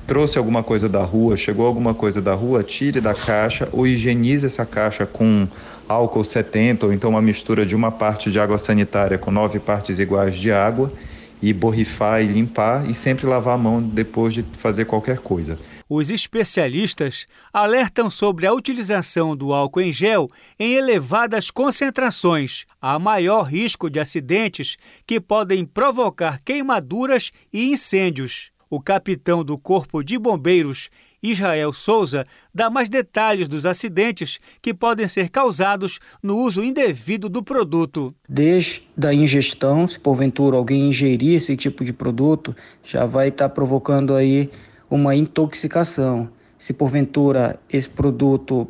trouxe 0.07 0.39
alguma 0.39 0.63
coisa 0.63 0.89
da 0.89 1.03
rua, 1.03 1.37
chegou 1.37 1.67
alguma 1.67 1.93
coisa 1.93 2.19
da 2.19 2.33
rua, 2.33 2.63
tire 2.63 2.99
da 2.99 3.13
caixa 3.13 3.69
ou 3.71 3.85
higienize 3.85 4.47
essa 4.47 4.65
caixa 4.65 5.05
com 5.05 5.47
álcool 5.87 6.23
70 6.23 6.87
ou 6.87 6.93
então 6.93 7.11
uma 7.11 7.21
mistura 7.21 7.63
de 7.63 7.75
uma 7.75 7.91
parte 7.91 8.31
de 8.31 8.39
água 8.39 8.57
sanitária 8.57 9.19
com 9.19 9.29
nove 9.29 9.59
partes 9.59 9.99
iguais 9.99 10.33
de 10.35 10.51
água 10.51 10.91
e 11.41 11.53
borrifar 11.53 12.21
e 12.21 12.27
limpar 12.27 12.89
e 12.89 12.93
sempre 12.93 13.25
lavar 13.25 13.55
a 13.55 13.57
mão 13.57 13.81
depois 13.81 14.33
de 14.33 14.43
fazer 14.57 14.85
qualquer 14.85 15.19
coisa. 15.19 15.57
Os 15.87 16.11
especialistas 16.11 17.25
alertam 17.51 18.09
sobre 18.09 18.45
a 18.45 18.53
utilização 18.53 19.35
do 19.35 19.53
álcool 19.53 19.81
em 19.81 19.91
gel 19.91 20.29
em 20.59 20.73
elevadas 20.73 21.49
concentrações. 21.49 22.65
Há 22.79 22.99
maior 22.99 23.43
risco 23.43 23.89
de 23.89 23.99
acidentes 23.99 24.77
que 25.07 25.19
podem 25.19 25.65
provocar 25.65 26.39
queimaduras 26.43 27.31
e 27.51 27.71
incêndios. 27.71 28.51
O 28.69 28.79
capitão 28.79 29.43
do 29.43 29.57
Corpo 29.57 30.03
de 30.03 30.15
Bombeiros 30.15 30.91
Israel 31.21 31.73
Souza 31.73 32.25
dá 32.53 32.69
mais 32.69 32.89
detalhes 32.89 33.47
dos 33.47 33.65
acidentes 33.65 34.39
que 34.61 34.73
podem 34.73 35.07
ser 35.07 35.29
causados 35.29 35.99
no 36.21 36.37
uso 36.37 36.63
indevido 36.63 37.29
do 37.29 37.43
produto. 37.43 38.13
Desde 38.27 38.81
a 39.05 39.13
ingestão, 39.13 39.87
se 39.87 39.99
porventura 39.99 40.57
alguém 40.57 40.89
ingerir 40.89 41.35
esse 41.35 41.55
tipo 41.55 41.83
de 41.83 41.93
produto, 41.93 42.55
já 42.83 43.05
vai 43.05 43.29
estar 43.29 43.49
tá 43.49 43.53
provocando 43.53 44.15
aí 44.15 44.49
uma 44.89 45.15
intoxicação. 45.15 46.29
Se 46.57 46.73
porventura 46.73 47.59
esse 47.69 47.87
produto 47.87 48.67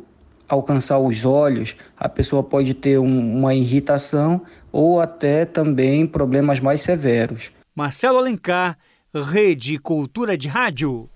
alcançar 0.48 0.98
os 0.98 1.24
olhos, 1.24 1.76
a 1.96 2.08
pessoa 2.08 2.42
pode 2.42 2.74
ter 2.74 2.98
um, 2.98 3.38
uma 3.38 3.54
irritação 3.54 4.42
ou 4.72 5.00
até 5.00 5.44
também 5.44 6.06
problemas 6.06 6.60
mais 6.60 6.80
severos. 6.80 7.50
Marcelo 7.74 8.18
Alencar, 8.18 8.76
Rede 9.14 9.78
Cultura 9.78 10.36
de 10.36 10.48
Rádio. 10.48 11.08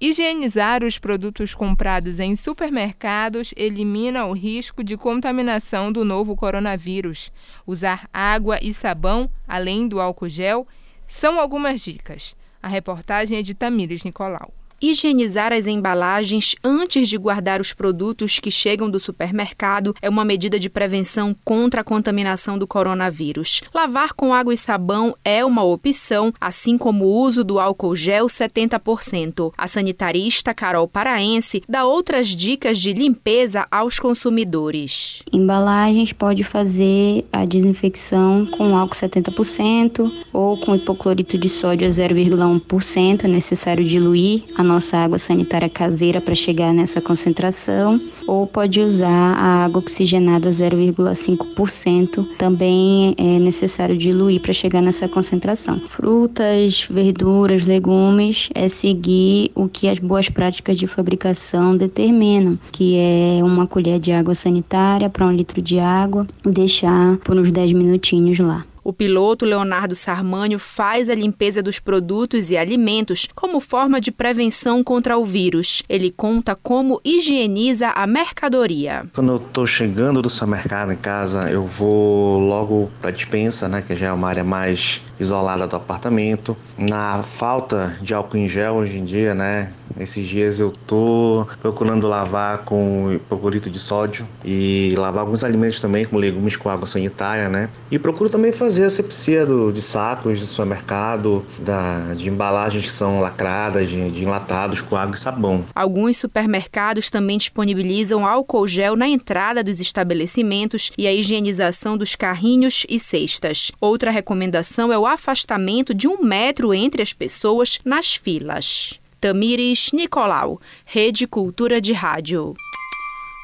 Higienizar 0.00 0.82
os 0.82 0.98
produtos 0.98 1.54
comprados 1.54 2.18
em 2.18 2.34
supermercados 2.34 3.54
elimina 3.56 4.26
o 4.26 4.32
risco 4.32 4.82
de 4.82 4.96
contaminação 4.96 5.92
do 5.92 6.04
novo 6.04 6.34
coronavírus. 6.34 7.30
Usar 7.66 8.08
água 8.12 8.58
e 8.60 8.74
sabão, 8.74 9.30
além 9.46 9.86
do 9.86 10.00
álcool 10.00 10.28
gel, 10.28 10.66
são 11.06 11.38
algumas 11.38 11.80
dicas. 11.80 12.36
A 12.60 12.66
reportagem 12.68 13.38
é 13.38 13.42
de 13.42 13.54
Tamires 13.54 14.02
Nicolau 14.02 14.52
higienizar 14.90 15.52
as 15.52 15.66
embalagens 15.66 16.54
antes 16.62 17.08
de 17.08 17.16
guardar 17.16 17.60
os 17.60 17.72
produtos 17.72 18.38
que 18.38 18.50
chegam 18.50 18.90
do 18.90 19.00
supermercado 19.00 19.94
é 20.02 20.08
uma 20.08 20.24
medida 20.24 20.58
de 20.58 20.68
prevenção 20.68 21.34
contra 21.44 21.80
a 21.80 21.84
contaminação 21.84 22.58
do 22.58 22.66
coronavírus. 22.66 23.62
Lavar 23.72 24.12
com 24.12 24.34
água 24.34 24.52
e 24.52 24.56
sabão 24.56 25.14
é 25.24 25.44
uma 25.44 25.64
opção, 25.64 26.32
assim 26.40 26.76
como 26.76 27.04
o 27.04 27.14
uso 27.22 27.42
do 27.42 27.58
álcool 27.58 27.96
gel 27.96 28.26
70%. 28.26 29.52
A 29.56 29.66
sanitarista 29.66 30.52
Carol 30.52 30.86
Paraense 30.86 31.62
dá 31.68 31.84
outras 31.84 32.28
dicas 32.28 32.78
de 32.78 32.92
limpeza 32.92 33.66
aos 33.70 33.98
consumidores. 33.98 35.22
Embalagens 35.32 36.12
pode 36.12 36.44
fazer 36.44 37.24
a 37.32 37.44
desinfecção 37.44 38.46
com 38.46 38.76
álcool 38.76 38.94
70% 38.94 40.12
ou 40.32 40.58
com 40.58 40.74
hipoclorito 40.74 41.38
de 41.38 41.48
sódio 41.48 41.86
a 41.86 41.90
0,1%, 41.90 43.24
é 43.24 43.28
necessário 43.28 43.84
diluir 43.84 44.44
a 44.56 44.62
nossa 44.74 44.96
água 44.96 45.18
sanitária 45.18 45.68
caseira 45.68 46.20
para 46.20 46.34
chegar 46.34 46.72
nessa 46.72 47.00
concentração, 47.00 48.00
ou 48.26 48.44
pode 48.46 48.80
usar 48.80 49.08
a 49.08 49.64
água 49.64 49.78
oxigenada 49.78 50.50
0,5%, 50.50 52.26
também 52.36 53.14
é 53.16 53.38
necessário 53.38 53.96
diluir 53.96 54.40
para 54.40 54.52
chegar 54.52 54.82
nessa 54.82 55.08
concentração. 55.08 55.80
Frutas, 55.88 56.88
verduras, 56.90 57.64
legumes, 57.64 58.48
é 58.54 58.68
seguir 58.68 59.52
o 59.54 59.68
que 59.68 59.88
as 59.88 60.00
boas 60.00 60.28
práticas 60.28 60.76
de 60.76 60.88
fabricação 60.88 61.76
determinam, 61.76 62.58
que 62.72 62.96
é 62.96 63.44
uma 63.44 63.66
colher 63.66 64.00
de 64.00 64.10
água 64.10 64.34
sanitária 64.34 65.08
para 65.08 65.26
um 65.26 65.32
litro 65.32 65.62
de 65.62 65.78
água, 65.78 66.26
deixar 66.44 67.16
por 67.18 67.36
uns 67.36 67.52
10 67.52 67.72
minutinhos 67.72 68.38
lá. 68.40 68.64
O 68.84 68.92
piloto 68.92 69.46
Leonardo 69.46 69.94
Sarmânio 69.94 70.58
faz 70.58 71.08
a 71.08 71.14
limpeza 71.14 71.62
dos 71.62 71.78
produtos 71.78 72.50
e 72.50 72.56
alimentos 72.58 73.26
como 73.34 73.58
forma 73.58 73.98
de 73.98 74.10
prevenção 74.10 74.84
contra 74.84 75.16
o 75.16 75.24
vírus. 75.24 75.82
Ele 75.88 76.10
conta 76.10 76.54
como 76.54 77.00
higieniza 77.02 77.88
a 77.88 78.06
mercadoria. 78.06 79.06
Quando 79.14 79.32
eu 79.32 79.36
estou 79.36 79.66
chegando 79.66 80.20
do 80.20 80.28
supermercado 80.28 80.92
em 80.92 80.98
casa, 80.98 81.50
eu 81.50 81.66
vou 81.66 82.38
logo 82.38 82.90
para 83.00 83.08
a 83.08 83.12
dispensa, 83.12 83.70
né, 83.70 83.80
que 83.80 83.96
já 83.96 84.08
é 84.08 84.12
uma 84.12 84.28
área 84.28 84.44
mais 84.44 85.00
isolada 85.18 85.66
do 85.66 85.76
apartamento. 85.76 86.56
Na 86.78 87.22
falta 87.22 87.96
de 88.00 88.14
álcool 88.14 88.36
em 88.36 88.48
gel 88.48 88.74
hoje 88.74 88.98
em 88.98 89.04
dia, 89.04 89.34
né, 89.34 89.72
esses 89.98 90.26
dias 90.26 90.58
eu 90.58 90.70
tô 90.70 91.46
procurando 91.60 92.08
lavar 92.08 92.58
com 92.64 93.12
hipoclorito 93.12 93.70
de 93.70 93.78
sódio 93.78 94.26
e 94.44 94.94
lavar 94.98 95.22
alguns 95.22 95.44
alimentos 95.44 95.80
também, 95.80 96.04
como 96.04 96.20
legumes 96.20 96.56
com 96.56 96.68
água 96.68 96.86
sanitária, 96.86 97.48
né? 97.48 97.68
E 97.90 97.98
procuro 97.98 98.28
também 98.28 98.52
fazer 98.52 98.84
a 98.84 98.90
sepsia 98.90 99.46
do, 99.46 99.72
de 99.72 99.80
sacos 99.80 100.38
de 100.38 100.46
supermercado, 100.46 101.44
da, 101.58 102.14
de 102.14 102.28
embalagens 102.28 102.84
que 102.84 102.92
são 102.92 103.20
lacradas, 103.20 103.88
de, 103.88 104.10
de 104.10 104.24
enlatados 104.24 104.80
com 104.80 104.96
água 104.96 105.14
e 105.14 105.18
sabão. 105.18 105.64
Alguns 105.74 106.16
supermercados 106.16 107.08
também 107.08 107.38
disponibilizam 107.38 108.26
álcool 108.26 108.66
gel 108.66 108.96
na 108.96 109.08
entrada 109.08 109.62
dos 109.62 109.80
estabelecimentos 109.80 110.90
e 110.98 111.06
a 111.06 111.12
higienização 111.12 111.96
dos 111.96 112.16
carrinhos 112.16 112.84
e 112.88 112.98
cestas. 112.98 113.70
Outra 113.80 114.10
recomendação 114.10 114.92
é 114.92 114.98
o 114.98 115.03
afastamento 115.06 115.94
de 115.94 116.08
um 116.08 116.22
metro 116.22 116.72
entre 116.74 117.02
as 117.02 117.12
pessoas 117.12 117.78
nas 117.84 118.14
filas. 118.14 119.00
Tamires 119.20 119.90
Nicolau, 119.92 120.60
Rede 120.84 121.26
Cultura 121.26 121.80
de 121.80 121.92
Rádio. 121.92 122.54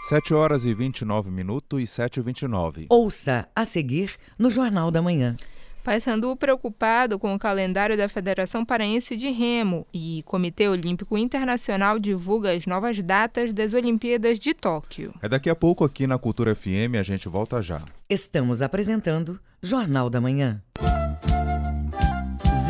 7 0.09 0.35
horas 0.35 0.65
e 0.67 0.75
29 0.75 1.31
minutos 1.31 1.81
e 1.81 1.87
7 1.87 2.19
e 2.19 2.23
29. 2.23 2.87
Ouça 2.89 3.49
a 3.55 3.65
seguir 3.65 4.17
no 4.39 4.51
Jornal 4.51 4.91
da 4.91 5.01
Manhã. 5.01 5.37
Paysandu 5.83 6.37
preocupado 6.37 7.19
com 7.19 7.35
o 7.35 7.39
calendário 7.39 7.97
da 7.97 8.09
Federação 8.09 8.65
Paraense 8.65 9.17
de 9.17 9.31
Remo 9.31 9.87
e 9.93 10.23
Comitê 10.27 10.69
Olímpico 10.69 11.17
Internacional 11.17 11.99
divulga 11.99 12.53
as 12.53 12.67
novas 12.67 13.03
datas 13.03 13.53
das 13.53 13.73
Olimpíadas 13.73 14.39
de 14.39 14.53
Tóquio. 14.53 15.15
É 15.23 15.29
daqui 15.29 15.49
a 15.49 15.55
pouco 15.55 15.85
aqui 15.85 16.07
na 16.07 16.19
Cultura 16.19 16.55
FM, 16.55 16.97
a 16.99 17.03
gente 17.03 17.29
volta 17.29 17.63
já. 17.63 17.83
Estamos 18.09 18.63
apresentando 18.63 19.41
Jornal 19.63 20.11
da 20.11 20.21
Manhã. 20.21 20.63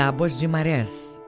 Tábuas 0.00 0.38
de 0.38 0.48
Marés. 0.48 1.20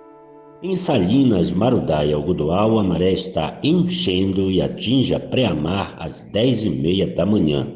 Em 0.62 0.74
Salinas, 0.74 1.50
Marudá 1.50 2.06
e 2.06 2.12
Algodoal, 2.14 2.78
a 2.78 2.82
maré 2.82 3.12
está 3.12 3.61
enchendo 3.62 4.50
e 4.50 4.62
atinge 4.62 5.14
a 5.14 5.20
pré-mar 5.20 5.94
às 5.98 6.24
10h30 6.32 7.14
da 7.14 7.26
manhã. 7.26 7.68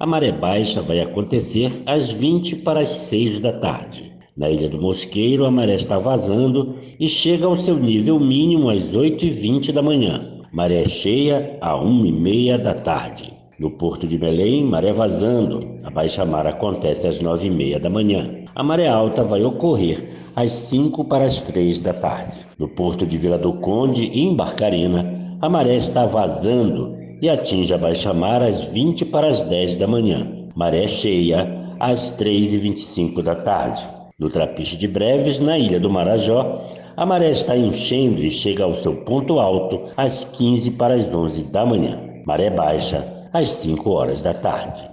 A 0.00 0.04
maré 0.04 0.32
baixa 0.32 0.82
vai 0.82 0.98
acontecer 0.98 1.70
às 1.86 2.10
20 2.10 2.56
para 2.56 2.80
as 2.80 2.90
6 2.90 3.38
da 3.38 3.52
tarde. 3.52 4.12
Na 4.36 4.50
Ilha 4.50 4.68
do 4.68 4.82
Mosqueiro, 4.82 5.44
a 5.44 5.50
maré 5.52 5.76
está 5.76 5.96
vazando 5.96 6.74
e 6.98 7.06
chega 7.08 7.46
ao 7.46 7.54
seu 7.54 7.76
nível 7.76 8.18
mínimo 8.18 8.68
às 8.68 8.96
8h20 8.96 9.70
da 9.70 9.80
manhã. 9.80 10.42
Maré 10.52 10.88
cheia 10.88 11.56
a 11.60 11.74
1h30 11.74 12.58
da 12.58 12.74
tarde. 12.74 13.32
No 13.60 13.70
Porto 13.70 14.08
de 14.08 14.18
Belém, 14.18 14.64
maré 14.64 14.92
vazando. 14.92 15.78
A 15.84 15.90
baixa 15.90 16.24
mar 16.24 16.48
acontece 16.48 17.06
às 17.06 17.20
9h30 17.20 17.78
da 17.78 17.88
manhã. 17.88 18.41
A 18.54 18.62
maré 18.62 18.86
alta 18.86 19.24
vai 19.24 19.42
ocorrer 19.42 20.10
às 20.36 20.52
5 20.52 21.04
para 21.04 21.24
as 21.24 21.40
3 21.40 21.80
da 21.80 21.94
tarde. 21.94 22.46
No 22.58 22.68
Porto 22.68 23.06
de 23.06 23.16
Vila 23.16 23.38
do 23.38 23.54
Conde, 23.54 24.04
em 24.12 24.34
Barcarena, 24.34 25.38
a 25.40 25.48
maré 25.48 25.74
está 25.76 26.04
vazando 26.04 26.94
e 27.22 27.30
atinge 27.30 27.72
a 27.72 27.78
baixa 27.78 28.12
mar 28.12 28.42
às 28.42 28.66
20 28.66 29.06
para 29.06 29.26
as 29.26 29.42
10 29.44 29.76
da 29.76 29.86
manhã. 29.86 30.28
Maré 30.54 30.86
cheia 30.86 31.48
às 31.80 32.18
3h25 32.18 33.22
da 33.22 33.34
tarde. 33.34 33.88
No 34.18 34.28
Trapiche 34.28 34.76
de 34.76 34.86
Breves, 34.86 35.40
na 35.40 35.58
ilha 35.58 35.80
do 35.80 35.88
Marajó, 35.88 36.62
a 36.94 37.06
maré 37.06 37.30
está 37.30 37.56
enchendo 37.56 38.20
e 38.20 38.30
chega 38.30 38.64
ao 38.64 38.74
seu 38.74 38.96
ponto 38.96 39.40
alto 39.40 39.80
às 39.96 40.24
15 40.24 40.72
para 40.72 40.94
as 40.94 41.14
11 41.14 41.44
da 41.44 41.64
manhã. 41.64 41.98
Maré 42.26 42.50
baixa 42.50 43.02
às 43.32 43.48
5 43.48 43.90
horas 43.90 44.22
da 44.22 44.34
tarde. 44.34 44.92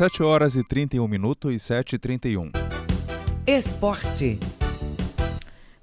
7 0.00 0.22
horas 0.22 0.56
e 0.56 0.64
31 0.64 1.06
minutos 1.06 1.52
e 1.52 1.58
7 1.58 1.96
e 1.96 1.98
31. 1.98 2.52
Esporte. 3.46 4.40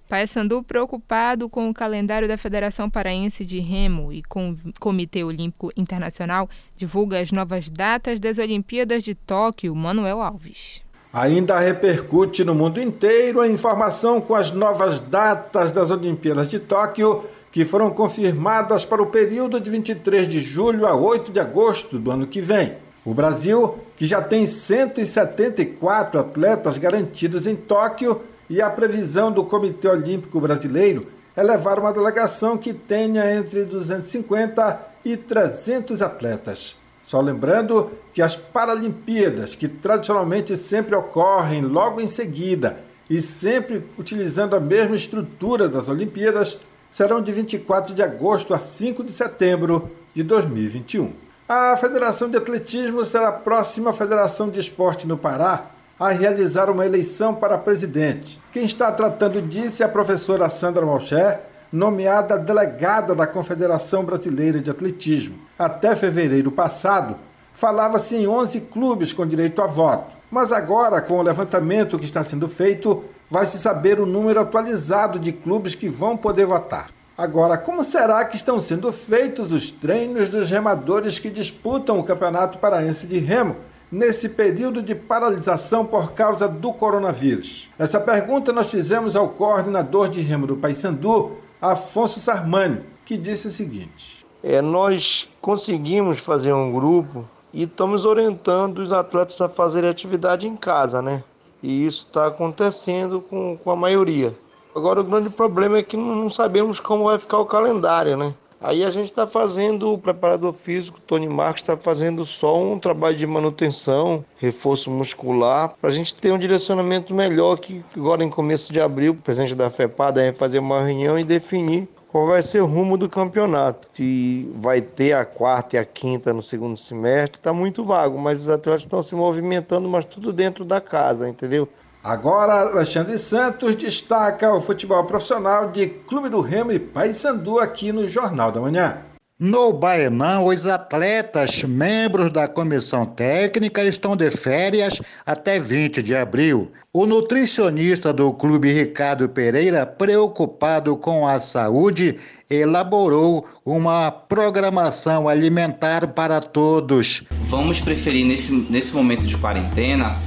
Paysandu 0.09 0.63
preocupado 0.63 1.47
com 1.47 1.69
o 1.69 1.73
calendário 1.73 2.27
da 2.27 2.35
Federação 2.35 2.89
Paraense 2.89 3.45
de 3.45 3.59
Remo 3.59 4.11
e 4.11 4.23
com 4.23 4.53
o 4.53 4.57
Comitê 4.79 5.23
Olímpico 5.23 5.71
Internacional 5.77 6.49
divulga 6.75 7.19
as 7.19 7.31
novas 7.31 7.69
datas 7.69 8.19
das 8.19 8.39
Olimpíadas 8.39 9.03
de 9.03 9.13
Tóquio, 9.13 9.75
Manuel 9.75 10.19
Alves. 10.19 10.81
Ainda 11.13 11.59
repercute 11.59 12.43
no 12.43 12.55
mundo 12.55 12.81
inteiro 12.81 13.39
a 13.39 13.47
informação 13.47 14.19
com 14.19 14.33
as 14.33 14.49
novas 14.49 14.97
datas 14.97 15.69
das 15.69 15.91
Olimpíadas 15.91 16.49
de 16.49 16.57
Tóquio, 16.57 17.23
que 17.51 17.63
foram 17.63 17.91
confirmadas 17.91 18.83
para 18.83 18.99
o 18.99 19.11
período 19.11 19.61
de 19.61 19.69
23 19.69 20.27
de 20.27 20.39
julho 20.39 20.87
a 20.87 20.95
8 20.95 21.31
de 21.31 21.39
agosto 21.39 21.99
do 21.99 22.09
ano 22.09 22.25
que 22.25 22.41
vem. 22.41 22.86
O 23.07 23.13
Brasil, 23.13 23.79
que 23.95 24.05
já 24.05 24.21
tem 24.21 24.45
174 24.45 26.19
atletas 26.19 26.77
garantidos 26.77 27.47
em 27.47 27.55
Tóquio, 27.55 28.21
e 28.49 28.61
a 28.61 28.69
previsão 28.69 29.31
do 29.31 29.45
Comitê 29.45 29.87
Olímpico 29.87 30.41
Brasileiro 30.41 31.07
é 31.33 31.41
levar 31.41 31.79
uma 31.79 31.93
delegação 31.93 32.57
que 32.57 32.73
tenha 32.73 33.33
entre 33.33 33.63
250 33.63 34.81
e 35.05 35.15
300 35.15 36.01
atletas. 36.01 36.75
Só 37.05 37.21
lembrando 37.21 37.91
que 38.13 38.21
as 38.21 38.35
Paralimpíadas, 38.35 39.55
que 39.55 39.69
tradicionalmente 39.69 40.57
sempre 40.57 40.93
ocorrem 40.93 41.61
logo 41.61 42.01
em 42.01 42.07
seguida 42.07 42.77
e 43.09 43.21
sempre 43.21 43.85
utilizando 43.97 44.53
a 44.53 44.59
mesma 44.59 44.97
estrutura 44.97 45.69
das 45.69 45.87
Olimpíadas, 45.87 46.59
serão 46.91 47.21
de 47.21 47.31
24 47.31 47.95
de 47.95 48.03
agosto 48.03 48.53
a 48.53 48.59
5 48.59 49.01
de 49.01 49.13
setembro 49.13 49.91
de 50.13 50.23
2021. 50.23 51.26
A 51.49 51.77
Federação 51.77 52.29
de 52.29 52.35
Atletismo 52.35 53.05
será 53.05 53.29
a 53.29 53.31
próxima 53.31 53.93
federação 53.93 54.49
de 54.49 54.59
esporte 54.59 55.07
no 55.07 55.17
Pará 55.17 55.67
a 55.97 56.09
realizar 56.09 56.69
uma 56.69 56.85
eleição 56.85 57.33
para 57.33 57.57
presidente. 57.57 58.37
Quem 58.51 58.65
está 58.65 58.91
tratando 58.91 59.41
disso 59.41 59.81
é 59.81 59.85
a 59.85 59.89
professora 59.89 60.49
Sandra 60.49 60.85
Malcher, 60.85 61.39
nomeada 61.71 62.37
delegada 62.37 63.15
da 63.15 63.25
Confederação 63.25 64.03
Brasileira 64.03 64.59
de 64.59 64.69
Atletismo. 64.69 65.39
Até 65.57 65.95
fevereiro 65.95 66.51
passado, 66.51 67.15
falava-se 67.53 68.17
em 68.17 68.27
11 68.27 68.59
clubes 68.59 69.13
com 69.13 69.25
direito 69.25 69.61
a 69.61 69.67
voto. 69.67 70.17
Mas 70.29 70.51
agora, 70.51 71.01
com 71.01 71.17
o 71.17 71.23
levantamento 71.23 71.97
que 71.97 72.03
está 72.03 72.25
sendo 72.25 72.49
feito, 72.49 73.05
vai 73.31 73.45
se 73.45 73.57
saber 73.57 74.01
o 74.01 74.05
número 74.05 74.41
atualizado 74.41 75.17
de 75.17 75.31
clubes 75.31 75.75
que 75.75 75.87
vão 75.87 76.17
poder 76.17 76.45
votar. 76.45 76.96
Agora, 77.17 77.57
como 77.57 77.83
será 77.83 78.23
que 78.25 78.35
estão 78.35 78.59
sendo 78.59 78.91
feitos 78.91 79.51
os 79.51 79.71
treinos 79.71 80.29
dos 80.29 80.51
remadores 80.51 81.17
que 81.17 81.31
disputam 81.31 81.99
o 81.99 82.03
Campeonato 82.03 82.59
Paraense 82.59 83.07
de 83.07 83.17
Remo? 83.17 83.55
nesse 83.91 84.27
período 84.27 84.81
de 84.81 84.93
paralisação 84.93 85.85
por 85.85 86.11
causa 86.11 86.47
do 86.47 86.73
coronavírus? 86.73 87.69
Essa 87.79 87.99
pergunta 87.99 88.51
nós 88.51 88.67
fizemos 88.67 89.15
ao 89.15 89.29
coordenador 89.29 90.09
de 90.09 90.21
remo 90.21 90.45
do 90.45 90.57
Paysandu, 90.57 91.37
Afonso 91.61 92.19
Sarmani, 92.19 92.83
que 93.05 93.17
disse 93.17 93.47
o 93.47 93.51
seguinte: 93.51 94.25
é, 94.43 94.61
Nós 94.61 95.29
conseguimos 95.41 96.19
fazer 96.19 96.53
um 96.53 96.71
grupo 96.71 97.25
e 97.53 97.63
estamos 97.63 98.05
orientando 98.05 98.79
os 98.79 98.91
atletas 98.91 99.39
a 99.41 99.49
fazerem 99.49 99.89
atividade 99.89 100.47
em 100.47 100.55
casa, 100.55 101.01
né? 101.01 101.23
E 101.63 101.85
isso 101.85 102.05
está 102.07 102.27
acontecendo 102.27 103.21
com, 103.21 103.57
com 103.57 103.71
a 103.71 103.75
maioria. 103.75 104.35
Agora, 104.77 105.01
o 105.01 105.03
grande 105.03 105.31
problema 105.31 105.79
é 105.79 105.81
que 105.81 105.97
não 105.97 106.29
sabemos 106.29 106.79
como 106.79 107.05
vai 107.05 107.17
ficar 107.17 107.39
o 107.39 107.47
calendário, 107.47 108.15
né? 108.15 108.31
Aí 108.61 108.85
a 108.85 108.91
gente 108.91 109.05
está 109.05 109.25
fazendo, 109.25 109.91
o 109.91 109.97
preparador 109.97 110.53
físico, 110.53 110.99
Tony 111.01 111.27
Marcos, 111.27 111.63
está 111.63 111.75
fazendo 111.75 112.23
só 112.27 112.61
um 112.61 112.77
trabalho 112.77 113.17
de 113.17 113.25
manutenção, 113.25 114.23
reforço 114.37 114.91
muscular, 114.91 115.73
para 115.81 115.89
a 115.89 115.93
gente 115.93 116.13
ter 116.13 116.31
um 116.31 116.37
direcionamento 116.37 117.11
melhor 117.11 117.57
que 117.57 117.83
agora 117.95 118.23
em 118.23 118.29
começo 118.29 118.71
de 118.71 118.79
abril, 118.79 119.13
o 119.13 119.15
presidente 119.15 119.55
da 119.55 119.71
FEPA 119.71 120.11
deve 120.11 120.37
fazer 120.37 120.59
uma 120.59 120.83
reunião 120.83 121.17
e 121.17 121.23
definir 121.23 121.89
qual 122.07 122.27
vai 122.27 122.43
ser 122.43 122.61
o 122.61 122.67
rumo 122.67 122.99
do 122.99 123.09
campeonato. 123.09 123.87
Se 123.93 124.47
vai 124.57 124.79
ter 124.79 125.13
a 125.13 125.25
quarta 125.25 125.75
e 125.75 125.79
a 125.79 125.85
quinta 125.85 126.31
no 126.31 126.41
segundo 126.43 126.77
semestre, 126.77 127.39
está 127.39 127.51
muito 127.51 127.83
vago, 127.83 128.19
mas 128.19 128.41
os 128.41 128.49
atletas 128.49 128.81
estão 128.81 129.01
se 129.01 129.15
movimentando, 129.15 129.89
mas 129.89 130.05
tudo 130.05 130.31
dentro 130.31 130.63
da 130.63 130.79
casa, 130.79 131.27
entendeu? 131.27 131.67
Agora, 132.03 132.61
Alexandre 132.61 133.17
Santos 133.17 133.75
destaca 133.75 134.53
o 134.53 134.61
futebol 134.61 135.03
profissional 135.05 135.71
de 135.71 135.87
Clube 135.87 136.29
do 136.29 136.41
Remo 136.41 136.71
e 136.71 136.79
Paysandu 136.79 137.59
aqui 137.59 137.91
no 137.91 138.07
Jornal 138.07 138.51
da 138.51 138.61
Manhã. 138.61 139.01
No 139.39 139.71
Baenão, 139.71 140.47
os 140.47 140.65
atletas 140.65 141.61
membros 141.61 142.31
da 142.31 142.47
comissão 142.47 143.05
técnica 143.05 143.83
estão 143.83 144.15
de 144.15 144.31
férias 144.31 144.99
até 145.23 145.59
20 145.59 146.01
de 146.01 146.15
abril. 146.15 146.71
O 146.91 147.05
nutricionista 147.05 148.11
do 148.11 148.33
clube 148.33 148.73
Ricardo 148.73 149.29
Pereira, 149.29 149.85
preocupado 149.85 150.97
com 150.97 151.27
a 151.27 151.39
saúde, 151.39 152.17
elaborou 152.49 153.45
uma 153.63 154.09
programação 154.09 155.29
alimentar 155.29 156.07
para 156.07 156.41
todos. 156.41 157.23
Vamos 157.41 157.79
preferir 157.79 158.25
nesse, 158.25 158.51
nesse 158.51 158.95
momento 158.95 159.21
de 159.21 159.37
quarentena 159.37 160.19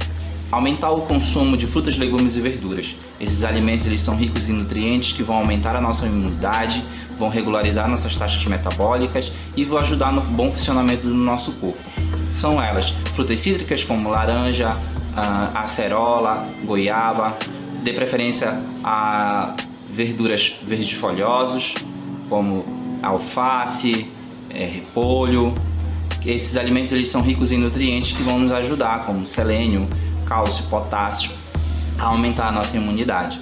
Aumentar 0.51 0.91
o 0.91 1.01
consumo 1.01 1.55
de 1.55 1.65
frutas, 1.65 1.97
legumes 1.97 2.35
e 2.35 2.41
verduras. 2.41 2.95
Esses 3.19 3.43
alimentos 3.43 3.85
eles 3.85 4.01
são 4.01 4.15
ricos 4.15 4.49
em 4.49 4.53
nutrientes 4.53 5.13
que 5.13 5.23
vão 5.23 5.37
aumentar 5.37 5.75
a 5.75 5.81
nossa 5.81 6.05
imunidade, 6.05 6.83
vão 7.17 7.29
regularizar 7.29 7.89
nossas 7.89 8.15
taxas 8.15 8.45
metabólicas 8.45 9.31
e 9.55 9.63
vão 9.63 9.77
ajudar 9.77 10.11
no 10.11 10.21
bom 10.21 10.51
funcionamento 10.51 11.07
do 11.07 11.13
nosso 11.13 11.53
corpo. 11.53 11.79
São 12.29 12.61
elas 12.61 12.89
frutas 13.15 13.39
cítricas 13.39 13.83
como 13.83 14.09
laranja, 14.09 14.77
acerola, 15.55 16.47
goiaba, 16.65 17.37
de 17.83 17.93
preferência 17.93 18.61
a 18.83 19.55
verduras 19.93 20.55
verdes 20.63 20.91
folhosos 20.91 21.73
como 22.29 22.63
alface, 23.01 24.07
é, 24.49 24.65
repolho. 24.65 25.53
Esses 26.25 26.55
alimentos 26.55 26.91
eles 26.91 27.09
são 27.09 27.21
ricos 27.21 27.51
em 27.51 27.57
nutrientes 27.57 28.13
que 28.13 28.21
vão 28.21 28.39
nos 28.39 28.51
ajudar, 28.51 29.05
como 29.05 29.25
selênio, 29.25 29.87
cálcio, 30.31 30.63
potássio, 30.67 31.29
a 31.99 32.05
aumentar 32.05 32.47
a 32.47 32.51
nossa 32.53 32.77
imunidade. 32.77 33.37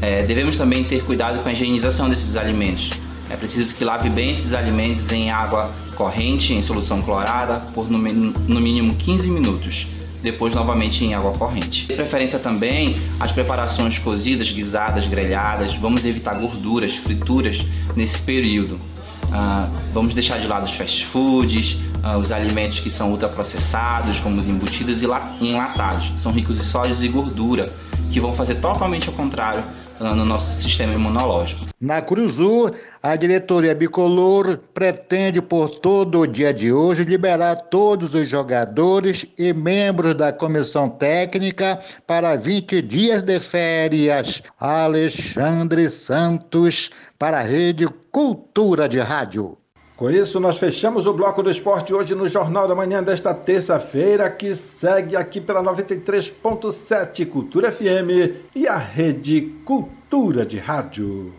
É, 0.00 0.22
devemos 0.22 0.56
também 0.56 0.82
ter 0.82 1.04
cuidado 1.04 1.42
com 1.42 1.48
a 1.50 1.52
higienização 1.52 2.08
desses 2.08 2.34
alimentos. 2.34 2.92
É 3.28 3.36
preciso 3.36 3.74
que 3.74 3.84
lave 3.84 4.08
bem 4.08 4.32
esses 4.32 4.54
alimentos 4.54 5.12
em 5.12 5.30
água 5.30 5.70
corrente, 5.94 6.54
em 6.54 6.62
solução 6.62 7.02
clorada, 7.02 7.60
por 7.74 7.90
no, 7.90 7.98
no 7.98 8.60
mínimo 8.60 8.94
15 8.94 9.30
minutos 9.30 9.86
depois 10.22 10.54
novamente 10.54 11.04
em 11.04 11.12
água 11.12 11.32
corrente. 11.32 11.86
De 11.86 11.92
preferência 11.92 12.38
também 12.38 12.96
as 13.20 13.30
preparações 13.30 13.98
cozidas, 13.98 14.50
guisadas, 14.50 15.06
grelhadas. 15.06 15.74
Vamos 15.74 16.06
evitar 16.06 16.40
gorduras, 16.40 16.96
frituras 16.96 17.66
nesse 17.94 18.18
período. 18.20 18.80
Uh, 19.24 19.70
vamos 19.92 20.14
deixar 20.14 20.38
de 20.38 20.46
lado 20.46 20.64
os 20.64 20.72
fast 20.72 21.04
foods, 21.06 21.78
uh, 22.04 22.18
os 22.18 22.30
alimentos 22.30 22.80
que 22.80 22.90
são 22.90 23.10
ultraprocessados, 23.10 24.20
como 24.20 24.36
os 24.36 24.48
embutidos 24.48 25.02
e 25.02 25.06
enlatados, 25.40 26.12
são 26.16 26.32
ricos 26.32 26.60
em 26.60 26.64
sólidos 26.64 27.02
e 27.02 27.08
gordura, 27.08 27.64
que 28.10 28.20
vão 28.20 28.32
fazer 28.32 28.56
totalmente 28.56 29.08
o 29.08 29.12
contrário 29.12 29.64
no 30.00 30.24
nosso 30.24 30.60
sistema 30.60 30.94
imunológico. 30.94 31.66
Na 31.80 32.00
Cruzur, 32.00 32.72
a 33.02 33.14
diretoria 33.16 33.74
bicolor 33.74 34.58
pretende, 34.72 35.40
por 35.40 35.70
todo 35.70 36.20
o 36.20 36.26
dia 36.26 36.52
de 36.52 36.72
hoje, 36.72 37.04
liberar 37.04 37.56
todos 37.56 38.14
os 38.14 38.28
jogadores 38.28 39.26
e 39.38 39.52
membros 39.52 40.14
da 40.14 40.32
comissão 40.32 40.88
técnica 40.88 41.80
para 42.06 42.36
20 42.36 42.82
dias 42.82 43.22
de 43.22 43.38
férias. 43.38 44.42
Alexandre 44.58 45.88
Santos, 45.90 46.90
para 47.18 47.38
a 47.38 47.42
Rede 47.42 47.86
Cultura 48.10 48.88
de 48.88 48.98
Rádio. 48.98 49.58
Com 49.96 50.10
isso, 50.10 50.40
nós 50.40 50.58
fechamos 50.58 51.06
o 51.06 51.12
bloco 51.12 51.40
do 51.40 51.48
esporte 51.48 51.94
hoje 51.94 52.16
no 52.16 52.28
Jornal 52.28 52.66
da 52.66 52.74
Manhã 52.74 53.00
desta 53.00 53.32
terça-feira, 53.32 54.28
que 54.28 54.52
segue 54.56 55.14
aqui 55.14 55.40
pela 55.40 55.62
93.7 55.62 57.24
Cultura 57.28 57.70
FM 57.70 58.50
e 58.56 58.66
a 58.66 58.76
Rede 58.76 59.52
Cultura 59.64 60.44
de 60.44 60.58
Rádio. 60.58 61.32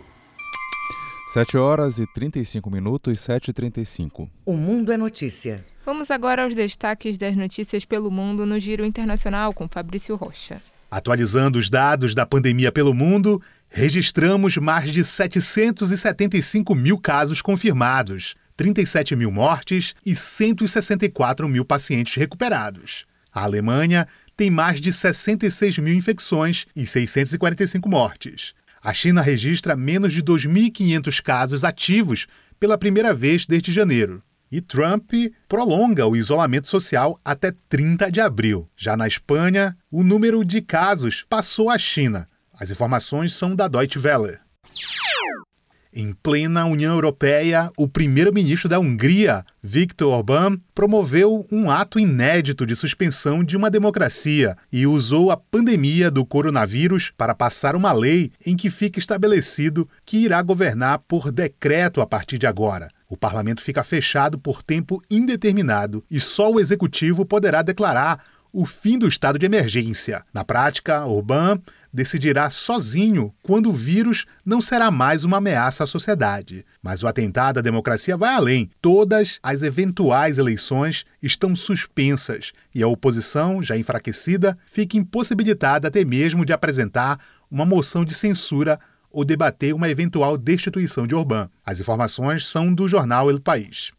7 1.34 1.58
horas 1.58 2.00
e 2.00 2.06
35 2.14 2.72
minutos, 2.72 3.20
7 3.20 3.50
e 3.50 3.54
35. 3.54 4.30
O 4.46 4.54
Mundo 4.54 4.94
é 4.94 4.96
Notícia. 4.96 5.66
Vamos 5.86 6.10
agora 6.10 6.46
aos 6.46 6.56
destaques 6.56 7.18
das 7.18 7.36
notícias 7.36 7.84
pelo 7.84 8.10
mundo 8.10 8.46
no 8.46 8.58
Giro 8.58 8.86
Internacional 8.86 9.54
com 9.54 9.68
Fabrício 9.68 10.16
Rocha. 10.16 10.62
Atualizando 10.90 11.60
os 11.60 11.70
dados 11.70 12.16
da 12.16 12.26
pandemia 12.26 12.72
pelo 12.72 12.94
mundo, 12.94 13.42
registramos 13.68 14.56
mais 14.56 14.92
de 14.92 15.04
775 15.04 16.74
mil 16.74 16.98
casos 16.98 17.42
confirmados 17.42 18.34
37 18.56 19.16
mil 19.16 19.32
mortes 19.32 19.94
e 20.06 20.16
164 20.16 21.48
mil 21.48 21.66
pacientes 21.66 22.16
recuperados. 22.16 23.06
A 23.32 23.44
Alemanha 23.44 24.08
tem 24.38 24.50
mais 24.50 24.80
de 24.80 24.92
66 24.92 25.78
mil 25.80 25.94
infecções 25.94 26.66
e 26.76 26.86
645 26.86 27.90
mortes. 27.90 28.54
A 28.82 28.94
China 28.94 29.22
registra 29.22 29.76
menos 29.76 30.14
de 30.14 30.22
2.500 30.22 31.22
casos 31.22 31.64
ativos 31.64 32.28
pela 32.60 32.78
primeira 32.78 33.14
vez 33.14 33.46
desde 33.46 33.74
janeiro. 33.74 34.22
E 34.52 34.62
Trump 34.62 35.12
prolonga 35.50 36.06
o 36.06 36.16
isolamento 36.16 36.68
social 36.68 37.20
até 37.26 37.52
30 37.68 38.12
de 38.12 38.22
abril. 38.22 38.70
Já 38.78 38.96
na 38.96 39.08
Espanha, 39.08 39.76
o 39.92 40.04
número 40.04 40.46
de 40.46 40.62
casos 40.62 41.26
passou 41.28 41.70
a 41.70 41.78
China. 41.78 42.30
As 42.54 42.70
informações 42.70 43.34
são 43.34 43.56
da 43.56 43.68
Deutsche 43.68 44.00
Welle. 44.00 44.38
Em 45.98 46.12
plena 46.12 46.66
União 46.66 46.94
Europeia, 46.94 47.72
o 47.78 47.88
primeiro-ministro 47.88 48.68
da 48.68 48.78
Hungria, 48.78 49.46
Viktor 49.64 50.14
Orbán, 50.14 50.58
promoveu 50.76 51.48
um 51.50 51.72
ato 51.72 51.98
inédito 51.98 52.66
de 52.66 52.76
suspensão 52.76 53.46
de 53.46 53.56
uma 53.56 53.72
democracia 53.72 54.58
e 54.70 54.86
usou 54.86 55.32
a 55.32 55.38
pandemia 55.38 56.12
do 56.12 56.26
coronavírus 56.26 57.14
para 57.18 57.34
passar 57.34 57.78
uma 57.78 57.94
lei 57.94 58.34
em 58.46 58.58
que 58.58 58.70
fica 58.70 59.00
estabelecido 59.00 59.88
que 60.06 60.18
irá 60.18 60.42
governar 60.42 61.00
por 61.08 61.32
decreto 61.32 62.02
a 62.02 62.06
partir 62.06 62.38
de 62.38 62.46
agora. 62.46 62.90
O 63.08 63.16
parlamento 63.16 63.62
fica 63.62 63.82
fechado 63.82 64.38
por 64.38 64.62
tempo 64.62 65.02
indeterminado 65.10 66.04
e 66.12 66.20
só 66.20 66.52
o 66.52 66.60
executivo 66.60 67.26
poderá 67.26 67.62
declarar 67.62 68.22
o 68.56 68.66
fim 68.66 68.98
do 68.98 69.06
estado 69.06 69.38
de 69.38 69.46
emergência. 69.46 70.24
Na 70.34 70.46
prática, 70.46 71.06
Orbán 71.06 71.60
decidirá 71.94 72.50
sozinho 72.50 73.34
quando 73.44 73.70
o 73.70 73.74
vírus 73.74 74.26
não 74.46 74.62
será 74.62 74.90
mais 74.90 75.26
uma 75.26 75.38
ameaça 75.38 75.84
à 75.84 75.88
sociedade. 75.88 76.66
Mas 76.82 77.04
o 77.04 77.08
atentado 77.08 77.60
à 77.60 77.62
democracia 77.62 78.16
vai 78.16 78.34
além. 78.34 78.72
Todas 78.82 79.40
as 79.44 79.62
eventuais 79.62 80.38
eleições 80.38 81.06
estão 81.22 81.54
suspensas 81.54 82.54
e 82.74 82.82
a 82.82 82.88
oposição, 82.88 83.62
já 83.62 83.78
enfraquecida, 83.78 84.58
fica 84.66 84.96
impossibilitada 84.96 85.90
até 85.90 86.06
mesmo 86.06 86.46
de 86.46 86.54
apresentar 86.54 87.20
uma 87.52 87.66
moção 87.66 88.06
de 88.06 88.14
censura 88.14 88.80
ou 89.12 89.26
debater 89.26 89.74
uma 89.74 89.90
eventual 89.90 90.38
destituição 90.38 91.06
de 91.06 91.14
Orbán. 91.14 91.50
As 91.66 91.82
informações 91.82 92.48
são 92.48 92.74
do 92.74 92.88
jornal 92.88 93.30
El 93.30 93.42
País. 93.42 93.92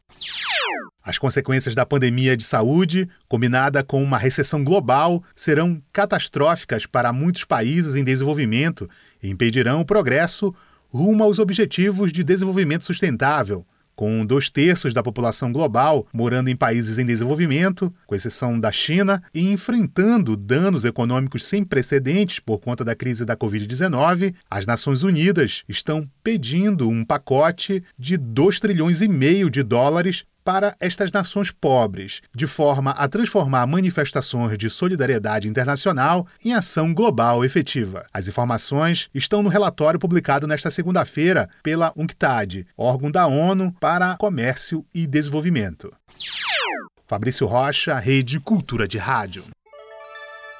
As 1.07 1.19
consequências 1.19 1.73
da 1.75 1.87
pandemia 1.87 2.37
de 2.37 2.43
saúde, 2.43 3.09
combinada 3.29 3.83
com 3.85 4.03
uma 4.03 4.19
recessão 4.19 4.65
global, 4.65 5.23
serão 5.37 5.81
catastróficas 5.93 6.85
para 6.85 7.13
muitos 7.13 7.45
países 7.45 7.95
em 7.95 8.03
desenvolvimento 8.03 8.91
e 9.23 9.31
impedirão 9.31 9.81
o 9.81 9.85
progresso 9.85 10.53
rumo 10.89 11.23
aos 11.23 11.39
objetivos 11.39 12.13
de 12.13 12.25
desenvolvimento 12.25 12.85
sustentável, 12.85 13.65
com 13.97 14.25
dois 14.25 14.51
terços 14.51 14.93
da 14.93 15.03
população 15.03 15.51
global 15.51 16.07
morando 16.13 16.51
em 16.51 16.55
países 16.55 16.99
em 16.99 17.07
desenvolvimento, 17.07 17.93
com 18.07 18.15
exceção 18.15 18.61
da 18.61 18.71
China, 18.71 19.23
e 19.35 19.41
enfrentando 19.51 20.37
danos 20.37 20.85
econômicos 20.85 21.45
sem 21.45 21.65
precedentes 21.65 22.39
por 22.39 22.61
conta 22.61 22.85
da 22.85 22.95
crise 22.95 23.25
da 23.25 23.37
Covid-19, 23.37 24.35
as 24.51 24.67
Nações 24.67 25.03
Unidas 25.03 25.65
estão 25.69 26.09
pedindo 26.23 26.89
um 26.89 27.05
pacote 27.05 27.83
de 27.99 28.17
2 28.17 28.61
trilhões 28.61 29.01
e 29.01 29.09
meio 29.09 29.49
de 29.49 29.63
dólares 29.63 30.25
para 30.47 30.77
estas 30.79 31.11
nações 31.11 31.51
pobres, 31.51 32.23
de 32.33 32.47
forma 32.47 32.93
a 32.93 33.09
transformar 33.09 33.67
manifestações 33.67 34.57
de 34.57 34.71
solidariedade 34.71 35.49
internacional 35.49 36.25
em 36.45 36.53
ação 36.53 36.95
global 36.95 37.45
efetiva. 37.45 38.07
As 38.15 38.29
informações 38.29 39.09
estão 39.13 39.43
no 39.43 39.49
relatório 39.49 39.99
publicado 39.99 40.47
nesta 40.47 40.71
segunda-feira 40.71 41.51
pela 41.65 41.93
UNCTAD, 41.97 42.65
órgão 42.79 43.11
da 43.11 43.27
ONU 43.27 43.75
para 43.81 44.17
Comércio 44.19 44.87
e 44.95 45.05
Desenvolvimento. 45.05 45.93
Fabrício 47.09 47.45
Rocha, 47.45 47.99
Rede 47.99 48.39
Cultura 48.39 48.87
de 48.87 48.99
Rádio. 48.99 49.43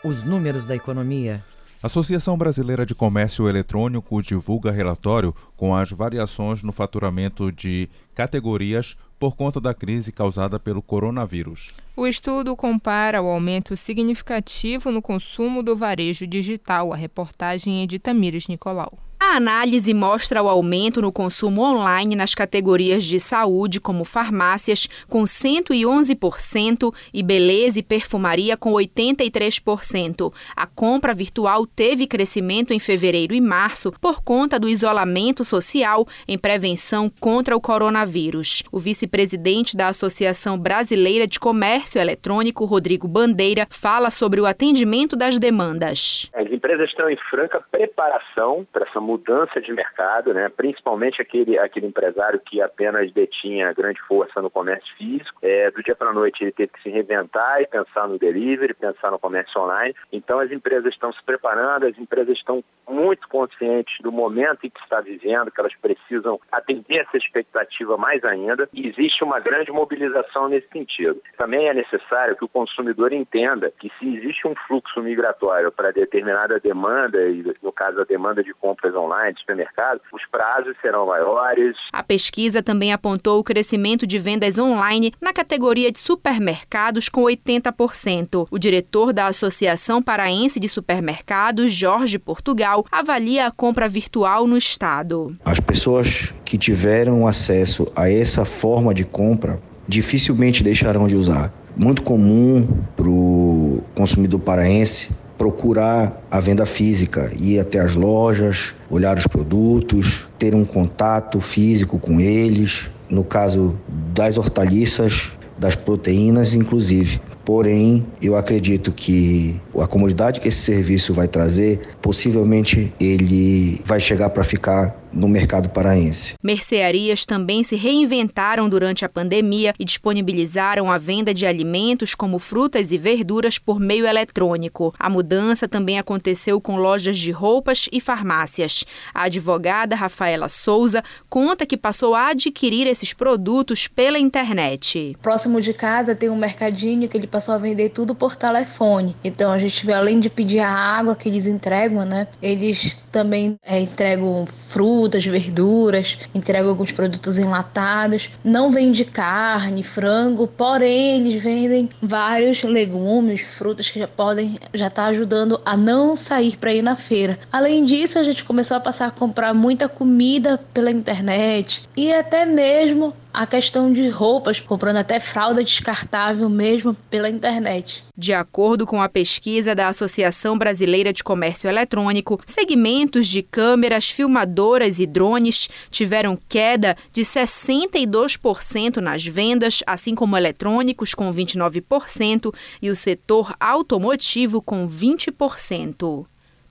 Os 0.03 0.25
números 0.25 0.67
da 0.67 0.75
economia. 0.75 1.45
A 1.81 1.87
Associação 1.87 2.37
Brasileira 2.37 2.85
de 2.85 2.97
Comércio 2.97 3.49
Eletrônico 3.49 4.21
divulga 4.21 4.73
relatório 4.73 5.33
com 5.57 5.77
as 5.77 5.93
variações 5.93 6.63
no 6.65 6.73
faturamento 6.73 7.53
de 7.53 7.89
categorias 8.13 8.97
por 9.19 9.37
conta 9.37 9.61
da 9.61 9.73
crise 9.73 10.13
causada 10.13 10.59
pelo 10.59 10.83
coronavírus. 10.83 11.73
O 11.97 12.07
estudo 12.07 12.55
compara 12.57 13.23
o 13.23 13.29
aumento 13.29 13.77
significativo 13.77 14.91
no 14.91 15.01
consumo 15.01 15.63
do 15.63 15.77
varejo 15.77 16.27
digital. 16.27 16.93
A 16.93 16.97
reportagem 16.97 17.83
é 17.83 17.87
de 17.87 17.99
Tamires 17.99 18.49
Nicolau. 18.49 19.06
A 19.19 19.37
análise 19.37 19.95
mostra 19.95 20.43
o 20.43 20.49
aumento 20.49 21.01
no 21.01 21.11
consumo 21.11 21.63
online 21.63 22.15
nas 22.15 22.35
categorias 22.35 23.03
de 23.03 23.19
saúde, 23.19 23.81
como 23.81 24.05
farmácias, 24.05 24.87
com 25.09 25.23
111% 25.25 26.95
e 27.15 27.23
beleza 27.23 27.79
e 27.79 27.83
perfumaria, 27.83 28.59
com 28.59 28.73
83%. 28.73 30.33
A 30.55 30.67
compra 30.67 31.15
virtual 31.15 31.67
teve 31.67 32.07
crescimento 32.07 32.75
em 32.75 32.79
fevereiro 32.79 33.35
e 33.35 33.41
março 33.41 33.91
por 34.01 34.23
conta 34.23 34.61
do 34.61 34.69
isolamento 34.69 35.45
social 35.45 36.07
em 36.29 36.39
prevenção 36.39 37.11
contra 37.19 37.57
o 37.57 37.61
coronavírus. 37.61 38.63
O 38.71 38.79
vice-presidente 38.79 39.77
da 39.77 39.89
Associação 39.89 40.59
Brasileira 40.59 41.27
de 41.27 41.41
Comércio 41.41 41.99
Eletrônico, 42.01 42.67
Rodrigo 42.67 43.09
Bandeira, 43.09 43.67
fala 43.71 44.11
sobre 44.11 44.43
o 44.43 44.47
atendimento 44.47 45.17
das 45.17 45.39
demandas. 45.39 46.31
As 46.35 46.51
empresas 46.51 46.91
estão 46.91 47.09
em 47.09 47.17
franca 47.31 47.65
preparação 47.71 48.67
para 48.71 48.87
essa 48.87 49.01
mudança 49.07 49.61
de 49.61 49.73
mercado, 49.73 50.35
né? 50.35 50.49
principalmente 50.49 51.23
aquele, 51.23 51.59
aquele 51.59 51.87
empresário 51.87 52.41
que 52.41 52.61
apenas 52.61 53.13
detinha 53.13 53.73
grande 53.73 54.01
força 54.03 54.43
no 54.43 54.51
comércio 54.51 54.95
físico. 54.97 55.39
É, 55.41 55.71
do 55.71 55.83
dia 55.83 55.95
para 55.95 56.11
a 56.11 56.13
noite 56.13 56.43
ele 56.43 56.53
teve 56.53 56.73
que 56.73 56.83
se 56.83 56.91
reinventar 56.91 57.63
e 57.63 57.67
pensar 57.67 58.09
no 58.09 58.19
delivery, 58.19 58.75
pensar 58.75 59.11
no 59.11 59.19
comércio 59.19 59.61
online. 59.61 59.95
Então 60.13 60.41
as 60.41 60.51
empresas 60.51 60.93
estão 60.93 61.13
se 61.13 61.23
preparando, 61.23 61.87
as 61.87 61.97
empresas 61.97 62.37
estão 62.37 62.65
muito 62.89 63.29
conscientes 63.29 63.99
do 64.01 64.11
momento 64.11 64.65
em 64.65 64.71
que 64.71 64.81
está 64.81 65.01
vivendo, 65.01 65.51
que 65.51 65.61
elas 65.61 65.75
precisam 65.77 66.41
atender 66.51 66.99
essa 66.99 67.17
expectativa 67.17 67.97
mais 67.97 68.25
ainda 68.25 68.69
e 68.73 68.89
existe 68.89 69.23
uma 69.23 69.41
grande 69.41 69.71
mobilização 69.71 70.49
nesse 70.49 70.69
sentido. 70.69 71.21
Também 71.37 71.69
é 71.69 71.75
necessário 71.75 72.37
que 72.37 72.45
o 72.45 72.49
consumidor 72.49 73.13
entenda 73.13 73.73
que 73.79 73.91
se 73.99 74.17
existe 74.17 74.47
um 74.47 74.55
fluxo 74.67 75.03
migratório 75.03 75.71
para 75.71 75.93
determinada 75.93 76.59
demanda, 76.59 77.23
e 77.29 77.45
no 77.63 77.73
caso 77.73 78.01
a 78.01 78.05
demanda 78.05 78.43
de 78.43 78.55
compras 78.55 78.95
online, 78.97 79.35
de 79.35 79.41
supermercado, 79.41 80.01
os 80.13 80.25
prazos 80.27 80.77
serão 80.81 81.07
maiores. 81.07 81.77
A 81.93 82.03
pesquisa 82.03 82.63
também 82.63 82.93
apontou 82.93 83.39
o 83.39 83.45
crescimento 83.45 84.07
de 84.07 84.19
vendas 84.19 84.59
online 84.59 85.13
na 85.21 85.33
categoria 85.33 85.93
de 85.93 85.99
supermercados 85.99 87.09
com 87.09 87.23
80%. 87.23 88.47
O 88.51 88.59
diretor 88.59 89.13
da 89.13 89.27
Associação 89.27 90.03
Paraense 90.03 90.59
de 90.59 90.69
Supermercados, 90.69 91.73
Jorge 91.73 92.19
Portugal, 92.19 92.85
avalia 92.91 93.47
a 93.47 93.51
compra 93.51 93.89
virtual 93.89 94.47
no 94.47 94.57
estado. 94.57 95.37
As 95.45 95.61
pessoas 95.61 96.35
que 96.45 96.59
tiveram 96.59 97.27
acesso 97.27 97.91
a 97.95 98.11
essa 98.11 98.45
forma 98.45 98.95
de 98.95 99.05
compra 99.05 99.61
dificilmente 99.89 100.63
deixarão 100.63 101.07
de 101.07 101.17
usar. 101.17 101.53
Muito 101.77 102.03
comum 102.03 102.67
para 102.97 103.09
o 103.09 103.83
consumidor 103.95 104.41
paraense 104.41 105.11
procurar 105.39 106.23
a 106.31 106.41
venda 106.41 106.65
física, 106.65 107.31
ir 107.39 107.59
até 107.59 107.79
as 107.79 107.95
lojas, 107.95 108.75
olhar 108.91 109.19
os 109.19 109.27
produtos, 109.27 110.27
ter 110.39 110.55
um 110.55 110.65
contato 110.65 111.41
físico 111.41 111.99
com 111.99 112.21
eles. 112.21 112.91
No 113.09 113.23
caso 113.23 113.79
das 114.13 114.37
hortaliças, 114.37 115.33
das 115.59 115.75
proteínas, 115.75 116.55
inclusive. 116.55 117.21
Porém, 117.45 118.05
eu 118.21 118.35
acredito 118.35 118.91
que 118.91 119.61
a 119.79 119.87
comunidade 119.87 120.41
que 120.41 120.49
esse 120.49 120.59
serviço 120.59 121.15
vai 121.15 121.29
trazer, 121.29 121.81
possivelmente 122.03 122.93
ele 122.99 123.81
vai 123.85 124.01
chegar 124.01 124.31
para 124.31 124.43
ficar 124.43 124.97
no 125.17 125.29
mercado 125.29 125.71
paraense. 125.71 126.35
Mercearias 126.43 127.25
também 127.25 127.65
se 127.65 127.75
reinventaram 127.75 128.69
durante 128.69 129.05
a 129.05 129.09
pandemia 129.09 129.73
e 129.79 129.85
disponibilizaram 129.85 130.91
a 130.91 130.99
venda 130.99 131.33
de 131.33 131.47
alimentos 131.47 132.15
como 132.15 132.39
frutas 132.39 132.93
e 132.93 132.99
verduras 132.99 133.59
por 133.59 133.81
meio 133.81 134.07
eletrônico. 134.07 134.95
A 134.99 135.09
mudança 135.09 135.67
também 135.67 135.99
aconteceu 135.99 136.61
com 136.61 136.77
lojas 136.77 137.19
de 137.19 137.31
roupas 137.31 137.89
e 137.91 138.01
farmácias. 138.01 138.85
A 139.15 139.23
advogada 139.23 139.97
Rafaela 139.97 140.49
Souza 140.49 141.03
conta 141.29 141.65
que 141.65 141.77
passou 141.77 142.15
a 142.15 142.29
adquirir 142.29 142.87
esses 142.87 143.13
produtos 143.13 143.89
pela 143.89 144.19
internet. 144.19 145.17
Próximo 145.23 145.61
de 145.61 145.73
casa 145.73 146.15
tem 146.15 146.29
um 146.29 146.37
mercadinho 146.37 147.09
que 147.09 147.17
ele 147.17 147.27
passou 147.27 147.55
a 147.55 147.59
vender 147.59 147.91
tudo 147.91 148.15
por 148.15 148.37
telefone. 148.37 149.17
Então 149.25 149.51
a 149.51 149.59
gente, 149.59 149.91
além 149.91 150.21
de 150.21 150.29
pedir 150.29 150.61
a 150.61 150.71
água 150.71 151.17
que 151.17 151.29
eles 151.29 151.47
entregam, 151.47 152.05
né, 152.05 152.29
eles 152.43 152.97
também 153.11 153.57
é, 153.65 153.81
entregam 153.81 154.47
frutas 154.69 155.06
frutas, 155.07 155.25
verduras, 155.25 156.19
entrega 156.35 156.69
alguns 156.69 156.91
produtos 156.91 157.39
enlatados. 157.39 158.29
Não 158.43 158.73
vende 158.73 159.05
carne, 159.05 159.85
frango, 159.85 160.49
porém 160.49 161.17
eles 161.19 161.41
vendem 161.41 161.89
vários 162.03 162.65
legumes, 162.65 163.41
frutas 163.41 163.89
que 163.89 164.01
já 164.01 164.09
podem 164.09 164.59
já 164.75 164.91
tá 164.91 165.05
ajudando 165.07 165.61
a 165.65 165.77
não 165.77 166.17
sair 166.17 166.57
para 166.57 166.75
ir 166.75 166.83
na 166.83 166.97
feira. 166.97 167.39
Além 167.53 167.85
disso, 167.85 168.19
a 168.19 168.25
gente 168.25 168.43
começou 168.43 168.77
a 168.77 168.81
passar 168.81 169.07
a 169.07 169.11
comprar 169.11 169.55
muita 169.55 169.89
comida 169.89 170.59
pela 170.75 170.91
internet 170.91 171.85
e 171.97 172.13
até 172.13 172.45
mesmo 172.45 173.15
a 173.37 173.47
questão 173.47 173.93
de 173.93 174.09
roupas, 174.09 174.61
comprando 174.61 174.97
até 174.97 175.21
fralda 175.21 175.63
descartável 175.63 176.49
mesmo 176.49 176.95
pela 177.11 177.29
internet. 177.29 178.03
De 178.17 178.33
acordo 178.33 178.87
com 178.87 179.03
a 179.03 179.11
pesquisa 179.11 179.75
da 179.75 179.89
Associação 179.89 180.57
Brasileira 180.57 181.13
de 181.13 181.23
Comércio 181.23 181.69
Eletrônico, 181.69 182.41
segmentos 182.47 183.29
de 183.29 183.43
câmeras, 183.43 184.09
filmadoras 184.09 184.99
e 184.99 185.07
drones 185.07 185.69
tiveram 185.91 186.35
queda 186.49 186.97
de 187.13 187.21
62% 187.21 188.97
nas 188.97 189.27
vendas, 189.27 189.83
assim 189.87 190.15
como 190.15 190.35
eletrônicos 190.35 191.13
com 191.13 191.31
29% 191.31 192.55
e 192.81 192.89
o 192.89 192.97
setor 192.97 193.55
automotivo 193.61 194.63
com 194.63 194.89
20%. 194.89 196.25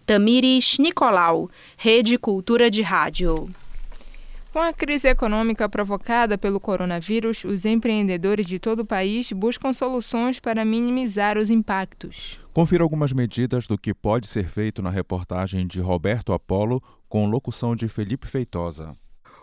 Tamires 0.03 0.79
Nicolau, 0.79 1.47
Rede 1.77 2.17
Cultura 2.17 2.71
de 2.71 2.81
Rádio. 2.81 3.53
Com 4.55 4.61
a 4.61 4.71
crise 4.71 5.09
econômica 5.09 5.67
provocada 5.67 6.37
pelo 6.37 6.61
coronavírus, 6.61 7.43
os 7.43 7.65
empreendedores 7.65 8.45
de 8.45 8.57
todo 8.57 8.83
o 8.83 8.85
país 8.85 9.29
buscam 9.33 9.73
soluções 9.73 10.39
para 10.39 10.63
minimizar 10.63 11.37
os 11.37 11.49
impactos. 11.49 12.39
Confira 12.53 12.81
algumas 12.81 13.11
medidas 13.11 13.67
do 13.67 13.77
que 13.77 13.93
pode 13.93 14.27
ser 14.27 14.47
feito 14.47 14.81
na 14.81 14.89
reportagem 14.89 15.67
de 15.67 15.81
Roberto 15.81 16.31
Apolo, 16.31 16.81
com 17.09 17.25
locução 17.25 17.75
de 17.75 17.89
Felipe 17.89 18.27
Feitosa. 18.27 18.93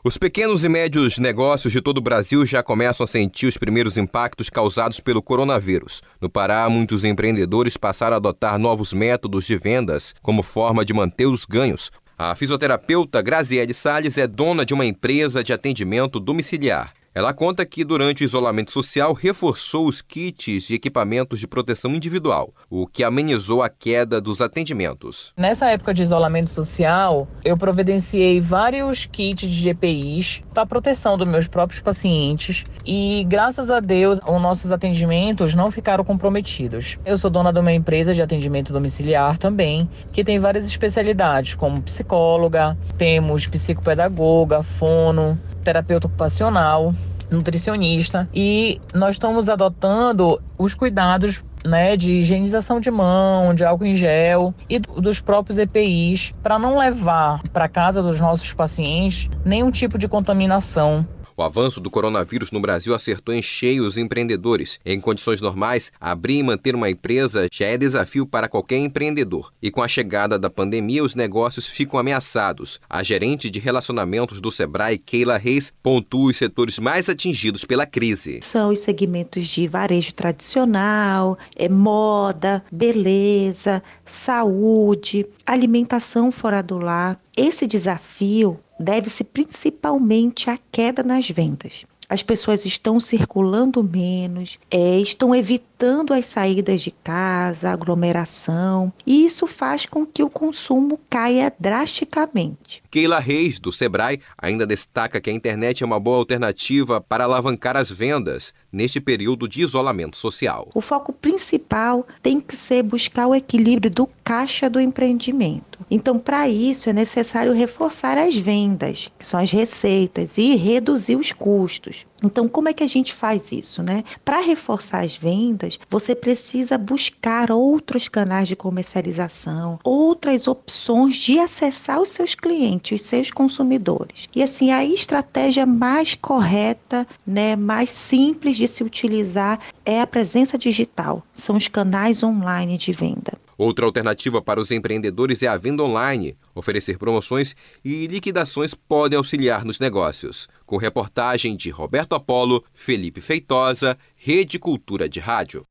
Os 0.04 0.18
pequenos 0.18 0.64
e 0.64 0.68
médios 0.68 1.18
negócios 1.18 1.72
de 1.72 1.80
todo 1.80 1.98
o 1.98 2.02
Brasil 2.02 2.44
já 2.44 2.60
começam 2.60 3.04
a 3.04 3.06
sentir 3.06 3.46
os 3.46 3.56
primeiros 3.56 3.96
impactos 3.96 4.50
causados 4.50 4.98
pelo 4.98 5.22
coronavírus. 5.22 6.02
No 6.20 6.28
Pará, 6.28 6.68
muitos 6.68 7.04
empreendedores 7.04 7.76
passaram 7.76 8.14
a 8.14 8.16
adotar 8.16 8.58
novos 8.58 8.92
métodos 8.92 9.44
de 9.44 9.56
vendas 9.56 10.12
como 10.20 10.42
forma 10.42 10.84
de 10.84 10.92
manter 10.92 11.26
os 11.26 11.44
ganhos, 11.44 11.88
a 12.30 12.36
fisioterapeuta 12.36 13.20
Graziele 13.20 13.74
Salles 13.74 14.16
é 14.16 14.28
dona 14.28 14.64
de 14.64 14.72
uma 14.72 14.86
empresa 14.86 15.42
de 15.42 15.52
atendimento 15.52 16.20
domiciliar. 16.20 16.94
Ela 17.14 17.34
conta 17.34 17.66
que 17.66 17.84
durante 17.84 18.22
o 18.22 18.24
isolamento 18.24 18.72
social 18.72 19.12
reforçou 19.12 19.86
os 19.86 20.00
kits 20.00 20.70
e 20.70 20.74
equipamentos 20.74 21.38
de 21.38 21.46
proteção 21.46 21.94
individual, 21.94 22.54
o 22.70 22.86
que 22.86 23.04
amenizou 23.04 23.62
a 23.62 23.68
queda 23.68 24.18
dos 24.18 24.40
atendimentos. 24.40 25.34
Nessa 25.36 25.68
época 25.68 25.92
de 25.92 26.02
isolamento 26.02 26.48
social, 26.48 27.28
eu 27.44 27.54
providenciei 27.54 28.40
vários 28.40 29.04
kits 29.04 29.46
de 29.46 29.68
EPIs 29.68 30.42
para 30.54 30.64
proteção 30.64 31.18
dos 31.18 31.28
meus 31.28 31.46
próprios 31.46 31.82
pacientes 31.82 32.64
e, 32.86 33.26
graças 33.28 33.70
a 33.70 33.78
Deus, 33.78 34.18
os 34.26 34.40
nossos 34.40 34.72
atendimentos 34.72 35.54
não 35.54 35.70
ficaram 35.70 36.04
comprometidos. 36.04 36.96
Eu 37.04 37.18
sou 37.18 37.30
dona 37.30 37.52
de 37.52 37.60
uma 37.60 37.72
empresa 37.72 38.14
de 38.14 38.22
atendimento 38.22 38.72
domiciliar 38.72 39.36
também, 39.36 39.86
que 40.12 40.24
tem 40.24 40.38
várias 40.38 40.64
especialidades, 40.64 41.54
como 41.54 41.82
psicóloga, 41.82 42.74
temos 42.96 43.46
psicopedagoga, 43.46 44.62
fono, 44.62 45.38
terapeuta 45.62 46.06
ocupacional, 46.06 46.94
nutricionista 47.30 48.28
e 48.34 48.80
nós 48.94 49.14
estamos 49.14 49.48
adotando 49.48 50.40
os 50.58 50.74
cuidados 50.74 51.42
né, 51.64 51.96
de 51.96 52.12
higienização 52.12 52.80
de 52.80 52.90
mão, 52.90 53.54
de 53.54 53.64
álcool 53.64 53.86
em 53.86 53.96
gel 53.96 54.54
e 54.68 54.78
dos 54.78 55.20
próprios 55.20 55.58
EPIs 55.58 56.34
para 56.42 56.58
não 56.58 56.78
levar 56.78 57.40
para 57.52 57.68
casa 57.68 58.02
dos 58.02 58.20
nossos 58.20 58.52
pacientes 58.52 59.30
nenhum 59.44 59.70
tipo 59.70 59.96
de 59.96 60.08
contaminação 60.08 61.06
o 61.36 61.42
avanço 61.42 61.80
do 61.80 61.90
coronavírus 61.90 62.50
no 62.50 62.60
Brasil 62.60 62.94
acertou 62.94 63.34
em 63.34 63.42
cheio 63.42 63.86
os 63.86 63.96
empreendedores. 63.96 64.78
Em 64.84 65.00
condições 65.00 65.40
normais, 65.40 65.92
abrir 66.00 66.38
e 66.38 66.42
manter 66.42 66.74
uma 66.74 66.90
empresa 66.90 67.48
já 67.50 67.66
é 67.66 67.78
desafio 67.78 68.26
para 68.26 68.48
qualquer 68.48 68.78
empreendedor. 68.78 69.52
E 69.62 69.70
com 69.70 69.82
a 69.82 69.88
chegada 69.88 70.38
da 70.38 70.50
pandemia, 70.50 71.02
os 71.02 71.14
negócios 71.14 71.66
ficam 71.66 71.98
ameaçados. 71.98 72.80
A 72.88 73.02
gerente 73.02 73.50
de 73.50 73.58
relacionamentos 73.58 74.40
do 74.40 74.50
Sebrae, 74.50 74.98
Keila 74.98 75.38
Reis, 75.38 75.72
pontua 75.82 76.30
os 76.30 76.36
setores 76.36 76.78
mais 76.78 77.08
atingidos 77.08 77.64
pela 77.64 77.86
crise. 77.86 78.40
São 78.42 78.70
os 78.70 78.80
segmentos 78.80 79.46
de 79.46 79.66
varejo 79.66 80.14
tradicional, 80.14 81.38
é 81.56 81.68
moda, 81.68 82.62
beleza, 82.70 83.82
saúde, 84.04 85.26
alimentação 85.46 86.30
fora 86.30 86.62
do 86.62 86.78
lar. 86.78 87.18
Esse 87.36 87.66
desafio 87.66 88.58
deve-se 88.82 89.24
principalmente 89.24 90.50
à 90.50 90.58
queda 90.70 91.02
nas 91.02 91.28
vendas. 91.30 91.86
As 92.08 92.22
pessoas 92.22 92.66
estão 92.66 93.00
circulando 93.00 93.82
menos, 93.82 94.58
é, 94.70 94.98
estão 94.98 95.34
evitando 95.34 95.71
as 96.12 96.26
saídas 96.26 96.80
de 96.80 96.90
casa, 96.90 97.70
aglomeração, 97.70 98.92
e 99.06 99.24
isso 99.24 99.46
faz 99.46 99.84
com 99.84 100.06
que 100.06 100.22
o 100.22 100.30
consumo 100.30 101.00
caia 101.10 101.52
drasticamente. 101.58 102.82
Keila 102.90 103.18
Reis, 103.18 103.58
do 103.58 103.72
Sebrae, 103.72 104.20
ainda 104.38 104.66
destaca 104.66 105.20
que 105.20 105.30
a 105.30 105.32
internet 105.32 105.82
é 105.82 105.86
uma 105.86 105.98
boa 105.98 106.18
alternativa 106.18 107.00
para 107.00 107.24
alavancar 107.24 107.76
as 107.76 107.90
vendas 107.90 108.52
neste 108.72 109.00
período 109.00 109.48
de 109.48 109.62
isolamento 109.62 110.16
social. 110.16 110.68
O 110.74 110.80
foco 110.80 111.12
principal 111.12 112.06
tem 112.22 112.40
que 112.40 112.54
ser 112.54 112.82
buscar 112.82 113.26
o 113.26 113.34
equilíbrio 113.34 113.90
do 113.90 114.08
caixa 114.22 114.70
do 114.70 114.80
empreendimento. 114.80 115.80
Então, 115.90 116.18
para 116.18 116.48
isso, 116.48 116.88
é 116.88 116.92
necessário 116.92 117.52
reforçar 117.52 118.16
as 118.16 118.36
vendas, 118.36 119.10
que 119.18 119.26
são 119.26 119.38
as 119.38 119.50
receitas, 119.50 120.38
e 120.38 120.54
reduzir 120.54 121.16
os 121.16 121.32
custos. 121.32 122.06
Então, 122.24 122.48
como 122.48 122.68
é 122.68 122.72
que 122.72 122.84
a 122.84 122.86
gente 122.86 123.12
faz 123.12 123.50
isso, 123.52 123.82
né? 123.82 124.04
Para 124.24 124.40
reforçar 124.40 125.00
as 125.00 125.16
vendas, 125.16 125.71
você 125.88 126.14
precisa 126.14 126.78
buscar 126.78 127.50
outros 127.50 128.08
canais 128.08 128.48
de 128.48 128.56
comercialização, 128.56 129.78
outras 129.84 130.46
opções 130.46 131.16
de 131.16 131.38
acessar 131.38 132.00
os 132.00 132.10
seus 132.10 132.34
clientes, 132.34 133.00
os 133.00 133.06
seus 133.06 133.30
consumidores. 133.30 134.28
E 134.34 134.42
assim, 134.42 134.70
a 134.70 134.84
estratégia 134.84 135.66
mais 135.66 136.14
correta, 136.14 137.06
né, 137.26 137.56
mais 137.56 137.90
simples 137.90 138.56
de 138.56 138.66
se 138.68 138.82
utilizar 138.82 139.60
é 139.84 140.00
a 140.00 140.06
presença 140.06 140.56
digital, 140.56 141.22
são 141.32 141.56
os 141.56 141.68
canais 141.68 142.22
online 142.22 142.78
de 142.78 142.92
venda. 142.92 143.32
Outra 143.56 143.86
alternativa 143.86 144.42
para 144.42 144.60
os 144.60 144.70
empreendedores 144.70 145.42
é 145.42 145.46
a 145.46 145.56
venda 145.56 145.84
online. 145.84 146.36
Oferecer 146.54 146.98
promoções 146.98 147.54
e 147.84 148.06
liquidações 148.06 148.74
podem 148.74 149.16
auxiliar 149.16 149.64
nos 149.64 149.78
negócios. 149.78 150.48
Com 150.66 150.76
reportagem 150.76 151.56
de 151.56 151.70
Roberto 151.70 152.14
Apolo, 152.14 152.64
Felipe 152.72 153.20
Feitosa, 153.20 153.96
Rede 154.16 154.58
Cultura 154.58 155.08
de 155.08 155.20
Rádio. 155.20 155.64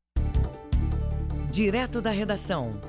Direto 1.51 2.01
da 2.01 2.11
redação. 2.11 2.79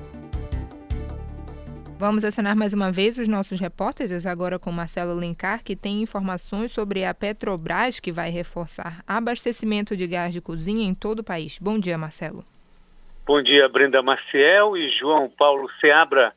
Vamos 1.99 2.25
acionar 2.25 2.55
mais 2.55 2.73
uma 2.73 2.91
vez 2.91 3.17
os 3.17 3.29
nossos 3.29 3.59
repórteres, 3.59 4.25
agora 4.25 4.59
com 4.59 4.71
Marcelo 4.71 5.13
Lencar, 5.13 5.63
que 5.63 5.75
tem 5.75 6.01
informações 6.01 6.71
sobre 6.71 7.05
a 7.05 7.13
Petrobras, 7.13 7.99
que 7.99 8.11
vai 8.11 8.29
reforçar 8.29 9.01
abastecimento 9.07 9.95
de 9.95 10.05
gás 10.05 10.33
de 10.33 10.41
cozinha 10.41 10.85
em 10.85 10.93
todo 10.93 11.19
o 11.19 11.23
país. 11.23 11.57
Bom 11.61 11.79
dia, 11.79 11.97
Marcelo. 11.97 12.43
Bom 13.25 13.41
dia, 13.41 13.69
Brenda 13.69 14.03
Maciel 14.03 14.75
e 14.75 14.89
João 14.89 15.29
Paulo 15.29 15.69
Seabra. 15.79 16.33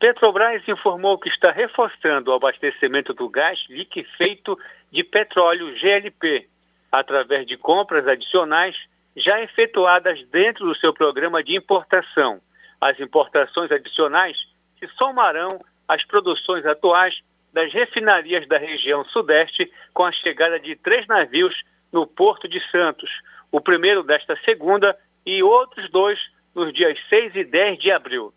Petrobras 0.00 0.66
informou 0.66 1.18
que 1.18 1.28
está 1.28 1.50
reforçando 1.50 2.30
o 2.30 2.34
abastecimento 2.34 3.12
do 3.12 3.28
gás 3.28 3.62
liquefeito 3.68 4.58
de 4.90 5.04
petróleo 5.04 5.76
GLP, 5.76 6.48
através 6.90 7.46
de 7.46 7.58
compras 7.58 8.08
adicionais 8.08 8.74
já 9.14 9.42
efetuadas 9.42 10.24
dentro 10.28 10.64
do 10.64 10.74
seu 10.74 10.94
programa 10.94 11.44
de 11.44 11.54
importação. 11.54 12.40
As 12.80 12.98
importações 12.98 13.70
adicionais 13.70 14.38
se 14.78 14.88
somarão 14.96 15.62
às 15.86 16.02
produções 16.02 16.64
atuais 16.64 17.20
das 17.52 17.70
refinarias 17.70 18.48
da 18.48 18.56
região 18.56 19.04
sudeste 19.04 19.70
com 19.92 20.06
a 20.06 20.12
chegada 20.12 20.58
de 20.58 20.76
três 20.76 21.06
navios 21.06 21.62
no 21.92 22.06
Porto 22.06 22.48
de 22.48 22.58
Santos, 22.70 23.10
o 23.52 23.60
primeiro 23.60 24.02
desta 24.02 24.34
segunda 24.46 24.98
e 25.26 25.42
outros 25.42 25.90
dois 25.90 26.18
nos 26.54 26.72
dias 26.72 26.98
6 27.10 27.36
e 27.36 27.44
10 27.44 27.78
de 27.78 27.92
abril. 27.92 28.32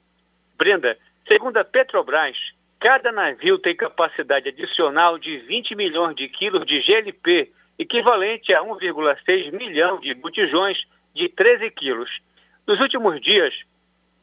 Brenda, 0.58 0.98
segundo 1.28 1.58
a 1.58 1.64
Petrobras, 1.64 2.38
cada 2.80 3.12
navio 3.12 3.58
tem 3.58 3.76
capacidade 3.76 4.50
adicional 4.50 5.18
de 5.18 5.38
20 5.38 5.76
milhões 5.76 6.16
de 6.16 6.28
quilos 6.28 6.66
de 6.66 6.82
GLP, 6.82 7.52
equivalente 7.78 8.54
a 8.54 8.62
1,6 8.62 9.52
milhão 9.52 10.00
de 10.00 10.14
botijões 10.14 10.86
de 11.14 11.30
13 11.30 11.72
quilos. 11.72 12.22
Nos 12.68 12.80
últimos 12.80 13.20
dias, 13.22 13.54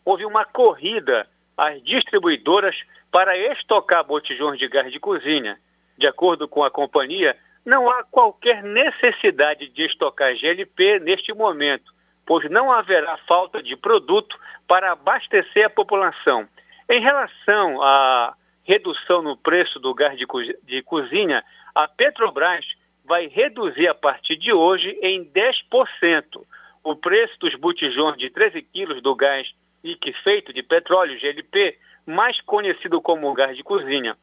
houve 0.05 0.25
uma 0.25 0.45
corrida 0.45 1.29
às 1.57 1.83
distribuidoras 1.83 2.77
para 3.11 3.37
estocar 3.37 4.05
botijões 4.05 4.59
de 4.59 4.69
gás 4.69 4.93
de 4.93 5.01
cozinha. 5.01 5.59
De 5.99 6.07
acordo 6.07 6.49
com 6.49 6.63
a 6.63 6.71
companhia, 6.71 7.37
não 7.65 7.91
há 7.91 8.03
qualquer 8.05 8.63
necessidade 8.63 9.69
de 9.69 9.85
estocar 9.85 10.35
GLP 10.35 10.99
neste 11.01 11.33
momento, 11.35 11.93
pois 12.25 12.49
não 12.51 12.73
haverá 12.73 13.19
falta 13.29 13.63
de 13.63 13.77
produto 13.77 14.39
para 14.67 14.93
abastecer 14.93 15.67
a 15.67 15.71
população. 15.71 16.49
Em 16.91 17.01
relação 17.01 17.81
à 17.81 18.35
redução 18.65 19.23
no 19.23 19.37
preço 19.37 19.79
do 19.79 19.95
gás 19.95 20.19
de, 20.19 20.27
de 20.65 20.83
cozinha, 20.83 21.45
a 21.73 21.87
Petrobras 21.87 22.67
vai 23.05 23.29
reduzir 23.29 23.87
a 23.87 23.95
partir 23.95 24.35
de 24.35 24.53
hoje 24.53 24.99
em 25.01 25.25
10% 25.25 26.45
o 26.83 26.97
preço 26.97 27.39
dos 27.39 27.55
botijões 27.55 28.17
de 28.17 28.29
13 28.29 28.63
quilos 28.63 29.01
do 29.01 29.15
gás 29.15 29.55
liquefeito 29.85 30.53
de 30.53 30.65
petróleo, 30.65 31.17
GLP, 31.17 31.79
mais 32.05 32.41
conhecido 32.41 33.01
como 33.01 33.33
gás 33.35 33.57
de 33.57 33.63
cozinha. 33.63 34.19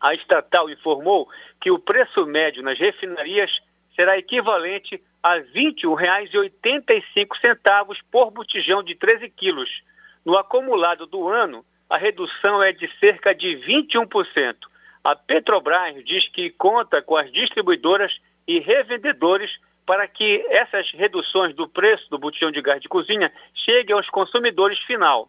A 0.00 0.12
estatal 0.12 0.68
informou 0.68 1.28
que 1.60 1.70
o 1.70 1.78
preço 1.78 2.26
médio 2.26 2.60
nas 2.60 2.76
refinarias 2.76 3.60
será 3.94 4.18
equivalente 4.18 5.00
a 5.22 5.34
R$ 5.34 5.44
21,85 5.54 7.98
por 8.10 8.32
botijão 8.32 8.82
de 8.82 8.96
13 8.96 9.30
quilos. 9.30 9.84
No 10.24 10.36
acumulado 10.36 11.06
do 11.06 11.28
ano, 11.28 11.64
a 11.90 11.98
redução 11.98 12.62
é 12.62 12.72
de 12.72 12.88
cerca 13.00 13.34
de 13.34 13.48
21%. 13.68 14.54
A 15.02 15.16
Petrobras 15.16 16.04
diz 16.04 16.28
que 16.28 16.50
conta 16.50 17.02
com 17.02 17.16
as 17.16 17.30
distribuidoras 17.32 18.12
e 18.46 18.60
revendedores 18.60 19.50
para 19.84 20.06
que 20.06 20.46
essas 20.48 20.88
reduções 20.92 21.54
do 21.56 21.68
preço 21.68 22.08
do 22.08 22.18
botijão 22.18 22.52
de 22.52 22.62
gás 22.62 22.80
de 22.80 22.88
cozinha 22.88 23.32
cheguem 23.52 23.96
aos 23.96 24.08
consumidores 24.08 24.78
final. 24.80 25.28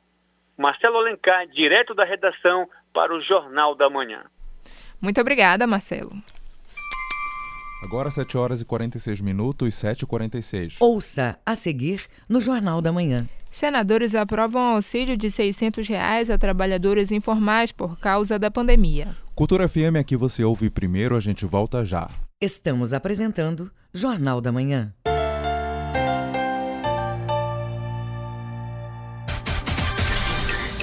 Marcelo 0.55 0.97
Alencar, 0.97 1.47
direto 1.47 1.95
da 1.95 2.05
redação 2.05 2.69
para 2.93 3.11
o 3.11 3.21
Jornal 3.21 3.73
da 3.73 3.89
Manhã. 3.89 4.23
Muito 5.01 5.19
obrigada, 5.19 5.65
Marcelo. 5.65 6.11
Agora 7.83 8.11
7 8.11 8.37
horas 8.37 8.61
e 8.61 8.65
46 8.65 9.21
minutos, 9.21 9.73
7 9.73 10.03
e 10.03 10.05
46. 10.05 10.77
Ouça 10.79 11.39
a 11.43 11.55
seguir 11.55 12.05
no 12.29 12.39
Jornal 12.39 12.79
da 12.79 12.91
Manhã. 12.91 13.27
Senadores 13.51 14.15
aprovam 14.15 14.61
auxílio 14.75 15.17
de 15.17 15.29
600 15.29 15.85
reais 15.85 16.29
a 16.29 16.37
trabalhadores 16.37 17.11
informais 17.11 17.73
por 17.73 17.99
causa 17.99 18.39
da 18.39 18.49
pandemia. 18.49 19.09
Cultura 19.35 19.67
FM 19.67 19.97
aqui 19.99 20.15
você 20.15 20.41
ouve 20.41 20.69
primeiro, 20.69 21.17
a 21.17 21.19
gente 21.19 21.45
volta 21.45 21.83
já. 21.83 22.09
Estamos 22.41 22.93
apresentando 22.93 23.69
Jornal 23.93 24.39
da 24.39 24.53
Manhã. 24.53 24.93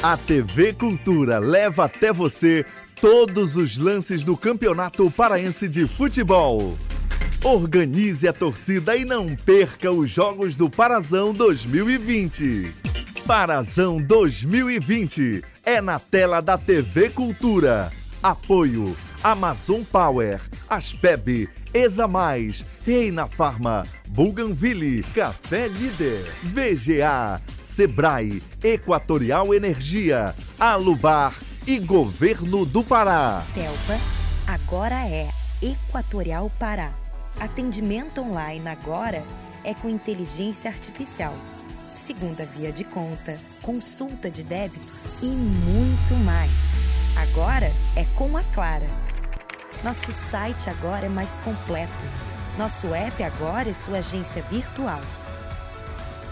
A 0.03 0.17
TV 0.17 0.75
Cultura 0.75 1.39
leva 1.39 1.87
até 1.87 2.13
você 2.13 2.65
todos 3.01 3.57
os 3.57 3.79
lances 3.79 4.23
do 4.25 4.37
Campeonato 4.37 5.11
Paraense 5.11 5.69
de 5.69 5.89
Futebol. 5.89 6.77
Organize 7.45 8.27
a 8.27 8.33
torcida 8.33 8.97
e 8.97 9.05
não 9.05 9.35
perca 9.37 9.93
os 9.93 10.11
Jogos 10.11 10.57
do 10.57 10.69
Parazão 10.69 11.33
2020. 11.33 12.75
Parazão 13.27 14.03
2020 14.03 15.45
é 15.65 15.81
na 15.81 16.01
tela 16.01 16.41
da 16.41 16.59
TV 16.59 17.11
Cultura. 17.11 17.93
Apoio 18.21 18.97
Amazon 19.23 19.83
Power, 19.83 20.41
Aspeb, 20.69 21.49
Exa 21.73 22.09
Mais, 22.09 22.67
Reina 22.85 23.29
Farma, 23.29 23.87
Buganville, 24.09 25.05
Café 25.15 25.69
Líder, 25.69 26.25
VGA, 26.43 27.41
Sebrae, 27.61 28.43
Equatorial 28.63 29.55
Energia, 29.55 30.35
Alubar 30.59 31.35
e 31.67 31.79
Governo 31.79 32.67
do 32.67 32.83
Pará. 32.83 33.45
Selva 33.55 33.97
agora 34.47 35.07
é 35.07 35.29
Equatorial 35.63 36.51
Pará. 36.59 37.08
Atendimento 37.41 38.21
online 38.21 38.69
agora 38.69 39.25
é 39.63 39.73
com 39.73 39.89
inteligência 39.89 40.69
artificial. 40.69 41.33
Segunda 41.97 42.45
via 42.45 42.73
de 42.73 42.83
conta, 42.83 43.39
consulta 43.63 44.29
de 44.29 44.43
débitos 44.43 45.19
e 45.23 45.27
muito 45.27 46.15
mais. 46.25 46.51
Agora 47.17 47.71
é 47.95 48.05
com 48.17 48.37
a 48.37 48.43
Clara. 48.55 48.89
Nosso 49.85 50.13
site 50.13 50.69
agora 50.69 51.07
é 51.07 51.09
mais 51.09 51.39
completo. 51.39 51.93
Nosso 52.57 52.93
app 52.93 53.23
agora 53.23 53.71
é 53.71 53.73
sua 53.73 53.99
agência 53.99 54.43
virtual. 54.43 55.01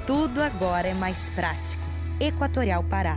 Tudo 0.08 0.42
agora 0.42 0.88
é 0.88 0.94
mais 0.94 1.30
prático. 1.30 1.82
Equatorial 2.18 2.82
Pará 2.82 3.16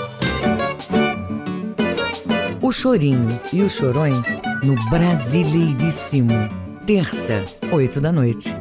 O 2.71 2.73
Chorinho 2.73 3.27
e 3.51 3.61
os 3.63 3.73
Chorões 3.73 4.41
no 4.63 4.75
Brasileiríssimo. 4.89 6.31
Terça, 6.87 7.43
oito 7.69 7.99
da 7.99 8.13
noite. 8.13 8.55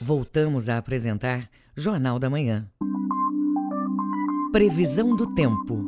Voltamos 0.00 0.68
a 0.68 0.78
apresentar 0.78 1.50
Jornal 1.76 2.20
da 2.20 2.30
Manhã. 2.30 2.68
Previsão 4.52 5.16
do 5.16 5.26
tempo. 5.34 5.84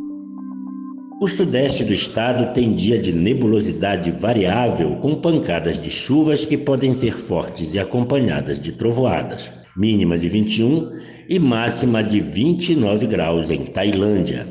O 1.21 1.29
sudeste 1.29 1.85
do 1.85 1.93
estado 1.93 2.53
tem 2.53 2.75
dia 2.75 2.99
de 2.99 3.13
nebulosidade 3.13 4.11
variável, 4.11 4.97
com 4.97 5.15
pancadas 5.21 5.79
de 5.79 5.93
chuvas 5.93 6.45
que 6.45 6.59
podem 6.59 6.93
ser 6.93 7.15
fortes 7.15 7.73
e 7.73 7.79
acompanhadas 7.79 8.59
de 8.59 8.73
trovoadas 8.73 9.63
mínima 9.77 10.17
de 10.17 10.29
21 10.29 10.91
e 11.29 11.39
máxima 11.39 12.03
de 12.03 12.21
29 12.21 13.07
graus 13.07 13.51
em 13.51 13.65
Tailândia. 13.65 14.47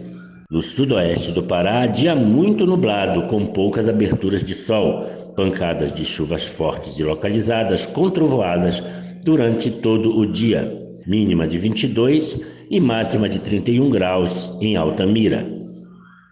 No 0.49 0.61
sudoeste 0.61 1.32
do 1.32 1.43
Pará, 1.43 1.86
dia 1.88 2.15
muito 2.15 2.65
nublado, 2.65 3.24
com 3.24 3.45
poucas 3.47 3.88
aberturas 3.88 4.43
de 4.43 4.53
sol, 4.53 5.05
pancadas 5.36 5.91
de 5.91 6.05
chuvas 6.05 6.43
fortes 6.43 6.99
e 6.99 7.03
localizadas 7.03 7.86
com 7.86 8.09
trovoadas 8.09 8.84
durante 9.24 9.71
todo 9.71 10.15
o 10.15 10.26
dia, 10.26 10.71
mínima 11.07 11.47
de 11.47 11.57
22 11.57 12.45
e 12.69 12.80
máxima 12.80 13.30
de 13.30 13.39
31 13.39 13.89
graus 13.89 14.53
em 14.61 14.76
Altamira. 14.76 15.47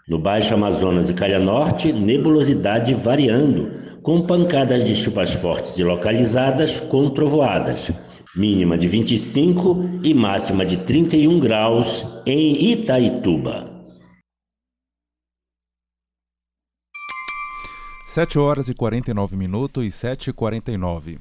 No 0.08 0.20
Baixo 0.20 0.54
Amazonas 0.54 1.10
e 1.10 1.14
Calha 1.14 1.40
Norte, 1.40 1.94
nebulosidade 1.94 2.94
variando, 2.94 3.72
com 4.04 4.22
pancadas 4.22 4.84
de 4.84 4.94
chuvas 4.94 5.34
fortes 5.34 5.80
e 5.80 5.84
localizadas 5.84 6.80
com 6.80 7.10
trovoadas 7.10 7.92
mínima 8.36 8.78
de 8.78 8.88
25 8.88 10.02
e 10.04 10.14
máxima 10.14 10.66
de 10.66 10.78
31 10.78 11.40
graus 11.40 12.06
em 12.26 12.72
Itaituba. 12.72 13.70
7 18.08 18.38
horas 18.38 18.68
e 18.68 18.74
49 18.74 19.38
minutos 19.38 19.86
e 19.86 19.92
7 19.92 20.30
e 20.30 20.34
49. 20.34 21.20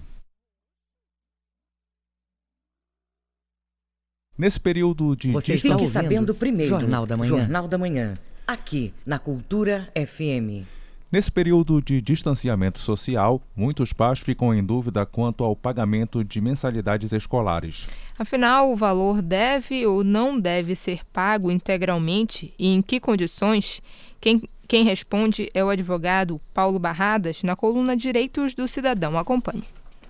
Nesse 4.36 4.58
período 4.58 5.14
de 5.14 5.32
Você 5.32 5.54
está 5.54 5.76
Fique 5.76 5.86
sabendo 5.86 6.34
primeiro. 6.34 6.68
Jornal 6.68 7.06
da 7.06 7.16
Manhã. 7.16 7.28
Jornal 7.28 7.68
da 7.68 7.78
Manhã. 7.78 8.18
Aqui 8.46 8.92
na 9.06 9.18
Cultura 9.18 9.92
FM. 9.94 10.66
Nesse 11.12 11.32
período 11.32 11.82
de 11.82 12.00
distanciamento 12.00 12.78
social, 12.78 13.42
muitos 13.56 13.92
pais 13.92 14.20
ficam 14.20 14.54
em 14.54 14.62
dúvida 14.62 15.04
quanto 15.04 15.42
ao 15.42 15.56
pagamento 15.56 16.22
de 16.22 16.40
mensalidades 16.40 17.12
escolares. 17.12 17.88
Afinal, 18.16 18.70
o 18.70 18.76
valor 18.76 19.20
deve 19.20 19.84
ou 19.84 20.04
não 20.04 20.38
deve 20.38 20.76
ser 20.76 21.00
pago 21.12 21.50
integralmente 21.50 22.54
e 22.56 22.68
em 22.68 22.80
que 22.80 23.00
condições? 23.00 23.82
Quem, 24.20 24.48
quem 24.68 24.84
responde 24.84 25.50
é 25.52 25.64
o 25.64 25.68
advogado 25.68 26.40
Paulo 26.54 26.78
Barradas, 26.78 27.42
na 27.42 27.56
coluna 27.56 27.96
Direitos 27.96 28.54
do 28.54 28.68
Cidadão. 28.68 29.18
Acompanhe. 29.18 29.64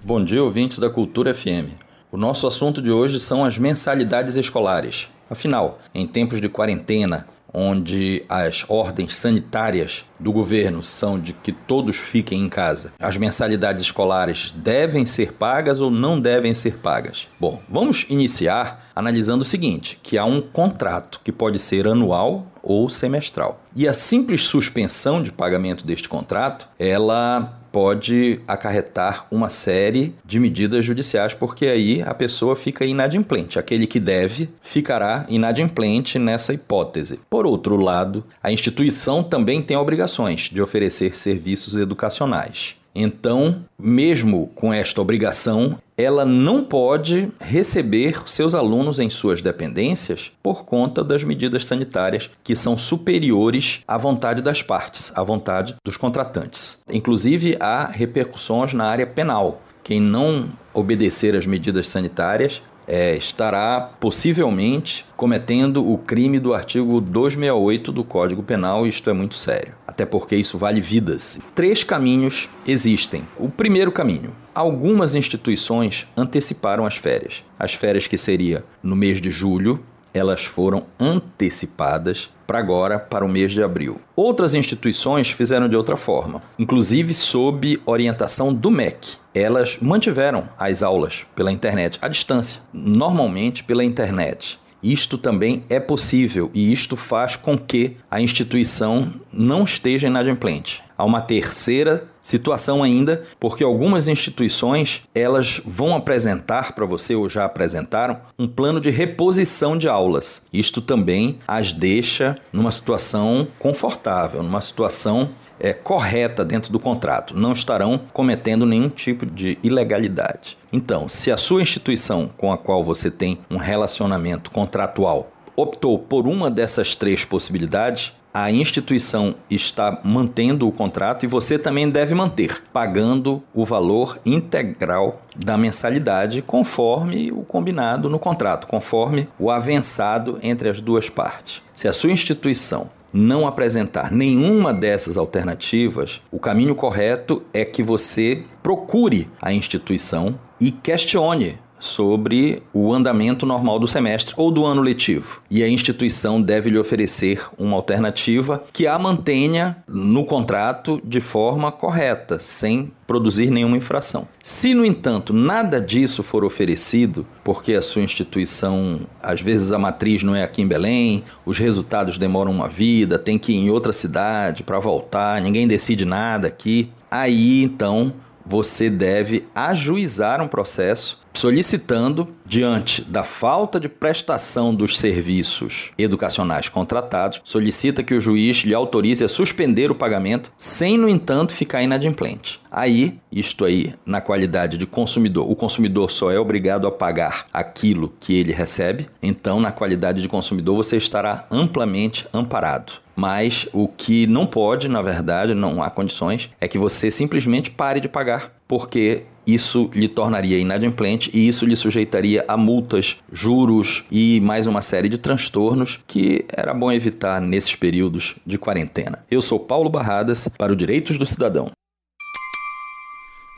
Bom 0.05 0.23
dia, 0.23 0.45
ouvintes 0.45 0.79
da 0.79 0.91
Cultura 0.91 1.33
FM. 1.33 1.73
O 2.13 2.19
nosso 2.19 2.47
assunto 2.47 2.83
de 2.83 2.91
hoje 2.91 3.19
são 3.19 3.43
as 3.43 3.57
mensalidades 3.57 4.37
escolares. 4.37 5.09
Afinal, 5.31 5.79
em 5.95 6.07
tempos 6.07 6.43
de 6.43 6.49
quarentena, 6.51 7.27
onde 7.53 8.25
as 8.29 8.65
ordens 8.69 9.17
sanitárias 9.17 10.05
do 10.19 10.33
governo 10.33 10.83
são 10.83 11.19
de 11.19 11.33
que 11.33 11.53
todos 11.53 11.97
fiquem 11.97 12.41
em 12.41 12.49
casa. 12.49 12.93
As 12.99 13.17
mensalidades 13.17 13.83
escolares 13.83 14.53
devem 14.53 15.07
ser 15.07 15.33
pagas 15.33 15.81
ou 15.81 15.91
não 15.91 16.21
devem 16.21 16.55
ser 16.55 16.77
pagas? 16.77 17.29
Bom, 17.39 17.61
vamos 17.69 18.07
iniciar 18.09 18.91
analisando 18.95 19.43
o 19.43 19.47
seguinte, 19.47 19.99
que 20.03 20.19
há 20.19 20.25
um 20.25 20.41
contrato 20.41 21.21
que 21.25 21.33
pode 21.33 21.59
ser 21.59 21.87
anual 21.87 22.47
ou 22.63 22.89
semestral. 22.89 23.63
E 23.75 23.89
a 23.89 23.95
simples 23.95 24.43
suspensão 24.43 25.23
de 25.23 25.33
pagamento 25.33 25.87
deste 25.87 26.09
contrato, 26.09 26.69
ela 26.79 27.60
pode 27.73 28.41
acarretar 28.47 29.27
uma 29.31 29.49
série 29.49 30.14
de 30.25 30.39
medidas 30.41 30.85
judiciais, 30.85 31.35
porque 31.35 31.66
aí 31.66 32.03
a 32.03 32.14
pessoa 32.14 32.57
fica 32.57 32.85
inadimplente. 32.85 33.59
Aquele 33.59 33.87
que 33.87 34.01
deve 34.01 34.49
ficará 34.61 35.27
inadimplente 35.29 36.18
nessa 36.18 36.53
hipótese. 36.53 37.21
Por 37.29 37.47
outro 37.47 37.77
lado, 37.77 38.25
a 38.43 38.51
instituição 38.51 39.23
também 39.23 39.62
tem 39.62 39.77
obrigações 39.77 40.51
de 40.53 40.61
oferecer 40.61 41.16
serviços 41.16 41.77
educacionais. 41.77 42.80
Então, 42.95 43.64
mesmo 43.78 44.49
com 44.55 44.72
esta 44.72 45.01
obrigação, 45.01 45.78
ela 45.97 46.24
não 46.24 46.64
pode 46.64 47.30
receber 47.38 48.22
seus 48.26 48.55
alunos 48.55 48.99
em 48.99 49.11
suas 49.11 49.43
dependências 49.43 50.32
por 50.43 50.64
conta 50.64 51.05
das 51.05 51.22
medidas 51.22 51.66
sanitárias 51.66 52.30
que 52.43 52.57
são 52.57 52.76
superiores 52.76 53.82
à 53.86 53.99
vontade 53.99 54.43
das 54.43 54.62
partes, 54.62 55.12
à 55.14 55.22
vontade 55.22 55.76
dos 55.84 55.97
contratantes. 55.97 56.80
Inclusive, 56.91 57.57
há 57.61 57.84
repercussões 57.84 58.72
na 58.72 58.86
área 58.86 59.07
penal. 59.07 59.62
Quem 59.82 60.01
não 60.01 60.49
obedecer 60.72 61.36
às 61.36 61.47
medidas 61.47 61.88
sanitárias 61.88 62.62
é, 62.93 63.14
estará 63.14 63.80
possivelmente 64.01 65.07
cometendo 65.16 65.88
o 65.88 65.97
crime 65.97 66.41
do 66.41 66.53
artigo 66.53 67.01
268 67.01 67.93
do 67.93 68.03
Código 68.03 68.43
Penal, 68.43 68.84
e 68.84 68.88
isto 68.88 69.09
é 69.09 69.12
muito 69.12 69.36
sério, 69.36 69.74
até 69.86 70.05
porque 70.05 70.34
isso 70.34 70.59
vale 70.59 70.80
vidas. 70.80 71.38
Três 71.55 71.84
caminhos 71.84 72.51
existem. 72.66 73.22
O 73.38 73.49
primeiro 73.49 73.93
caminho: 73.93 74.34
algumas 74.53 75.14
instituições 75.14 76.05
anteciparam 76.16 76.84
as 76.84 76.97
férias. 76.97 77.45
As 77.57 77.74
férias 77.74 78.09
que 78.09 78.18
seria 78.18 78.64
no 78.82 78.97
mês 78.97 79.20
de 79.20 79.30
julho, 79.30 79.78
elas 80.13 80.45
foram 80.45 80.85
antecipadas 80.99 82.31
para 82.47 82.59
agora, 82.59 82.99
para 82.99 83.25
o 83.25 83.29
mês 83.29 83.53
de 83.53 83.63
abril. 83.63 84.01
Outras 84.17 84.55
instituições 84.55 85.31
fizeram 85.31 85.69
de 85.69 85.77
outra 85.77 85.97
forma, 85.97 86.43
inclusive 86.59 87.15
sob 87.15 87.81
orientação 87.87 88.53
do 88.53 88.71
MEC. 88.71 89.17
Elas 89.33 89.79
mantiveram 89.81 90.49
as 90.59 90.83
aulas 90.83 91.25
pela 91.37 91.53
internet 91.53 91.99
à 92.03 92.09
distância, 92.09 92.61
normalmente 92.73 93.63
pela 93.63 93.85
internet. 93.85 94.59
Isto 94.83 95.18
também 95.18 95.64
é 95.68 95.78
possível 95.78 96.51
e 96.55 96.72
isto 96.72 96.97
faz 96.97 97.37
com 97.37 97.59
que 97.59 97.97
a 98.11 98.20
instituição 98.20 99.12
não 99.33 99.64
esteja 99.64 100.07
inadimplente. 100.07 100.83
Há 100.97 101.05
uma 101.05 101.20
terceira 101.20 102.09
situação 102.20 102.83
ainda, 102.83 103.24
porque 103.39 103.64
algumas 103.64 104.07
instituições 104.07 105.03
elas 105.14 105.61
vão 105.64 105.95
apresentar 105.95 106.72
para 106.72 106.85
você 106.85 107.14
ou 107.14 107.28
já 107.28 107.45
apresentaram 107.45 108.20
um 108.39 108.47
plano 108.47 108.81
de 108.81 108.91
reposição 108.91 109.76
de 109.78 109.89
aulas. 109.89 110.43
Isto 110.53 110.83
também 110.83 111.39
as 111.49 111.72
deixa 111.72 112.37
numa 112.53 112.70
situação 112.70 113.49
confortável, 113.59 114.43
numa 114.43 114.61
situação 114.61 115.31
é, 115.61 115.73
correta 115.73 116.45
dentro 116.45 116.73
do 116.73 116.81
contrato, 116.81 117.37
não 117.37 117.53
estarão 117.53 118.01
cometendo 118.13 118.67
nenhum 118.67 118.89
tipo 118.89 119.27
de 119.27 119.59
ilegalidade. 119.63 120.57
Então, 120.73 121.09
se 121.09 121.31
a 121.31 121.37
sua 121.37 121.63
instituição 121.63 122.31
com 122.37 122.53
a 122.53 122.59
qual 122.59 122.83
você 122.83 123.11
tem 123.11 123.39
um 123.51 123.57
relacionamento 123.57 124.51
contratual 124.51 125.31
optou 125.55 125.99
por 125.99 126.27
uma 126.27 126.51
dessas 126.51 126.95
três 126.95 127.25
possibilidades, 127.25 128.15
a 128.33 128.51
instituição 128.51 129.35
está 129.51 130.01
mantendo 130.05 130.67
o 130.67 130.73
contrato 130.73 131.25
e 131.25 131.29
você 131.29 131.59
também 131.59 131.91
deve 131.91 132.15
manter, 132.15 132.63
pagando 132.73 133.43
o 133.53 133.65
valor 133.65 134.21
integral 134.25 135.23
da 135.37 135.59
mensalidade 135.59 136.41
conforme 136.41 137.33
o 137.33 137.43
combinado 137.43 138.09
no 138.09 138.21
contrato, 138.21 138.69
conforme 138.69 139.29
o 139.39 139.51
avançado 139.51 140.39
entre 140.43 140.69
as 140.69 140.81
duas 140.81 141.11
partes. 141.11 141.61
Se 141.75 141.89
a 141.89 141.93
sua 141.93 142.13
instituição 142.13 142.89
não 143.13 143.47
apresentar 143.47 144.11
nenhuma 144.11 144.73
dessas 144.73 145.17
alternativas, 145.17 146.23
o 146.31 146.39
caminho 146.39 146.75
correto 146.75 147.43
é 147.53 147.65
que 147.65 147.83
você 147.83 148.45
procure 148.63 149.29
a 149.41 149.53
instituição 149.53 150.39
e 150.61 150.71
questione 150.71 151.59
sobre 151.81 152.62
o 152.72 152.93
andamento 152.93 153.45
normal 153.45 153.78
do 153.78 153.89
semestre 153.89 154.35
ou 154.37 154.51
do 154.51 154.64
ano 154.64 154.83
letivo. 154.83 155.43
E 155.51 155.64
a 155.64 155.68
instituição 155.68 156.41
deve 156.41 156.70
lhe 156.70 156.78
oferecer 156.78 157.43
uma 157.59 157.74
alternativa 157.74 158.62
que 158.72 158.87
a 158.87 158.99
mantenha 158.99 159.83
no 159.89 160.24
contrato 160.24 161.01
de 161.03 161.20
forma 161.20 161.72
correta, 161.72 162.39
sem 162.39 162.93
produzir 163.07 163.51
nenhuma 163.51 163.76
infração. 163.76 164.28
Se, 164.41 164.72
no 164.72 164.85
entanto, 164.85 165.33
nada 165.33 165.81
disso 165.81 166.22
for 166.22 166.45
oferecido, 166.45 167.26
porque 167.43 167.72
a 167.72 167.83
sua 167.83 168.03
instituição, 168.03 169.01
às 169.20 169.41
vezes 169.41 169.72
a 169.72 169.78
matriz 169.78 170.22
não 170.22 170.37
é 170.37 170.45
aqui 170.45 170.62
em 170.62 170.68
Belém, 170.68 171.24
os 171.45 171.59
resultados 171.59 172.18
demoram 172.18 172.53
uma 172.53 172.68
vida, 172.68 173.18
tem 173.18 173.39
que 173.39 173.53
ir 173.53 173.57
em 173.57 173.70
outra 173.70 173.93
cidade 173.93 174.62
para 174.62 174.78
voltar, 174.78 175.41
ninguém 175.41 175.66
decide 175.66 176.05
nada 176.05 176.47
aqui, 176.47 176.91
aí 177.11 177.64
então 177.64 178.12
você 178.45 178.89
deve 178.89 179.45
ajuizar 179.55 180.41
um 180.41 180.49
processo 180.49 181.20
solicitando, 181.33 182.28
diante 182.45 183.03
da 183.03 183.22
falta 183.22 183.78
de 183.78 183.89
prestação 183.89 184.74
dos 184.74 184.99
serviços 184.99 185.93
educacionais 185.97 186.68
contratados, 186.68 187.41
solicita 187.45 188.03
que 188.03 188.14
o 188.14 188.20
juiz 188.20 188.59
lhe 188.59 188.74
autorize 188.74 189.24
a 189.24 189.28
suspender 189.28 189.91
o 189.91 189.95
pagamento, 189.95 190.53
sem, 190.59 190.99
no 190.99 191.09
entanto, 191.09 191.53
ficar 191.53 191.83
inadimplente. 191.83 192.61
Aí, 192.70 193.18
isto 193.33 193.64
aí, 193.64 193.95
na 194.05 194.20
qualidade 194.20 194.76
de 194.76 194.87
consumidor, 194.87 195.51
o 195.51 195.57
consumidor 195.57 196.11
só 196.11 196.31
é 196.31 196.39
obrigado 196.39 196.87
a 196.87 196.93
pagar 196.93 197.47
aquilo 197.53 198.12
que 198.20 198.35
ele 198.35 198.53
recebe, 198.53 199.07
então, 199.22 199.61
na 199.61 199.72
qualidade 199.72 200.22
de 200.22 200.28
consumidor, 200.28 200.76
você 200.76 200.97
estará 200.97 201.47
amplamente 201.51 202.26
amparado. 202.33 202.93
Mas 203.14 203.68
o 203.72 203.87
que 203.87 204.26
não 204.26 204.47
pode, 204.47 204.89
na 204.89 205.03
verdade, 205.03 205.53
não 205.53 205.83
há 205.83 205.91
condições, 205.91 206.49
é 206.61 206.66
que 206.66 206.78
você 206.78 207.11
simplesmente 207.11 207.70
pare 207.70 208.01
de 208.01 208.09
pagar, 208.09 208.53
porque 208.66 209.24
isso 209.53 209.91
lhe 209.95 210.09
tornaria 210.09 210.59
inadimplente 210.59 211.31
e 211.33 211.49
isso 211.49 211.65
lhe 211.65 211.77
sujeitaria 211.77 212.45
a 212.47 212.57
multas, 212.57 213.19
juros 213.33 214.05
e 214.11 214.41
mais 214.41 214.67
uma 214.67 214.83
série 214.83 215.09
de 215.09 215.19
transtornos 215.19 216.01
que 216.07 216.45
era 216.49 216.75
bom 216.75 216.91
evitar 216.93 217.41
nesses 217.41 217.75
períodos 217.75 218.37
de 218.45 218.59
quarentena. 218.59 219.21
Eu 219.31 219.43
sou 219.43 219.59
Paulo 219.59 219.89
Barradas 219.89 220.49
para 220.49 220.73
o 220.73 220.77
Direitos 220.77 221.19
do 221.19 221.27
Cidadão. 221.27 221.71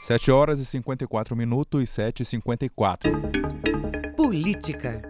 7 0.03 0.31
horas 0.31 0.59
e 0.61 0.65
54 0.65 1.37
minutos, 1.37 1.89
7 1.91 2.23
e 2.23 2.25
54. 2.25 3.13
Política. 4.17 5.01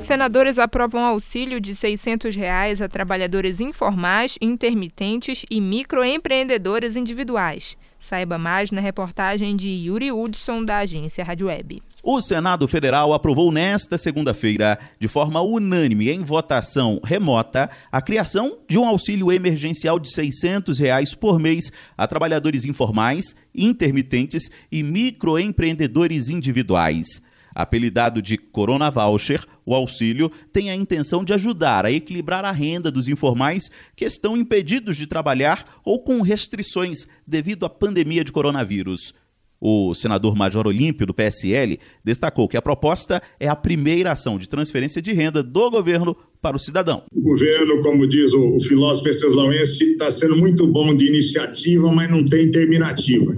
Senadores 0.00 0.58
aprovam 0.58 1.04
auxílio 1.04 1.60
de 1.60 1.74
600 1.74 2.34
reais 2.34 2.80
a 2.80 2.88
trabalhadores 2.88 3.60
informais, 3.60 4.36
intermitentes 4.40 5.44
e 5.50 5.60
microempreendedores 5.60 6.96
individuais. 6.96 7.76
Saiba 7.98 8.38
mais 8.38 8.70
na 8.70 8.80
reportagem 8.80 9.56
de 9.56 9.68
Yuri 9.68 10.12
Hudson, 10.12 10.64
da 10.64 10.78
agência 10.78 11.24
Rádio 11.24 11.48
Web. 11.48 11.82
O 12.02 12.20
Senado 12.20 12.68
Federal 12.68 13.12
aprovou 13.12 13.50
nesta 13.50 13.98
segunda-feira, 13.98 14.78
de 14.98 15.08
forma 15.08 15.42
unânime 15.42 16.08
em 16.08 16.22
votação 16.22 17.00
remota, 17.02 17.68
a 17.90 18.00
criação 18.00 18.58
de 18.68 18.78
um 18.78 18.86
auxílio 18.86 19.32
emergencial 19.32 19.98
de 19.98 20.10
600 20.12 20.78
reais 20.78 21.12
por 21.14 21.40
mês 21.40 21.72
a 21.96 22.06
trabalhadores 22.06 22.64
informais, 22.64 23.34
intermitentes 23.54 24.48
e 24.70 24.82
microempreendedores 24.82 26.28
individuais. 26.28 27.20
Apelidado 27.58 28.22
de 28.22 28.38
Corona 28.38 28.88
Voucher, 28.88 29.44
o 29.66 29.74
auxílio 29.74 30.30
tem 30.52 30.70
a 30.70 30.76
intenção 30.76 31.24
de 31.24 31.32
ajudar 31.32 31.84
a 31.84 31.90
equilibrar 31.90 32.44
a 32.44 32.52
renda 32.52 32.88
dos 32.88 33.08
informais 33.08 33.68
que 33.96 34.04
estão 34.04 34.36
impedidos 34.36 34.96
de 34.96 35.08
trabalhar 35.08 35.80
ou 35.84 35.98
com 35.98 36.22
restrições 36.22 37.08
devido 37.26 37.66
à 37.66 37.68
pandemia 37.68 38.22
de 38.22 38.30
coronavírus. 38.30 39.12
O 39.60 39.92
senador 39.92 40.36
Major 40.36 40.68
Olímpio, 40.68 41.04
do 41.04 41.12
PSL, 41.12 41.80
destacou 42.04 42.46
que 42.46 42.56
a 42.56 42.62
proposta 42.62 43.20
é 43.40 43.48
a 43.48 43.56
primeira 43.56 44.12
ação 44.12 44.38
de 44.38 44.48
transferência 44.48 45.02
de 45.02 45.12
renda 45.12 45.42
do 45.42 45.68
governo 45.68 46.16
para 46.40 46.56
o 46.56 46.60
cidadão. 46.60 47.02
O 47.12 47.20
governo, 47.20 47.82
como 47.82 48.06
diz 48.06 48.32
o, 48.34 48.60
filósofo 48.60 49.06
Venceslau,ense 49.06 49.82
está 49.82 50.12
sendo 50.12 50.36
muito 50.36 50.64
bom 50.64 50.94
de 50.94 51.08
iniciativa, 51.08 51.90
mas 51.90 52.08
não 52.08 52.24
tem 52.24 52.52
terminativa. 52.52 53.34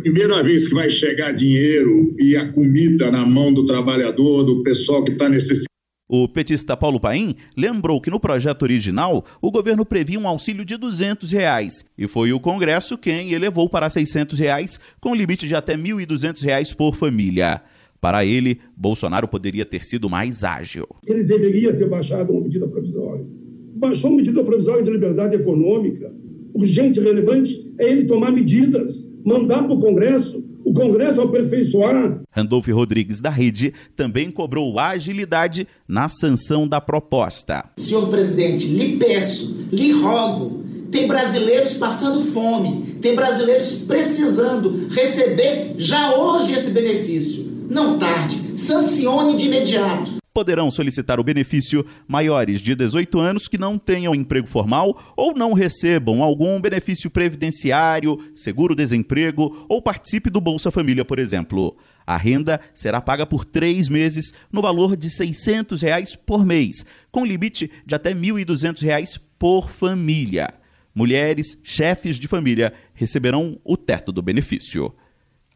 A 0.00 0.02
primeira 0.02 0.42
vez 0.42 0.66
que 0.66 0.72
vai 0.72 0.88
chegar 0.88 1.30
dinheiro 1.30 2.16
e 2.18 2.34
a 2.34 2.50
comida 2.50 3.10
na 3.10 3.26
mão 3.26 3.52
do 3.52 3.66
trabalhador, 3.66 4.44
do 4.44 4.62
pessoal 4.62 5.04
que 5.04 5.12
está 5.12 5.28
necessitando, 5.28 5.66
o 6.08 6.26
petista 6.26 6.74
Paulo 6.74 6.98
Paim 6.98 7.34
lembrou 7.54 8.00
que 8.00 8.08
no 8.08 8.18
projeto 8.18 8.62
original 8.62 9.26
o 9.42 9.50
governo 9.50 9.84
previa 9.84 10.18
um 10.18 10.26
auxílio 10.26 10.64
de 10.64 10.78
200 10.78 11.30
reais, 11.30 11.84
e 11.98 12.08
foi 12.08 12.32
o 12.32 12.40
Congresso 12.40 12.96
quem 12.96 13.32
elevou 13.32 13.68
para 13.68 13.90
600 13.90 14.38
reais, 14.38 14.80
com 15.02 15.14
limite 15.14 15.46
de 15.46 15.54
até 15.54 15.76
1.200 15.76 16.42
reais 16.42 16.72
por 16.72 16.96
família. 16.96 17.60
Para 18.00 18.24
ele, 18.24 18.58
Bolsonaro 18.74 19.28
poderia 19.28 19.66
ter 19.66 19.84
sido 19.84 20.08
mais 20.08 20.44
ágil. 20.44 20.86
Ele 21.06 21.24
deveria 21.24 21.74
ter 21.74 21.86
baixado 21.86 22.32
uma 22.32 22.40
medida 22.40 22.66
provisória. 22.66 23.26
Baixou 23.74 24.08
uma 24.08 24.16
medida 24.16 24.42
provisória 24.42 24.82
de 24.82 24.90
liberdade 24.90 25.36
econômica. 25.36 26.10
Urgente 26.54 26.98
e 26.98 27.02
relevante 27.02 27.70
é 27.78 27.90
ele 27.90 28.04
tomar 28.04 28.32
medidas, 28.32 29.09
mandar 29.24 29.62
para 29.62 29.72
o 29.72 29.80
Congresso 29.80 30.50
o 30.64 30.72
Congresso 30.72 31.20
aperfeiçoar. 31.22 32.20
Randolph 32.30 32.68
Rodrigues, 32.68 33.20
da 33.20 33.30
Rede, 33.30 33.74
também 33.96 34.30
cobrou 34.30 34.78
agilidade 34.78 35.66
na 35.88 36.08
sanção 36.08 36.68
da 36.68 36.80
proposta. 36.80 37.64
Senhor 37.76 38.08
presidente, 38.08 38.66
lhe 38.66 38.96
peço, 38.96 39.66
lhe 39.72 39.90
rogo, 39.90 40.62
tem 40.90 41.08
brasileiros 41.08 41.74
passando 41.74 42.22
fome, 42.30 42.98
tem 43.00 43.16
brasileiros 43.16 43.72
precisando 43.82 44.88
receber 44.90 45.74
já 45.76 46.14
hoje 46.16 46.52
esse 46.52 46.70
benefício. 46.70 47.50
Não 47.68 47.98
tarde, 47.98 48.58
sancione 48.58 49.36
de 49.36 49.46
imediato 49.46 50.19
poderão 50.32 50.70
solicitar 50.70 51.18
o 51.18 51.24
benefício 51.24 51.84
maiores 52.06 52.60
de 52.60 52.74
18 52.74 53.18
anos 53.18 53.48
que 53.48 53.58
não 53.58 53.78
tenham 53.78 54.14
emprego 54.14 54.46
formal 54.46 55.14
ou 55.16 55.34
não 55.34 55.52
recebam 55.52 56.22
algum 56.22 56.60
benefício 56.60 57.10
previdenciário, 57.10 58.18
seguro-desemprego 58.34 59.66
ou 59.68 59.82
participe 59.82 60.30
do 60.30 60.40
Bolsa 60.40 60.70
Família, 60.70 61.04
por 61.04 61.18
exemplo. 61.18 61.76
A 62.06 62.16
renda 62.16 62.60
será 62.74 63.00
paga 63.00 63.26
por 63.26 63.44
três 63.44 63.88
meses 63.88 64.32
no 64.52 64.62
valor 64.62 64.96
de 64.96 65.10
600 65.10 65.82
reais 65.82 66.16
por 66.16 66.44
mês, 66.44 66.84
com 67.10 67.24
limite 67.24 67.70
de 67.84 67.94
até 67.94 68.12
1.200 68.14 68.82
reais 68.82 69.20
por 69.38 69.70
família. 69.70 70.54
Mulheres, 70.94 71.58
chefes 71.62 72.18
de 72.18 72.26
família 72.26 72.72
receberão 72.94 73.60
o 73.64 73.76
teto 73.76 74.10
do 74.10 74.22
benefício. 74.22 74.92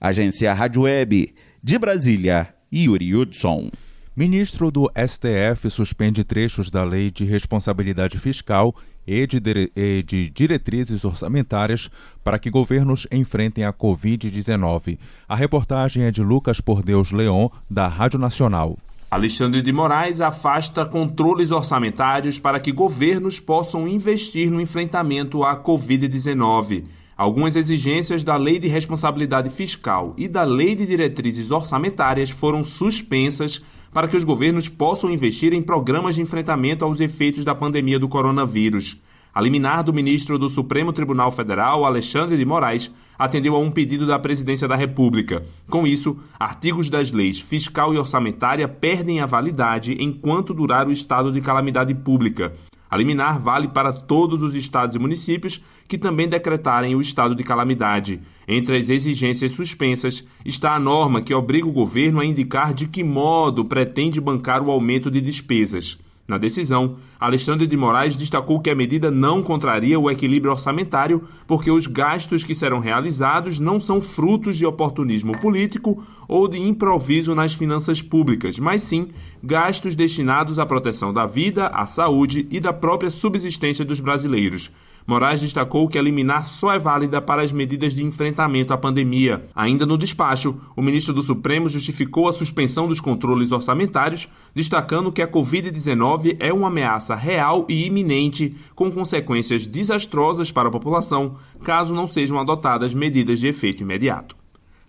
Agência 0.01 0.53
Rádio 0.53 0.83
Web, 0.83 1.35
de 1.63 1.79
Brasília, 1.79 2.55
Yuri 2.73 3.15
Hudson. 3.15 3.71
Ministro 4.17 4.71
do 4.71 4.89
STF 4.95 5.69
suspende 5.69 6.23
trechos 6.23 6.71
da 6.71 6.85
Lei 6.85 7.11
de 7.11 7.25
Responsabilidade 7.25 8.17
Fiscal 8.17 8.73
e 9.05 9.27
de, 9.27 9.73
e 9.75 10.05
de, 10.05 10.31
diretrizes 10.31 11.05
orçamentárias 11.05 11.91
para 12.23 12.39
que 12.39 12.49
governos 12.49 13.09
enfrentem 13.11 13.65
a 13.65 13.73
Covid-19. 13.73 15.01
A 15.29 15.35
reportagem 15.35 16.05
é 16.05 16.13
de 16.13 16.23
Lucas 16.23 16.61
Por 16.61 16.81
Deus 16.85 17.11
Leon, 17.11 17.49
da 17.69 17.89
Rádio 17.89 18.21
Nacional. 18.21 18.79
Alexandre 19.11 19.61
de 19.61 19.73
Moraes 19.73 20.21
afasta 20.21 20.87
controles 20.87 21.51
orçamentários 21.51 22.39
para 22.39 22.61
que 22.61 22.71
governos 22.71 23.41
possam 23.41 23.89
investir 23.89 24.49
no 24.49 24.61
enfrentamento 24.61 25.43
à 25.43 25.61
Covid-19. 25.61 26.85
Algumas 27.17 27.57
exigências 27.57 28.23
da 28.23 28.37
Lei 28.37 28.61
de 28.61 28.69
Responsabilidade 28.69 29.51
Fiscal 29.51 30.15
e 30.17 30.29
da 30.29 30.45
Lei 30.45 30.77
de 30.77 30.87
Diretrizes 30.87 31.51
Orçamentárias 31.51 32.31
foram 32.31 32.63
suspensas 32.63 33.61
para 33.95 34.09
que 34.09 34.17
os 34.17 34.25
governos 34.25 34.69
possam 34.69 35.09
investir 35.09 35.53
em 35.53 35.63
programas 35.63 36.17
de 36.17 36.21
enfrentamento 36.21 36.85
aos 36.85 36.99
efeitos 36.99 37.45
da 37.45 37.55
pandemia 37.55 37.97
do 37.97 38.09
coronavírus. 38.09 39.01
A 39.33 39.41
liminar 39.41 39.85
do 39.85 39.93
ministro 39.93 40.37
do 40.37 40.49
Supremo 40.49 40.93
Tribunal 40.93 41.31
Federal, 41.31 41.85
Alexandre 41.85 42.37
de 42.37 42.45
Moraes, 42.45 42.93
atendeu 43.17 43.55
a 43.55 43.59
um 43.59 43.71
pedido 43.71 44.05
da 44.05 44.19
Presidência 44.19 44.67
da 44.67 44.75
República. 44.75 45.45
Com 45.71 45.87
isso, 45.87 46.17
artigos 46.39 46.91
das 46.91 47.13
leis 47.13 47.41
fiscal 47.41 47.95
e 47.95 47.99
orçamentária 47.99 48.67
perdem 48.67 49.21
a 49.21 49.27
validade 49.27 49.97
enquanto 50.01 50.53
durar 50.53 50.89
o 50.89 50.93
estado 50.93 51.31
de 51.31 51.41
calamidade 51.41 51.95
pública. 51.95 52.53
A 52.95 52.97
liminar 52.97 53.41
vale 53.41 53.67
para 53.67 53.93
todos 53.93 54.41
os 54.41 54.55
estados 54.55 54.95
e 54.95 55.01
municípios 55.01 55.61
que 55.89 55.99
também 55.99 56.29
decretarem 56.29 56.95
o 56.95 57.01
estado 57.01 57.35
de 57.35 57.43
calamidade. 57.43 58.21
Entre 58.47 58.77
as 58.77 58.89
exigências 58.89 59.51
suspensas 59.51 60.25
está 60.45 60.77
a 60.77 60.79
norma 60.79 61.21
que 61.21 61.35
obriga 61.35 61.67
o 61.67 61.73
governo 61.73 62.21
a 62.21 62.25
indicar 62.25 62.73
de 62.73 62.87
que 62.87 63.03
modo 63.03 63.65
pretende 63.65 64.21
bancar 64.21 64.63
o 64.63 64.71
aumento 64.71 65.11
de 65.11 65.21
despesas. 65.21 65.99
Na 66.27 66.39
decisão, 66.39 66.97
Alexandre 67.21 67.67
de 67.67 67.77
Moraes 67.77 68.17
destacou 68.17 68.59
que 68.59 68.71
a 68.71 68.75
medida 68.75 69.11
não 69.11 69.43
contraria 69.43 70.01
o 70.01 70.11
equilíbrio 70.11 70.53
orçamentário 70.53 71.23
porque 71.47 71.71
os 71.71 71.87
gastos 71.87 72.43
que 72.43 72.55
serão 72.55 72.79
realizados 72.79 73.61
não 73.61 73.79
são 73.79 74.01
frutos 74.01 74.57
de 74.57 74.65
oportunismo 74.65 75.39
político 75.39 76.03
ou 76.27 76.49
de 76.49 76.59
improviso 76.59 77.35
nas 77.35 77.53
finanças 77.53 78.01
públicas, 78.01 78.59
mas 78.59 78.83
sim 78.83 79.09
gastos 79.43 79.95
destinados 79.95 80.59
à 80.59 80.65
proteção 80.65 81.13
da 81.13 81.27
vida, 81.27 81.67
à 81.67 81.85
saúde 81.85 82.49
e 82.51 82.59
da 82.59 82.73
própria 82.73 83.11
subsistência 83.11 83.85
dos 83.85 84.01
brasileiros. 84.01 84.71
Moraes 85.07 85.43
destacou 85.43 85.87
que 85.87 85.99
a 85.99 86.03
liminar 86.03 86.47
só 86.47 86.73
é 86.73 86.79
válida 86.79 87.21
para 87.21 87.43
as 87.43 87.53
medidas 87.53 87.95
de 87.95 88.03
enfrentamento 88.03 88.73
à 88.73 88.79
pandemia. 88.79 89.47
Ainda 89.55 89.85
no 89.85 89.99
despacho, 89.99 90.59
o 90.75 90.81
ministro 90.81 91.13
do 91.13 91.23
Supremo 91.23 91.69
justificou 91.69 92.27
a 92.27 92.33
suspensão 92.33 92.89
dos 92.89 93.01
controles 93.01 93.53
orçamentários, 93.53 94.29
destacando 94.55 95.13
que 95.13 95.21
a 95.21 95.29
Covid-19 95.29 96.37
é 96.41 96.53
uma 96.53 96.69
ameaça 96.69 97.15
real 97.15 97.67
e 97.69 97.85
iminente, 97.85 98.57
com 98.75 98.91
consequências 98.91 99.67
desastrosas 99.67 100.51
para 100.51 100.69
a 100.69 100.73
população, 100.73 101.37
caso 101.63 101.95
não 101.95 102.09
sejam 102.09 102.39
adotadas 102.39 102.95
medidas 102.95 103.39
de 103.39 103.47
efeito 103.47 103.83
imediato. 103.83 104.35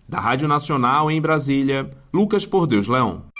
Da 0.08 0.18
Rádio 0.18 0.48
Nacional 0.48 1.10
em 1.10 1.20
Brasília, 1.20 1.90
Lucas 2.12 2.46
Por 2.46 2.66
Deus 2.66 2.88
Leão. 2.88 3.35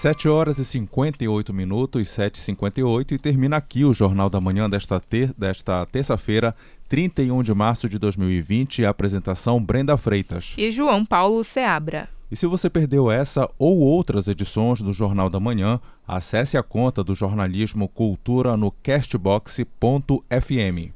7 0.00 0.30
horas 0.30 0.58
e 0.58 0.64
58 0.64 1.52
minutos, 1.52 2.08
7h58, 2.08 3.12
e 3.12 3.18
termina 3.18 3.58
aqui 3.58 3.84
o 3.84 3.92
Jornal 3.92 4.30
da 4.30 4.40
Manhã 4.40 4.68
desta, 4.68 4.98
ter, 4.98 5.30
desta 5.36 5.84
terça-feira, 5.84 6.56
31 6.88 7.42
de 7.42 7.52
março 7.52 7.86
de 7.86 7.98
2020. 7.98 8.82
apresentação 8.86 9.62
Brenda 9.62 9.98
Freitas. 9.98 10.54
E 10.56 10.70
João 10.70 11.04
Paulo 11.04 11.44
Seabra. 11.44 12.08
E 12.30 12.36
se 12.36 12.46
você 12.46 12.70
perdeu 12.70 13.10
essa 13.10 13.46
ou 13.58 13.76
outras 13.80 14.26
edições 14.26 14.80
do 14.80 14.90
Jornal 14.90 15.28
da 15.28 15.38
Manhã, 15.38 15.78
acesse 16.08 16.56
a 16.56 16.62
conta 16.62 17.04
do 17.04 17.14
jornalismo 17.14 17.86
Cultura 17.86 18.56
no 18.56 18.70
castbox.fm. 18.70 19.66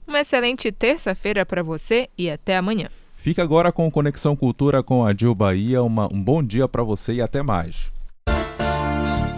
Uma 0.09 0.21
excelente 0.23 0.73
terça-feira 0.73 1.45
para 1.45 1.63
você 1.63 2.09
e 2.17 2.31
até 2.31 2.57
amanhã. 2.57 2.89
Fica 3.15 3.43
agora 3.43 3.71
com 3.71 3.91
Conexão 3.91 4.35
Cultura 4.35 4.83
com 4.83 5.05
a 5.05 5.13
Dil 5.13 5.35
Bahia. 5.35 5.83
Uma, 5.83 6.11
um 6.11 6.25
bom 6.25 6.43
dia 6.43 6.67
para 6.67 6.83
você 6.83 7.13
e 7.13 7.21
até 7.21 7.43
mais. 7.43 7.93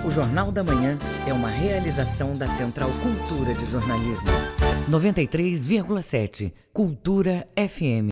O 0.06 0.10
Jornal 0.10 0.52
da 0.52 0.62
Manhã 0.62 0.96
é 1.26 1.32
uma 1.32 1.48
realização 1.48 2.32
da 2.34 2.46
Central 2.46 2.88
Cultura 3.02 3.52
de 3.54 3.66
Jornalismo. 3.66 4.28
93,7 4.88 6.52
Cultura 6.72 7.44
FM. 7.56 8.04